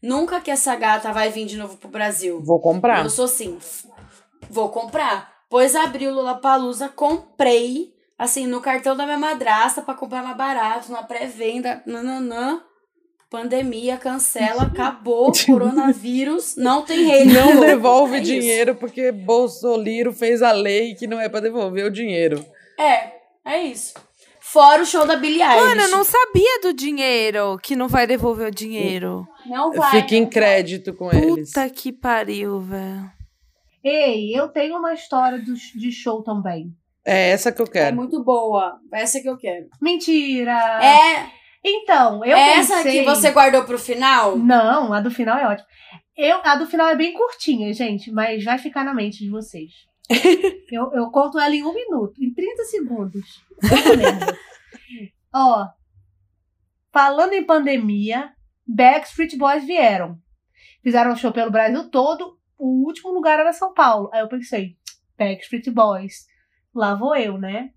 [0.03, 2.41] Nunca que essa gata vai vir de novo pro Brasil.
[2.43, 3.01] Vou comprar.
[3.05, 3.57] Eu sou assim,
[4.49, 5.31] vou comprar.
[5.49, 10.91] Pois abri o Lollapalooza, comprei, assim, no cartão da minha madrasta pra comprar mais barato,
[10.91, 12.61] na pré-venda, nananã.
[13.29, 17.25] Pandemia, cancela, acabou, coronavírus, não tem rei.
[17.25, 18.31] Não devolve É isso.
[18.31, 22.43] dinheiro porque Bolsonaro fez a lei que não é pra devolver o dinheiro.
[22.79, 23.11] É,
[23.45, 23.93] é isso.
[24.39, 25.61] Fora o show da Billie Eilish.
[25.63, 29.27] Mano, eu não sabia do dinheiro, que não vai devolver o dinheiro.
[29.45, 30.01] Não vai.
[30.01, 31.49] Fica em crédito com eles.
[31.51, 33.11] Puta que pariu, velho.
[33.83, 36.73] Ei, eu tenho uma história do- de show também.
[37.05, 37.95] É essa que eu É quero.
[37.95, 38.79] muito boa.
[38.91, 39.67] Essa que eu quero.
[39.79, 40.51] Mentira!
[40.83, 42.99] É Então, eu essa pensei...
[42.99, 44.37] que você guardou pro final?
[44.37, 45.67] Não, a do final é ótima.
[46.15, 49.71] Eu, a do final é bem curtinha, gente, mas vai ficar na mente de vocês.
[50.71, 53.43] eu, eu conto ela em um minuto, em 30 segundos.
[55.33, 55.67] Ó,
[56.91, 58.31] falando em pandemia,
[58.67, 60.17] Backstreet Boys vieram.
[60.81, 62.37] Fizeram um show pelo Brasil todo.
[62.57, 64.09] O último lugar era São Paulo.
[64.13, 64.75] Aí eu pensei,
[65.17, 66.25] Backstreet Boys.
[66.73, 67.69] Lá vou eu, né?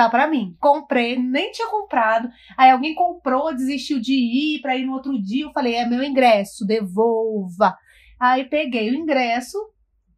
[0.00, 0.56] Tá pra mim.
[0.58, 2.30] Comprei, nem tinha comprado.
[2.56, 5.44] Aí alguém comprou, desistiu de ir pra ir no outro dia.
[5.44, 7.76] Eu falei, é meu ingresso, devolva.
[8.18, 9.58] Aí peguei o ingresso,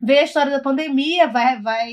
[0.01, 1.91] veio a história da pandemia, vai, vai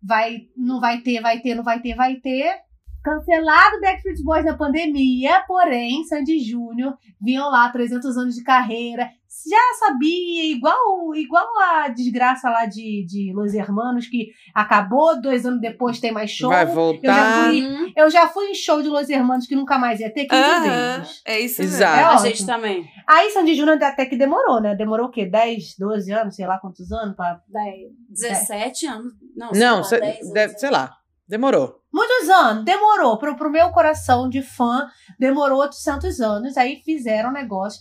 [0.00, 2.54] vai, não vai ter, vai ter, não vai ter, vai ter.
[3.02, 9.10] Cancelado Backstreet Boys na pandemia, porém, Sandy Júnior vinham lá, 300 anos de carreira,
[9.48, 15.60] já sabia, igual, igual a desgraça lá de, de Los Hermanos, que acabou, dois anos
[15.60, 16.48] depois tem mais show.
[16.50, 17.44] Vai Eu já, voltar.
[17.46, 20.42] fui, eu já fui em show de Los Hermanos que nunca mais ia ter 15
[20.42, 21.22] Aham, vezes.
[21.26, 21.76] É isso mesmo.
[21.76, 21.98] Exato.
[21.98, 22.86] É A gente também.
[23.08, 24.74] Aí Sandy Júnior até que demorou, né?
[24.74, 25.26] Demorou o quê?
[25.26, 27.16] 10, 12 anos, sei lá quantos anos?
[27.16, 27.40] Pra...
[27.48, 29.12] Daí, 17 anos.
[29.36, 30.32] Não, Não, sei cê- lá, 10 anos.
[30.34, 30.96] deve- sei lá.
[31.28, 31.80] Demorou.
[31.92, 33.16] Muitos anos, demorou.
[33.18, 34.86] Pro, pro meu coração de fã,
[35.18, 36.56] demorou 800 anos.
[36.56, 37.80] Aí fizeram o negócio.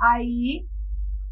[0.00, 0.64] Aí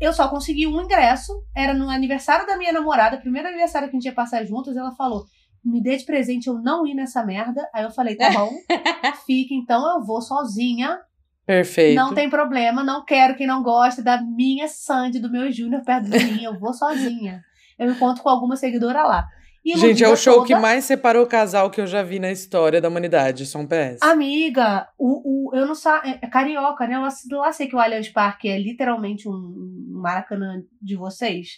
[0.01, 1.33] eu só consegui um ingresso.
[1.55, 4.77] Era no aniversário da minha namorada, primeiro aniversário que a gente ia passar juntos.
[4.77, 5.25] Ela falou:
[5.65, 7.69] me dê de presente eu não ir nessa merda.
[7.75, 8.51] Aí eu falei: tá bom,
[9.27, 10.99] fica então, eu vou sozinha.
[11.47, 11.97] Perfeito.
[11.97, 16.11] Não tem problema, não quero quem não gosta da minha Sandy, do meu Júnior perto
[16.11, 16.45] de mim.
[16.45, 17.43] Eu vou sozinha.
[17.79, 19.27] Eu encontro com alguma seguidora lá.
[19.65, 22.81] Gente, é o show que toda- mais separou casal que eu já vi na história
[22.81, 23.45] da humanidade.
[23.57, 24.03] Um PS.
[24.03, 25.93] Amiga, o, o, eu não sei.
[26.05, 26.97] É, é carioca, né?
[26.97, 27.03] Eu
[27.39, 31.49] lá- sei que o Allianz Parque é literalmente um, maracanã de vocês.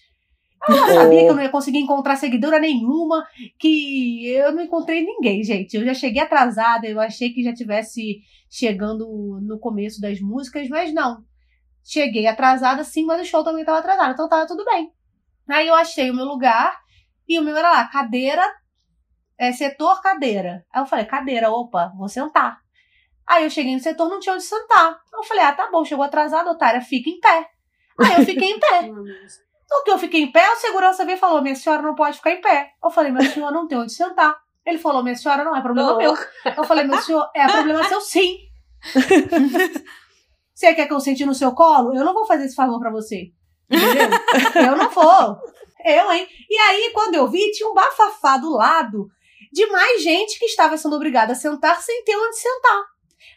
[0.69, 3.25] Eu já sabia que eu não ia conseguir encontrar seguidora nenhuma,
[3.59, 5.75] que eu não encontrei ninguém, gente.
[5.77, 8.21] Eu já cheguei atrasada, eu achei que já tivesse
[8.51, 11.23] chegando no começo das músicas, mas não.
[11.85, 14.91] Cheguei atrasada sim, mas o show também estava atrasado, então tava tudo bem.
[15.49, 16.77] Aí eu achei o meu lugar
[17.31, 18.45] e o meu era lá, cadeira,
[19.39, 20.67] é, setor cadeira.
[20.73, 22.59] Aí eu falei, cadeira, opa, vou sentar.
[23.27, 25.01] Aí eu cheguei no setor, não tinha onde sentar.
[25.13, 27.49] Eu falei, ah, tá bom, chegou atrasado, otária, fica em pé.
[28.01, 28.91] Aí eu fiquei em pé.
[29.71, 32.17] No que eu fiquei em pé, o segurança veio e falou: Minha senhora não pode
[32.17, 32.73] ficar em pé.
[32.83, 34.37] Eu falei: Meu senhor não tem onde sentar.
[34.67, 36.13] Ele falou: Minha senhora não é problema meu.
[36.57, 38.37] Eu falei: Meu senhor, é problema seu sim.
[40.53, 41.95] Você quer que eu sente no seu colo?
[41.95, 43.33] Eu não vou fazer esse favor pra você.
[44.57, 45.39] Eu não vou.
[45.85, 46.27] Eu, hein?
[46.49, 49.09] E aí, quando eu vi, tinha um bafafá do lado
[49.53, 52.83] de mais gente que estava sendo obrigada a sentar sem ter onde sentar.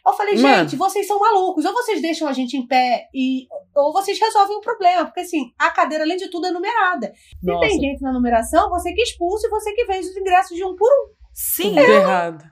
[0.06, 0.56] Eu falei, Mano.
[0.68, 1.64] gente, vocês são malucos.
[1.64, 5.06] Ou vocês deixam a gente em pé e ou vocês resolvem o problema.
[5.06, 7.12] Porque assim, a cadeira, além de tudo, é numerada.
[7.40, 10.54] Se Nossa, tem gente na numeração, você que expulsa e você que vende os ingressos
[10.54, 11.14] de um por um.
[11.32, 11.70] Sim.
[11.70, 12.44] tudo errado.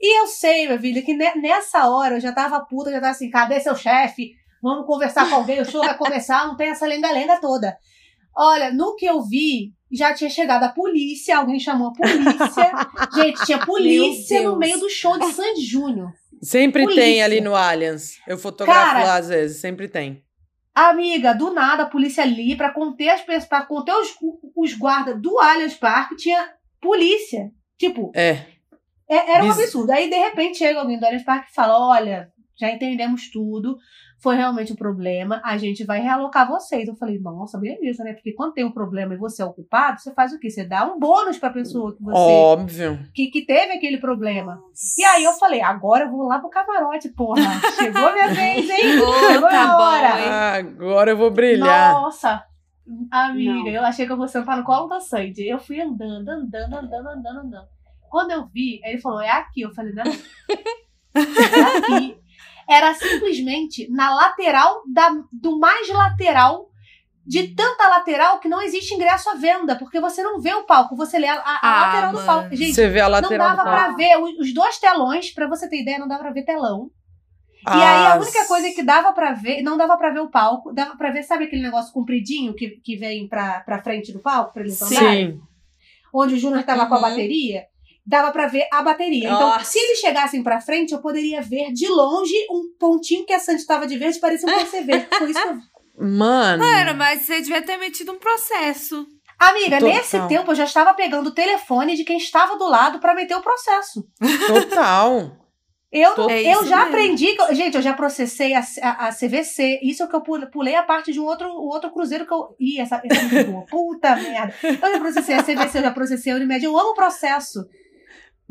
[0.00, 3.10] E eu sei, minha filha, que ne- nessa hora eu já tava puta, já tava
[3.10, 4.30] assim, cadê seu chefe?
[4.62, 7.76] Vamos conversar com alguém, o show vai começar, não tem essa lenga-lenga toda.
[8.36, 12.72] Olha, no que eu vi, já tinha chegado a polícia, alguém chamou a polícia.
[13.14, 16.12] Gente, tinha polícia no meio do show de Sandy Júnior.
[16.42, 17.02] Sempre Polícia.
[17.02, 18.18] tem ali no Allianz.
[18.26, 20.22] Eu fotografo Cara, lá às vezes, sempre tem.
[20.72, 24.14] Amiga, do nada, a polícia ali, pra conter as pessoas, pra conter os,
[24.54, 26.48] os guardas do Allianz Parque, tinha
[26.80, 27.50] polícia.
[27.76, 28.46] Tipo, É.
[29.10, 29.90] É- era um absurdo.
[29.90, 33.76] Aí, de repente, chega alguém do Allianz Parque e fala: Olha, já entendemos tudo,
[34.20, 36.88] foi realmente um problema, a gente vai realocar vocês.
[36.88, 38.12] Eu falei: Nossa, beleza, né?
[38.14, 40.50] Porque quando tem um problema e você é o culpado, você faz o quê?
[40.50, 42.98] Você dá um bônus pra pessoa que você Óbvio.
[43.14, 44.60] que, que teve aquele problema.
[44.98, 47.40] E aí eu falei: Agora eu vou lá pro camarote, porra.
[47.76, 48.98] Chegou minha vez, hein?
[49.30, 50.20] Chegou tá a bom, hora.
[50.20, 50.28] hein?
[50.28, 51.92] Ah, agora eu vou brilhar.
[51.92, 52.42] Nossa!
[53.12, 53.68] Amiga, Não.
[53.68, 55.46] eu achei que eu vou sentar no colo da Sandy.
[55.46, 57.68] Eu fui andando, andando, andando, andando, andando.
[58.10, 59.60] Quando eu vi, ele falou, é aqui.
[59.60, 60.04] Eu falei, não.
[61.14, 62.16] É aqui.
[62.68, 66.68] Era simplesmente na lateral da, do mais lateral,
[67.26, 70.96] de tanta lateral que não existe ingresso à venda, porque você não vê o palco,
[70.96, 72.26] você lê a, a- Ah, lateral do mano.
[72.26, 72.56] palco.
[72.56, 73.96] Gente, Você vê a não lateral dava do pra palco.
[73.96, 76.90] ver os, dois telões, pra você ter ideia, não dava pra ver telão.
[77.66, 80.30] E aí a Ah, única coisa que dava pra ver, não dava pra ver o
[80.30, 84.20] palco, dava pra ver, sabe aquele negócio compridinho que, que vem pra, pra frente do
[84.20, 85.32] palco, pra eles andarem?
[85.32, 85.40] Sim.
[86.14, 87.02] Onde o Júnior tava com a Uhum.
[87.02, 87.64] bateria,
[88.08, 89.28] dava pra ver a bateria.
[89.28, 89.64] Então, Nossa.
[89.66, 93.66] se eles chegassem pra frente, eu poderia ver de longe um pontinho que a Sandy
[93.66, 95.06] tava de verde, parecia um verde.
[95.18, 95.60] Foi isso que eu vi.
[96.16, 96.62] Mano.
[96.64, 99.06] Mano, mas você devia ter metido um processo.
[99.38, 99.94] Amiga, Total.
[99.94, 103.36] nesse tempo eu já estava pegando o telefone de quem estava do lado pra meter
[103.36, 104.04] o processo.
[104.46, 105.30] Total.
[105.90, 106.88] Eu, É eu já mesmo.
[106.90, 107.34] aprendi.
[107.34, 109.80] que gente, eu já processei a, a, a CVC.
[109.82, 112.32] Isso é que eu pu- pulei a parte de um outro, o outro cruzeiro que
[112.32, 112.54] eu.
[112.60, 113.64] Ih, essa, essa é muito boa.
[113.66, 114.54] Puta merda.
[114.62, 116.62] Eu já processei a CVC, eu já processei a Unimed.
[116.64, 116.94] Eu amo o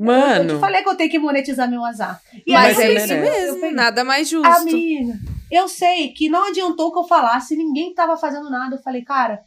[0.05, 0.35] processo.
[0.35, 0.59] Eu te Mano.
[0.59, 2.21] falei que eu tenho que monetizar meu azar.
[2.45, 4.47] E mas é eu isso eu mesmo, nada mais justo.
[4.47, 5.13] Amiga,
[5.51, 8.75] eu sei que não adiantou que eu falasse, ninguém tava fazendo nada.
[8.75, 9.41] Eu falei, cara.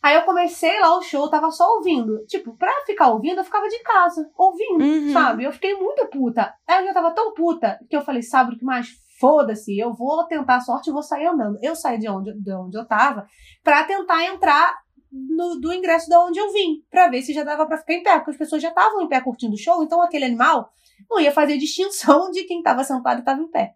[0.00, 2.24] Aí eu comecei lá o show, eu tava só ouvindo.
[2.26, 5.12] Tipo, pra ficar ouvindo, eu ficava de casa, ouvindo, Uhum.
[5.12, 5.42] sabe?
[5.44, 6.54] Eu fiquei muito puta.
[6.68, 8.88] Aí eu já tava tão puta que eu falei, sabe o que mais?
[9.20, 11.58] Foda-se, eu vou tentar a sorte e vou sair andando.
[11.60, 13.26] Eu saí de onde, de onde eu tava
[13.64, 14.72] pra tentar entrar
[15.10, 18.02] no, do ingresso da onde eu vim, pra ver se já dava pra ficar em
[18.02, 20.70] pé, porque as pessoas já estavam em pé curtindo o show, então aquele animal
[21.08, 23.74] não ia fazer distinção de quem tava sentado e tava em pé.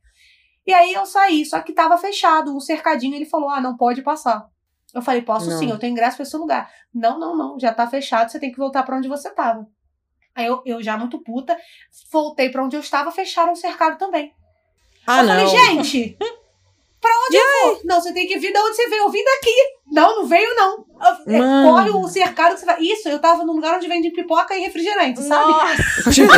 [0.66, 4.02] E aí eu saí, só que tava fechado, o cercadinho ele falou: "Ah, não pode
[4.02, 4.46] passar".
[4.94, 5.58] Eu falei, posso Não.
[5.58, 6.70] sim, eu tenho ingresso pra esse lugar.
[6.94, 9.66] Não, não, não, já tá fechado, você tem que voltar pra onde você tava.
[10.34, 11.56] Aí eu, eu já muito puta,
[12.10, 14.32] voltei pra onde eu estava, fecharam o cercado também.
[15.06, 15.34] Ah, eu não.
[15.34, 16.18] falei, gente,
[17.02, 17.44] pra onde eu
[17.74, 17.80] vou?
[17.84, 19.02] Não, você tem que vir de onde você veio.
[19.02, 19.54] Eu vim daqui.
[19.90, 20.86] Não, não veio, não.
[21.26, 21.68] É, Mano.
[21.68, 22.80] Corre o cercado que você vai.
[22.80, 25.52] Isso, eu tava num lugar onde vende pipoca e refrigerante, sabe?
[26.14, 26.32] Tipo,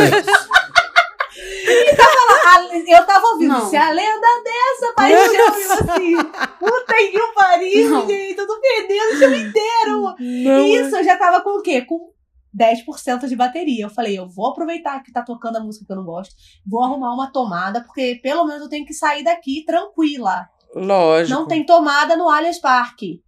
[2.47, 3.69] A- eu tava ouvindo, Não.
[3.69, 6.17] se a lenda dessa paixão, eu assim,
[6.59, 8.07] puta que pariu, Não.
[8.07, 10.15] gente, eu tô perdendo o show inteiro.
[10.21, 11.83] E isso, eu já tava com o quê?
[11.83, 12.12] Com
[12.57, 13.85] 10% de bateria.
[13.87, 16.35] Eu falei, eu vou aproveitar que tá tocando a música que eu não gosto,
[16.67, 20.47] vou arrumar uma tomada, porque pelo menos eu tenho que sair daqui tranquila.
[20.75, 21.39] Lógico.
[21.39, 23.22] Não tem tomada no Allianz Parque.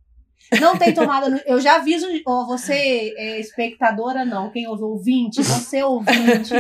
[0.61, 1.39] Não tem tomada no.
[1.45, 2.73] Eu já aviso, ó, você
[3.17, 6.55] é espectadora, não, quem ouve ouvinte, você ouvinte,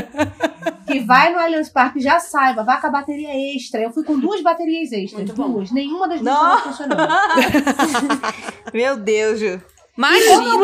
[0.88, 3.80] que vai no Allianz Parque já saiba, vai com a bateria extra.
[3.80, 5.52] Eu fui com duas baterias extras, Muito bom.
[5.52, 5.70] duas.
[5.70, 6.56] Nenhuma das duas Não.
[6.56, 7.08] estava funcionando.
[8.74, 9.62] Meu Deus, Ju.
[9.96, 10.56] Imagina!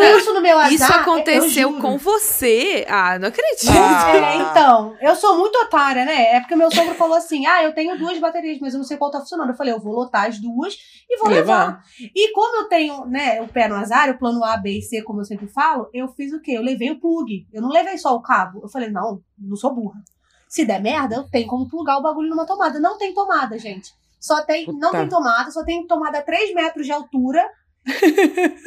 [0.43, 2.85] meu azar, Isso eu aconteceu com você.
[2.89, 3.71] Ah, não acredito.
[3.71, 4.17] Ah.
[4.17, 6.35] É, então, eu sou muito otária, né?
[6.35, 8.97] É porque meu sogro falou assim: ah, eu tenho duas baterias, mas eu não sei
[8.97, 9.51] qual tá funcionando.
[9.51, 10.77] Eu falei, eu vou lotar as duas
[11.09, 11.67] e vou levar.
[11.67, 11.83] Levar.
[12.15, 15.03] E como eu tenho, né, o pé no azar, o plano A, B e C,
[15.03, 16.53] como eu sempre falo, eu fiz o quê?
[16.53, 17.47] Eu levei o plug.
[17.53, 18.61] Eu não levei só o cabo.
[18.63, 20.01] Eu falei, não, não sou burra.
[20.49, 22.79] Se der merda, eu tenho como plugar o bagulho numa tomada.
[22.79, 23.93] Não tem tomada, gente.
[24.21, 24.99] Só tem, não Puta.
[24.99, 27.43] tem tomada, só tem tomada a 3 metros de altura.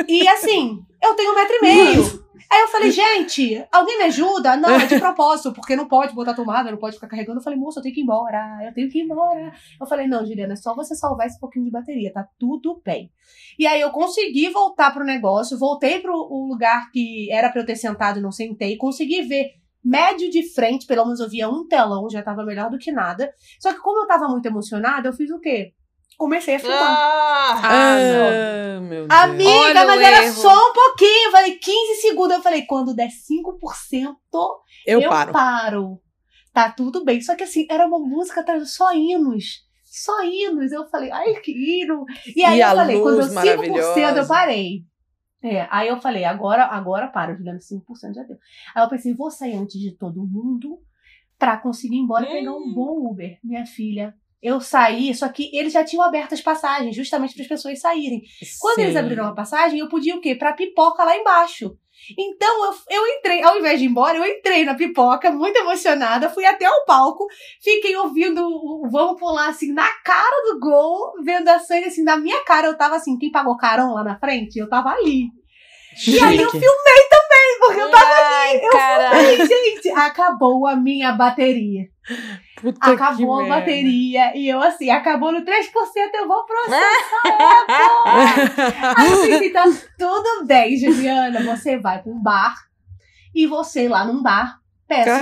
[0.07, 2.25] E assim, eu tenho um metro e meio.
[2.51, 4.55] Aí eu falei, gente, alguém me ajuda?
[4.55, 7.39] Não, é de propósito, porque não pode botar tomada, não pode ficar carregando.
[7.39, 9.51] Eu falei, moça, eu tenho que ir embora, eu tenho que ir embora.
[9.79, 13.11] Eu falei, não, Juliana, é só você salvar esse pouquinho de bateria, tá tudo bem.
[13.57, 17.65] E aí eu consegui voltar pro negócio, voltei pro o lugar que era pra eu
[17.65, 19.51] ter sentado e não sentei, consegui ver
[19.83, 23.31] médio de frente, pelo menos eu via um telão, já tava melhor do que nada.
[23.59, 25.73] Só que como eu tava muito emocionada, eu fiz o quê?
[26.17, 26.79] Comecei a filmar.
[26.81, 28.77] Ah, Ah, não.
[28.77, 29.19] Ah, meu Deus.
[29.21, 30.33] Amiga, Olha mas era erro.
[30.33, 31.25] só um pouquinho.
[31.27, 32.37] Eu falei 15 segundos.
[32.37, 34.15] Eu falei, quando der 5%,
[34.85, 35.33] Eu, eu paro.
[35.33, 36.01] paro.
[36.53, 37.19] Tá tudo bem.
[37.21, 39.65] Só que assim, era uma música atrás de só hinos.
[39.83, 40.71] Só hinos.
[40.71, 42.05] Eu falei, ai, que hino.
[42.35, 44.83] E aí E eu falei, quando deu 5%, eu parei.
[45.43, 48.37] É, aí eu falei, agora, agora para, Juliana, 5% já deu.
[48.73, 50.79] Aí eu pensei, vou sair antes de todo mundo
[51.37, 53.37] pra conseguir ir embora e pegar um bom Uber.
[53.43, 54.15] Minha filha,
[54.45, 58.21] eu saí, só que eles já tinham aberto as passagens, justamente para as pessoas saírem.
[58.59, 60.35] Quando eles abriram a passagem, eu podia o quê?
[60.35, 61.75] Pra pipoca lá embaixo.
[62.17, 66.29] Então eu, eu entrei, ao invés de ir embora, eu entrei na pipoca, muito emocionada,
[66.29, 67.25] fui até o palco,
[67.63, 72.15] fiquei ouvindo o Vamos Pular assim na cara do gol, vendo a sangue assim na
[72.15, 72.67] minha cara.
[72.67, 74.59] Eu tava assim, quem pagou carão lá na frente?
[74.59, 75.29] Eu tava ali.
[76.07, 76.59] E aí eu Chique.
[76.59, 77.04] filmei
[77.65, 79.89] porque eu tava Ai, ali, gente.
[79.89, 81.89] Acabou a minha bateria.
[82.61, 83.55] Puta Acabou a merda.
[83.55, 84.35] bateria.
[84.35, 85.45] E eu assim, acabou no 3%,
[86.13, 87.21] eu vou processar.
[88.97, 89.63] Aí eu pensei, tá
[89.97, 91.43] tudo bem, Juliana.
[91.43, 92.55] Você vai pra um bar
[93.33, 95.19] e você lá num bar peça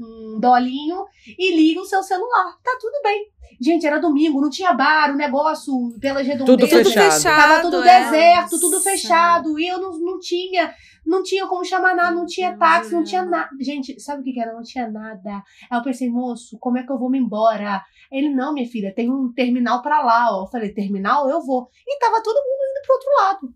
[0.00, 1.06] um, um dolinho
[1.38, 2.56] e liga o seu celular.
[2.62, 3.30] Tá tudo bem.
[3.60, 6.70] Gente, era domingo, não tinha bar, o negócio pelas redondezas.
[6.70, 7.36] Tudo fechado.
[7.36, 8.04] Tava tudo é.
[8.04, 9.58] deserto, tudo fechado.
[9.58, 10.74] E eu não, não tinha,
[11.06, 13.48] não tinha como chamar nada, não tinha táxi, não tinha nada.
[13.60, 14.52] Gente, sabe o que que era?
[14.52, 15.42] Não tinha nada.
[15.70, 17.82] Aí eu pensei, moço, como é que eu vou me embora?
[18.10, 20.42] Ele, não, minha filha, tem um terminal pra lá, ó.
[20.42, 21.28] Eu falei, terminal?
[21.28, 21.68] Eu vou.
[21.86, 23.54] E tava todo mundo indo pro outro lado.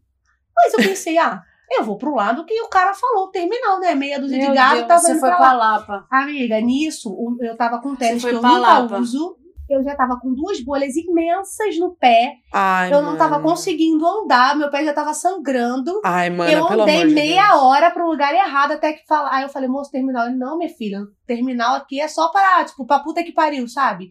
[0.56, 3.94] Mas eu pensei, ah, eu vou pro lado que o cara falou, terminal, né?
[3.94, 5.76] Meia dúzia Meu de gado Deus, tava você indo foi pra pra lá.
[5.76, 6.06] Lapa.
[6.10, 8.98] Amiga, nisso, eu tava com tênis que eu nunca Lapa.
[8.98, 9.36] uso.
[9.70, 12.34] Eu já tava com duas bolhas imensas no pé.
[12.52, 13.48] Ai, eu não tava mano.
[13.50, 16.00] conseguindo andar, meu pé já tava sangrando.
[16.04, 17.62] Ai, mano, eu andei meia Deus.
[17.62, 19.30] hora pro lugar errado até que falar.
[19.32, 20.26] Aí eu falei, moço, terminal.
[20.26, 24.10] Ele, não, minha filha, terminal aqui é só para, tipo, pra puta que pariu, sabe?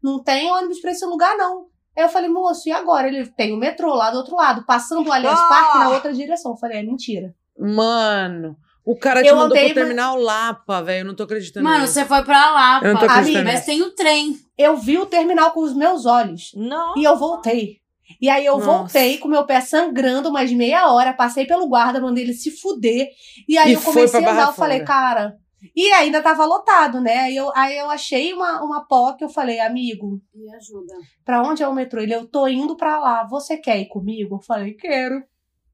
[0.00, 1.66] Não tem ônibus pra esse lugar, não.
[1.96, 3.08] Aí eu falei, moço, e agora?
[3.08, 5.48] Ele tem o metrô lá do outro lado, passando o Allianz Ah!
[5.48, 6.52] Parque na outra direção.
[6.52, 7.34] Eu falei, é mentira.
[7.58, 8.56] Mano,
[8.92, 11.00] o cara te Eu mandou andei, pro terminal Lapa, velho.
[11.02, 11.92] Eu não tô acreditando Mano, nisso.
[11.94, 12.86] você foi pra Lapa.
[12.86, 14.36] Eu não tô acreditando Mas tem o trem.
[14.56, 16.52] Eu vi o terminal com os meus olhos.
[16.54, 16.94] Não.
[16.96, 17.78] E eu voltei.
[18.20, 18.66] E aí eu Nossa.
[18.66, 23.08] voltei com meu pé sangrando mais meia hora, passei pelo guarda, mandei ele se fuder.
[23.48, 25.36] E aí E eu comecei a andar, eu falei, cara.
[25.76, 27.18] E ainda tava lotado, né?
[27.18, 30.94] Aí eu, aí eu achei uma, uma POC, eu falei, amigo, Me ajuda.
[31.24, 32.00] pra onde é o metrô?
[32.00, 34.36] Ele, eu tô indo pra lá, você quer ir comigo?
[34.36, 35.22] Eu falei, quero.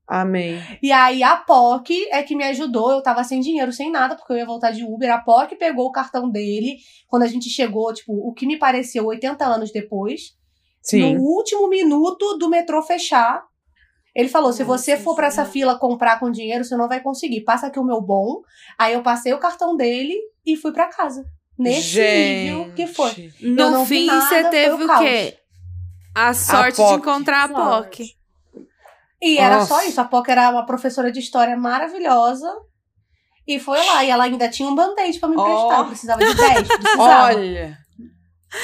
[0.09, 0.63] Amém.
[0.81, 4.33] E aí a POC é que me ajudou, eu tava sem dinheiro, sem nada, porque
[4.33, 5.13] eu ia voltar de Uber.
[5.13, 6.77] A POC pegou o cartão dele,
[7.09, 10.37] quando a gente chegou, tipo, o que me pareceu 80 anos depois.
[10.81, 11.15] Sim.
[11.15, 13.43] No último minuto do metrô fechar,
[14.15, 15.53] ele falou: se você for pra essa gente.
[15.53, 17.41] fila comprar com dinheiro, você não vai conseguir.
[17.41, 18.41] Passa aqui o meu bom.
[18.79, 21.25] Aí eu passei o cartão dele e fui pra casa.
[21.59, 23.11] Nesse nível que foi.
[23.11, 23.47] Gente.
[23.47, 25.39] No não vi fim, nada, você teve o o quê?
[26.15, 26.95] A sorte de POC.
[26.95, 28.05] encontrar a Sorte.
[28.05, 28.26] POC.
[29.27, 29.75] E era Nossa.
[29.75, 30.01] só isso.
[30.01, 32.49] A Poca era uma professora de história maravilhosa.
[33.47, 34.05] E foi lá.
[34.05, 35.81] E ela ainda tinha um band-aid pra me emprestar.
[35.81, 36.69] Eu precisava de 10.
[36.69, 37.25] Precisava.
[37.25, 37.79] Olha.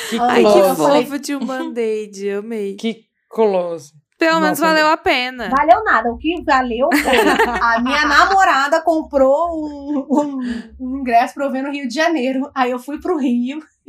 [0.08, 2.76] Que Ai, Ai, que fofo de um band-aid, amei.
[2.76, 3.92] Que close.
[4.26, 5.48] Pelo menos Nossa, valeu a pena.
[5.48, 6.10] Valeu nada.
[6.12, 7.18] O que valeu foi
[7.60, 12.50] a minha namorada comprou um, um- um ingresso pra eu ver no Rio de Janeiro.
[12.54, 13.60] Aí eu fui pro Rio.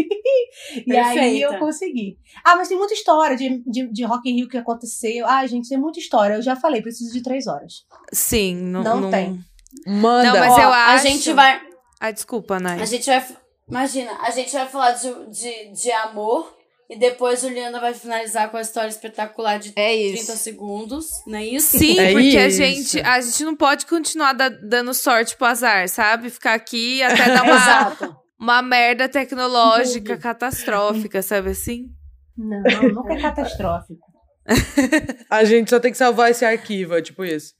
[0.88, 1.54] e aí Perfeita.
[1.54, 2.18] eu consegui.
[2.44, 5.26] Ah, mas tem muita história de, de, de Rock in Rio que aconteceu.
[5.28, 6.36] Ai, gente, tem muita história.
[6.36, 7.86] Eu já falei, preciso de três horas.
[8.12, 9.40] Sim, não, Não não tem.
[9.88, 10.32] Manda.
[10.34, 11.62] Não, mas Ó, eu A acho- gente vai.
[12.00, 12.82] Ah, desculpa, Nai.
[12.82, 13.26] A gente vai.
[13.70, 16.54] Imagina, a gente vai falar de, de, de amor
[16.90, 20.38] e depois Juliana vai finalizar com a história espetacular de É 30 isso.
[20.38, 21.78] segundos, não é isso?
[21.78, 22.58] Sim, É porque a isso.
[22.58, 26.30] gente, a gente não pode continuar da- dando sorte pro azar, sabe?
[26.30, 28.16] Ficar aqui até dar uma, Exato.
[28.40, 30.22] uma merda tecnológica Entendi.
[30.22, 31.86] catastrófica, sabe assim?
[32.38, 32.62] Não,
[32.94, 34.02] nunca é catastrófico.
[35.30, 37.54] A gente só tem que salvar esse arquivo, é tipo isso.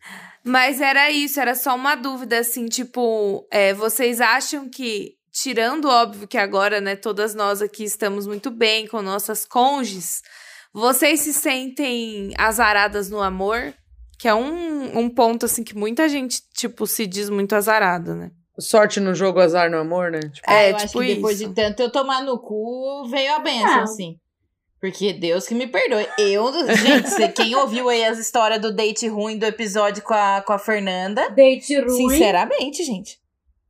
[0.44, 6.28] Mas era isso, era só uma dúvida, assim, tipo, é, vocês acham que, tirando óbvio
[6.28, 10.22] que agora, né, todas nós aqui estamos muito bem com nossas cônjuges,
[10.72, 13.74] vocês se sentem azaradas no amor?
[14.20, 18.32] Que é um, um ponto, assim, que muita gente, tipo, se diz muito azarada, né?
[18.60, 20.20] Sorte no jogo, azar no amor, né?
[20.22, 21.50] Tipo, É, eu acho tipo que depois isso.
[21.50, 23.84] de tanto eu tomar no cu, veio a benção, Ah.
[23.84, 24.16] assim.
[24.80, 26.08] Porque Deus que me perdoe.
[26.20, 30.54] Eu, gente, quem ouviu aí as histórias do date ruim do episódio com a, com
[30.54, 32.10] a Fernanda, Date ruim.
[32.10, 33.18] sinceramente, gente.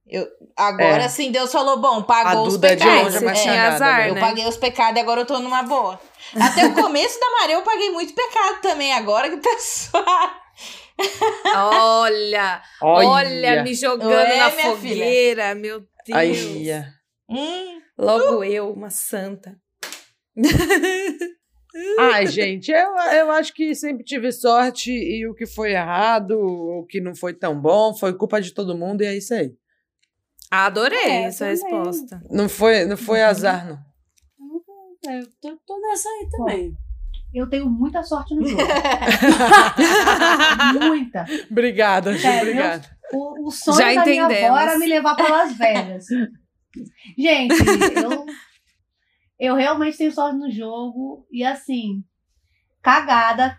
[0.05, 1.09] Eu, agora É.
[1.09, 3.15] sim, Deus falou, bom, pagou os de pecados.
[3.15, 4.09] é mais você tinha cagada, azar, né?
[4.09, 4.19] Eu né?
[4.19, 5.99] paguei os pecados e agora eu tô numa boa.
[6.39, 8.93] Até o começo da Maria eu paguei muito pecado também.
[8.93, 10.43] Agora que tá suave.
[11.55, 16.17] Olha, olha, me jogando Ué, na minha fogueira, meu Deus.
[16.17, 16.87] Aí, é.
[17.27, 19.57] Hum, Logo eu, uma santa.
[21.97, 26.85] Ai, gente, eu, eu acho que sempre tive sorte e o que foi errado, o
[26.87, 29.51] que não foi tão bom, foi culpa de todo mundo e é isso aí.
[30.55, 31.63] Adorei É, essa também.
[31.63, 32.21] resposta.
[32.29, 33.79] Não foi, não foi azar, não.
[35.11, 36.77] Eu tô, tô nessa aí também.
[37.33, 38.61] Eu tenho muita sorte no jogo.
[40.79, 41.25] muita.
[41.49, 42.41] Obrigada, Sério?
[42.51, 42.97] obrigada.
[43.11, 44.61] O, o sonho Já da minha avó entendemos.
[44.61, 46.05] era me levar pra Las Vegas.
[47.17, 47.55] Gente,
[48.01, 48.25] eu,
[49.39, 51.25] eu realmente tenho sorte no jogo.
[51.31, 52.03] E assim,
[52.81, 53.57] cagada.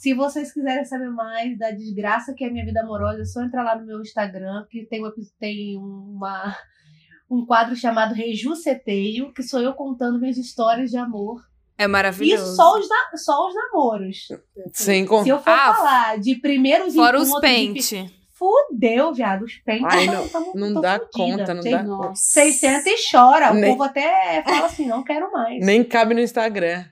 [0.00, 3.42] Se vocês quiserem saber mais da desgraça que é a minha vida amorosa, é só
[3.42, 6.56] entrar lá no meu Instagram, que tem, uma, tem uma,
[7.28, 11.42] um quadro chamado Rejuceteio, que sou eu contando minhas histórias de amor.
[11.76, 12.54] É E maravilhoso.
[12.54, 14.28] só os, na- só os namoros.
[14.72, 15.24] Sem con...
[15.24, 18.18] Se eu for Ah, falar de primeiros Fora os encontros de pente.
[18.30, 19.42] Fudeu, viado.
[19.44, 19.84] Os pentes.
[19.88, 21.10] Ai, tão- não- tão- não tão dá fudida.
[21.38, 22.08] conta, não Vocês- dá.
[22.14, 23.50] Vocês sentam e choram.
[23.50, 25.64] O Nem- povo até fala assim, não quero mais.
[25.66, 26.84] Nem cabe no Instagram.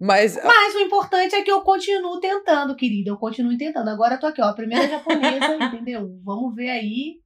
[0.00, 3.10] Mas Mas o importante é que eu continuo tentando, querida.
[3.10, 3.88] Eu continuo tentando.
[3.88, 4.46] Agora eu tô aqui, ó.
[4.46, 6.08] A primeira japonesa, entendeu?
[6.24, 7.16] Vamos ver aí.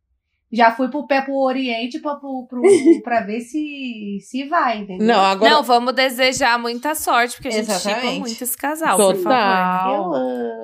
[0.51, 2.62] Já fui pro pé pro Oriente pra, pro, pro,
[3.05, 5.06] pra ver se, se vai, entendeu?
[5.06, 8.06] não, agora Não, vamos desejar muita sorte, porque a gente Exatamente.
[8.06, 10.14] chipa muito esse casal, por favor.
[10.14, 10.14] total.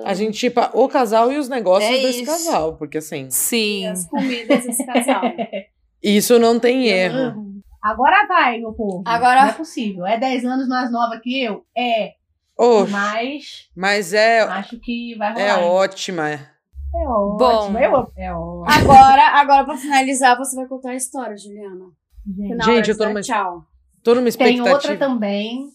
[0.07, 2.33] A gente tipo o casal e os negócios É desse isso.
[2.33, 3.87] casal, porque assim, Sim.
[3.89, 5.21] As comidas desse casal.
[6.03, 7.19] isso não tem Eu erro.
[7.19, 7.54] amo.
[7.85, 9.03] Agora vai, meu povo.
[9.07, 10.07] Agora- Não é possível.
[10.07, 11.65] É 10 anos mais nova que eu?
[11.77, 12.13] É.
[12.57, 15.45] Oxe, Mas mas é acho que vai rolar.
[15.45, 16.29] é ótima.
[16.31, 16.39] É
[16.95, 17.37] ótimo.
[17.39, 17.79] Bom.
[17.79, 18.13] Eu.
[18.17, 18.65] É ótimo.
[18.67, 21.87] Agora, agora, pra finalizar, você vai contar a história, Juliana.
[22.27, 22.65] Gente.
[22.65, 23.65] Gente, eu tô numa- Tchau.
[24.03, 24.71] Tô numa Tem expectativa.
[24.73, 25.67] outra também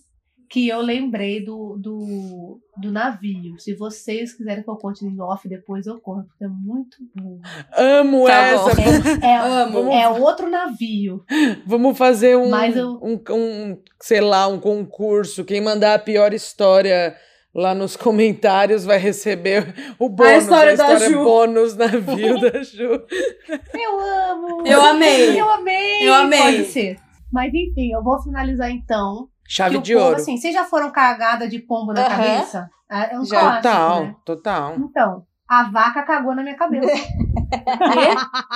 [0.50, 3.60] que eu lembrei do, do, do navio.
[3.60, 7.40] Se vocês quiserem que eu conte em off depois, eu conto, porque é muito bom.
[7.76, 8.76] Amo Tá essa.
[8.76, 9.26] bom.
[9.26, 9.92] É, Amo.
[9.92, 11.24] é outro navio.
[11.66, 15.44] Vamos fazer um, Mas eu- um, um, sei lá, um concurso.
[15.46, 17.16] Quem mandar a pior história
[17.54, 20.44] lá nos comentários vai receber o bônus.
[20.44, 21.24] história da história Ju.
[21.24, 23.04] bônus navio da Ju.
[23.74, 24.64] Eu amo!
[24.68, 25.40] Eu amei.
[25.42, 26.08] Eu amei!
[26.08, 26.40] Eu amei.
[26.40, 26.98] Pode ser.
[27.32, 29.28] Mas enfim, eu vou finalizar então.
[29.50, 30.18] Chave que o de povo, ouro.
[30.18, 32.10] assim, vocês já foram cagada de pombo na Aham.
[32.10, 32.70] cabeça?
[32.90, 33.40] É um Já.
[33.40, 34.16] clássico, total, né?
[34.24, 34.76] total.
[34.78, 36.88] Então, a vaca cagou na minha cabeça.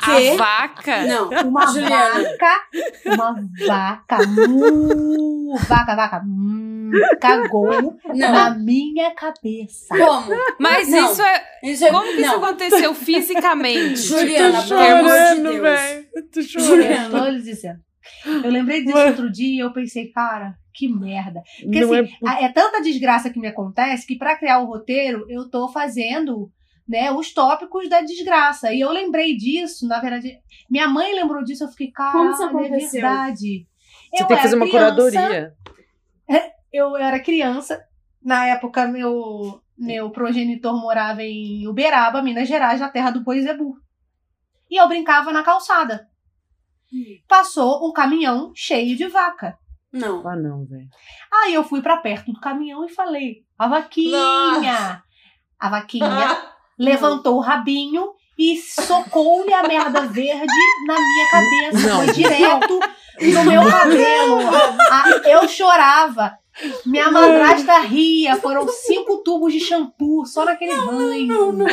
[0.00, 1.06] A vaca?
[1.06, 1.28] Não.
[1.48, 2.22] Uma Juliana.
[2.30, 2.60] vaca,
[3.04, 3.36] uma
[3.66, 6.90] vaca, mu, vaca, vaca, hum,
[7.20, 8.58] cagou na Não.
[8.60, 9.88] minha cabeça.
[9.98, 10.30] Como?
[10.58, 11.12] Mas Não.
[11.12, 11.44] isso é.
[11.62, 13.96] Isso é- Como que isso aconteceu fisicamente?
[14.00, 15.60] Juliana, Tô pelo amor de chorando, Deus.
[15.62, 16.06] velho.
[17.10, 17.80] Tô lhes dizendo.
[18.24, 21.42] Eu lembrei disso Mas- outro dia e eu pensei, cara, que merda.
[21.62, 24.66] Porque Não assim, é a- é tanta desgraça que me acontece que pra criar o
[24.66, 26.50] roteiro eu tô fazendo
[26.88, 28.72] né, os tópicos da desgraça.
[28.72, 30.38] E eu lembrei disso, na verdade,
[30.70, 33.00] minha mãe lembrou disso, eu fiquei, cara, Como isso é aconteceu?
[33.02, 33.66] verdade.
[34.10, 35.54] Você eu tem que fazer uma criança, curadoria.
[36.72, 37.82] Eu era criança,
[38.22, 43.76] na época meu meu progenitor morava em Uberaba, Minas Gerais, na terra do Boizebu.
[44.70, 46.07] E eu brincava na calçada.
[47.26, 49.58] Passou um caminhão cheio de vaca.
[49.92, 50.26] Não.
[50.26, 50.88] Ah, não, velho.
[51.32, 54.18] Aí eu fui pra perto do caminhão e falei: a vaquinha!
[54.18, 55.02] Nossa.
[55.58, 56.38] A vaquinha
[56.78, 60.46] levantou o rabinho e socou-lhe a merda verde
[60.86, 61.88] na minha cabeça.
[61.88, 62.04] Não.
[62.04, 62.80] Foi direto
[63.20, 64.38] no meu cabelo.
[64.90, 66.38] Ah, eu chorava.
[66.84, 68.36] Minha madrasta ria.
[68.36, 71.52] Foram cinco tubos de shampoo só naquele banho.
[71.52, 71.66] Meu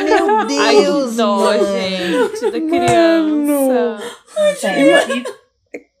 [0.60, 1.64] Ai, que Deus, dó, mano.
[1.66, 4.02] gente, da criança.
[4.58, 5.24] Sério.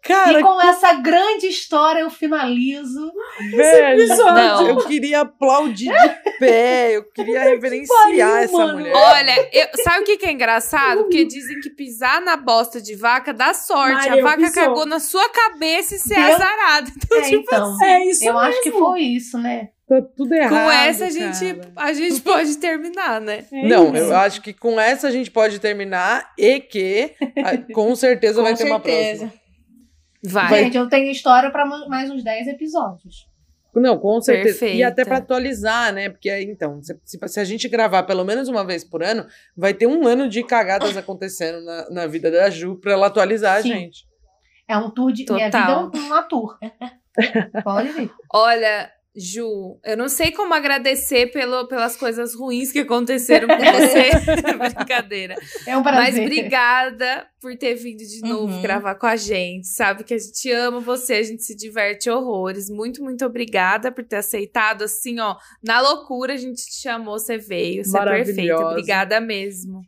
[0.06, 3.12] E, Cara, e com essa grande história eu finalizo.
[3.56, 4.68] velho, Não.
[4.68, 8.78] eu queria aplaudir de pé, eu queria reverenciar essa mano.
[8.78, 8.94] mulher.
[8.94, 11.02] Olha, eu- sabe o que, que é engraçado?
[11.02, 14.08] Porque dizem que pisar na bosta de vaca dá sorte.
[14.08, 14.52] Maria, a vaca pisou.
[14.64, 16.92] cagou na sua cabeça e você é azarado.
[17.06, 17.74] Então, É, tipo então.
[17.74, 18.84] assim, É isso Eu acho que mesmo.
[18.86, 19.68] foi isso, né?
[19.88, 20.50] Tá tudo errado.
[20.50, 21.72] com essa a gente, cara.
[21.76, 23.44] a gente pode terminar, né?
[23.52, 24.04] É Não, isso.
[24.06, 27.12] eu acho que com essa a gente pode terminar e que
[27.72, 29.18] com certeza vai Com ter uma certeza.
[29.26, 29.45] próxima.
[30.26, 30.64] Vai.
[30.64, 33.28] Gente, eu tenho história pra mais uns 10 episódios.
[33.74, 34.56] Não, com certeza.
[34.56, 34.88] E Perfeita.
[34.88, 36.08] até pra atualizar, né?
[36.08, 39.86] Porque então, se, se- a gente gravar pelo menos uma vez por ano, vai ter
[39.86, 43.72] um ano de cagadas acontecendo na, na vida da Ju pra ela atualizar Sim.
[43.72, 44.06] a gente.
[44.66, 45.26] É um tour de.
[45.30, 45.90] Minha vida é Total.
[45.94, 46.58] um, uma tour.
[47.62, 48.10] Pode vir.
[48.32, 54.10] Olha, Ju, eu não sei como agradecer pelo, pelas coisas ruins que aconteceram com você.
[54.76, 55.34] Brincadeira.
[55.66, 56.22] É um Mas prazer.
[56.22, 58.62] obrigada por ter vindo de novo Uhum.
[58.62, 59.66] gravar com a gente.
[59.68, 62.68] Sabe que a gente ama você, a gente se diverte horrores.
[62.68, 64.82] Muito, muito obrigada por ter aceitado.
[64.82, 67.84] Assim, ó, na loucura a gente te chamou, você veio.
[67.84, 67.98] Você é.
[68.00, 68.66] Maravilhosa.
[68.70, 69.80] Obrigada mesmo.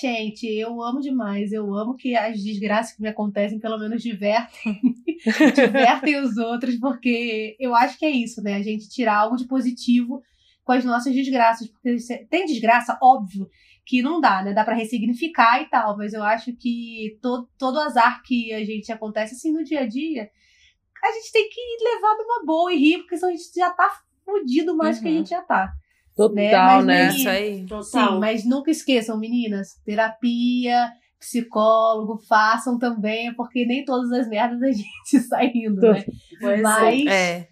[0.00, 1.52] Gente, eu amo demais.
[1.52, 4.80] Eu amo que as desgraças que me acontecem, pelo menos, divertem.
[5.54, 8.54] divertem os outros, porque eu acho que é isso, né?
[8.54, 10.22] A gente tirar algo de positivo
[10.64, 11.68] com as nossas desgraças.
[11.68, 11.96] Porque
[12.28, 13.48] tem desgraça, óbvio,
[13.84, 14.52] que não dá, né?
[14.52, 18.90] Dá pra ressignificar e tal, mas eu acho que todo, todo azar que a gente
[18.92, 20.28] acontece assim no dia a dia,
[21.04, 23.88] a gente tem que levar numa boa e rir, porque senão a gente já tá
[24.24, 25.16] fudido mais que a Uhum.
[25.18, 25.72] gente já tá.
[26.16, 27.08] Total, Mas né?
[27.10, 27.54] Isso aí.
[27.56, 28.18] Sim, Total.
[28.18, 30.88] mas nunca esqueçam, meninas, terapia,
[31.20, 36.04] psicólogo, façam também, porque nem todas as merdas a gente sai rindo, né?
[36.40, 36.62] Pois é.
[36.62, 37.48] Mas É.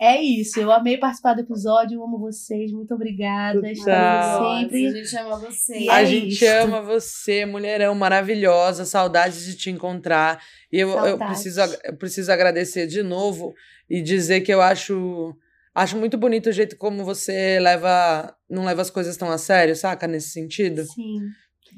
[0.00, 4.86] é isso, eu amei participar do episódio, eu amo vocês, muito obrigada, Nossa, sempre.
[4.86, 5.78] A gente ama você.
[5.78, 6.46] E A é gente isso.
[6.46, 10.40] ama você, mulherão maravilhosa, saudades de te encontrar.
[10.72, 13.52] E eu, eu, preciso, eu preciso agradecer de novo
[13.90, 15.34] e dizer que eu acho,
[15.78, 19.74] acho muito bonito o jeito como você leva, não leva as coisas tão a sério,
[19.76, 20.06] saca?
[20.06, 20.84] Nesse sentido.
[20.84, 21.20] Sim,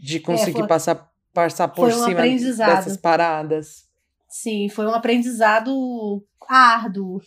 [0.02, 2.22] De conseguir foi- passar, passar por um cima
[2.66, 3.89] dessas paradas.
[4.30, 7.20] Sim, foi um aprendizado árduo,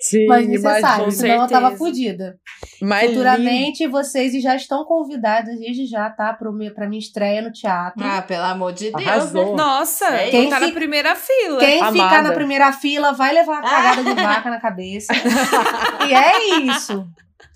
[0.00, 2.38] Sim, mas necessário, com senão eu tava fodida.
[2.82, 6.34] Mas Futuramente, vocês já estão convidadas desde já, tá?
[6.34, 8.04] Pro meu, pra minha estreia no teatro.
[8.04, 9.56] Ah, pelo amor de Deus, Arrasou.
[9.56, 9.62] né?
[9.62, 11.60] Nossa, É quem tá na primeira fila.
[11.60, 11.92] Quem Amada.
[11.92, 15.12] ficar na primeira fila vai levar uma cagada de vaca na cabeça.
[16.08, 17.06] e é isso.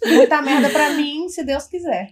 [0.02, 2.10] Muita merda pra mim, se Deus quiser.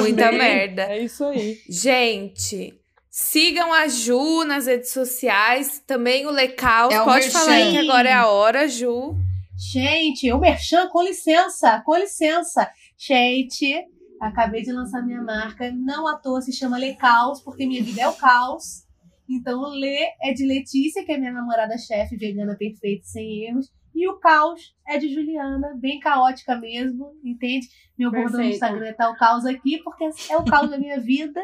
[0.00, 0.38] Muita Amém.
[0.38, 0.82] merda.
[0.82, 1.58] É isso aí.
[1.68, 2.79] Gente,
[3.20, 6.92] sigam a Ju nas redes sociais, também o Lecaus.
[6.92, 9.14] É o Pode falar aí que agora é a hora, Ju.
[9.56, 12.70] Gente, o Merchan, com licença, com licença.
[12.96, 13.86] Gente,
[14.20, 15.70] acabei de lançar minha marca.
[15.70, 18.86] Não à toa se chama Le Caos, porque minha vida é o caos.
[19.28, 23.70] Então, o Lê é de Letícia, que é minha namorada-chefe, vegana perfeita, sem erros.
[23.94, 27.68] E o caos é de Juliana, bem caótica mesmo, entende?
[27.98, 28.46] Meu bordão no.
[28.46, 31.40] Instagram é tal caos aqui, porque é o caos da minha vida.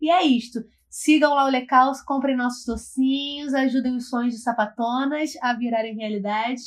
[0.00, 0.60] E é isto.
[1.00, 5.94] Sigam lá o Le Caos, comprem nossos docinhos, ajudem os sonhos de sapatonas a virarem
[5.94, 6.60] realidade.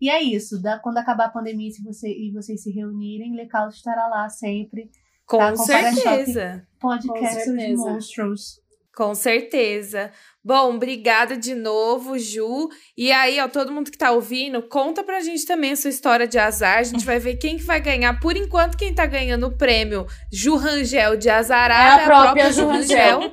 [0.00, 0.58] E é isso.
[0.62, 4.26] Da, quando acabar a pandemia se você, e vocês se reunirem, Le Caos estará lá
[4.30, 4.90] sempre.
[5.26, 6.66] Com Tá, com certeza.
[6.80, 7.82] Podcast Com certeza.
[7.82, 8.60] monstros.
[8.96, 10.10] Com certeza.
[10.44, 12.68] Bom, obrigada de novo, Ju.
[12.98, 16.28] E aí, ó, todo mundo que tá ouvindo, conta pra gente também a sua história
[16.28, 16.78] de azar.
[16.78, 18.20] A gente vai ver quem que vai ganhar.
[18.20, 22.66] Por enquanto, quem tá ganhando o prêmio Ju Rangel de azarada É a própria Ju
[22.66, 23.32] Rangel.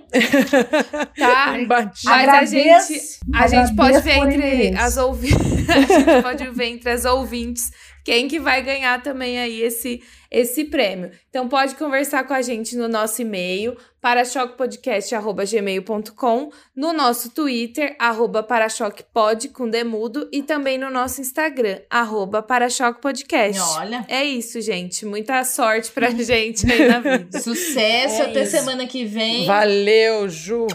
[1.17, 1.53] Tá?
[1.67, 4.77] Mas a Agradeço- gente, a gente pode ver entre interesse.
[4.77, 7.71] as ouvintes, a gente pode ver entre as ouvintes
[8.03, 10.01] quem que vai ganhar também aí esse
[10.31, 11.11] esse prêmio.
[11.29, 19.49] Então pode conversar com a gente no nosso e-mail parachoquepodcast@gmail.com, no nosso Twitter arroba parachoquepod
[19.49, 23.59] com demudo e também no nosso Instagram arroba parachoquepodcast.
[23.77, 24.05] Olha.
[24.07, 25.05] É isso, gente.
[25.05, 27.39] Muita sorte pra gente aí na vida.
[27.41, 28.51] Sucesso, É até isso.
[28.51, 29.45] semana que vem.
[29.45, 30.67] Valeu, Ju.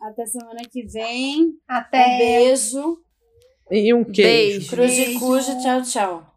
[0.00, 1.42] Até semana que vem.
[1.44, 2.18] Um Até.
[2.18, 2.98] beijo.
[3.70, 4.58] E um queijo.
[4.58, 4.70] Beijo.
[4.70, 5.62] Cruz de cujo.
[5.62, 6.29] Tchau, tchau.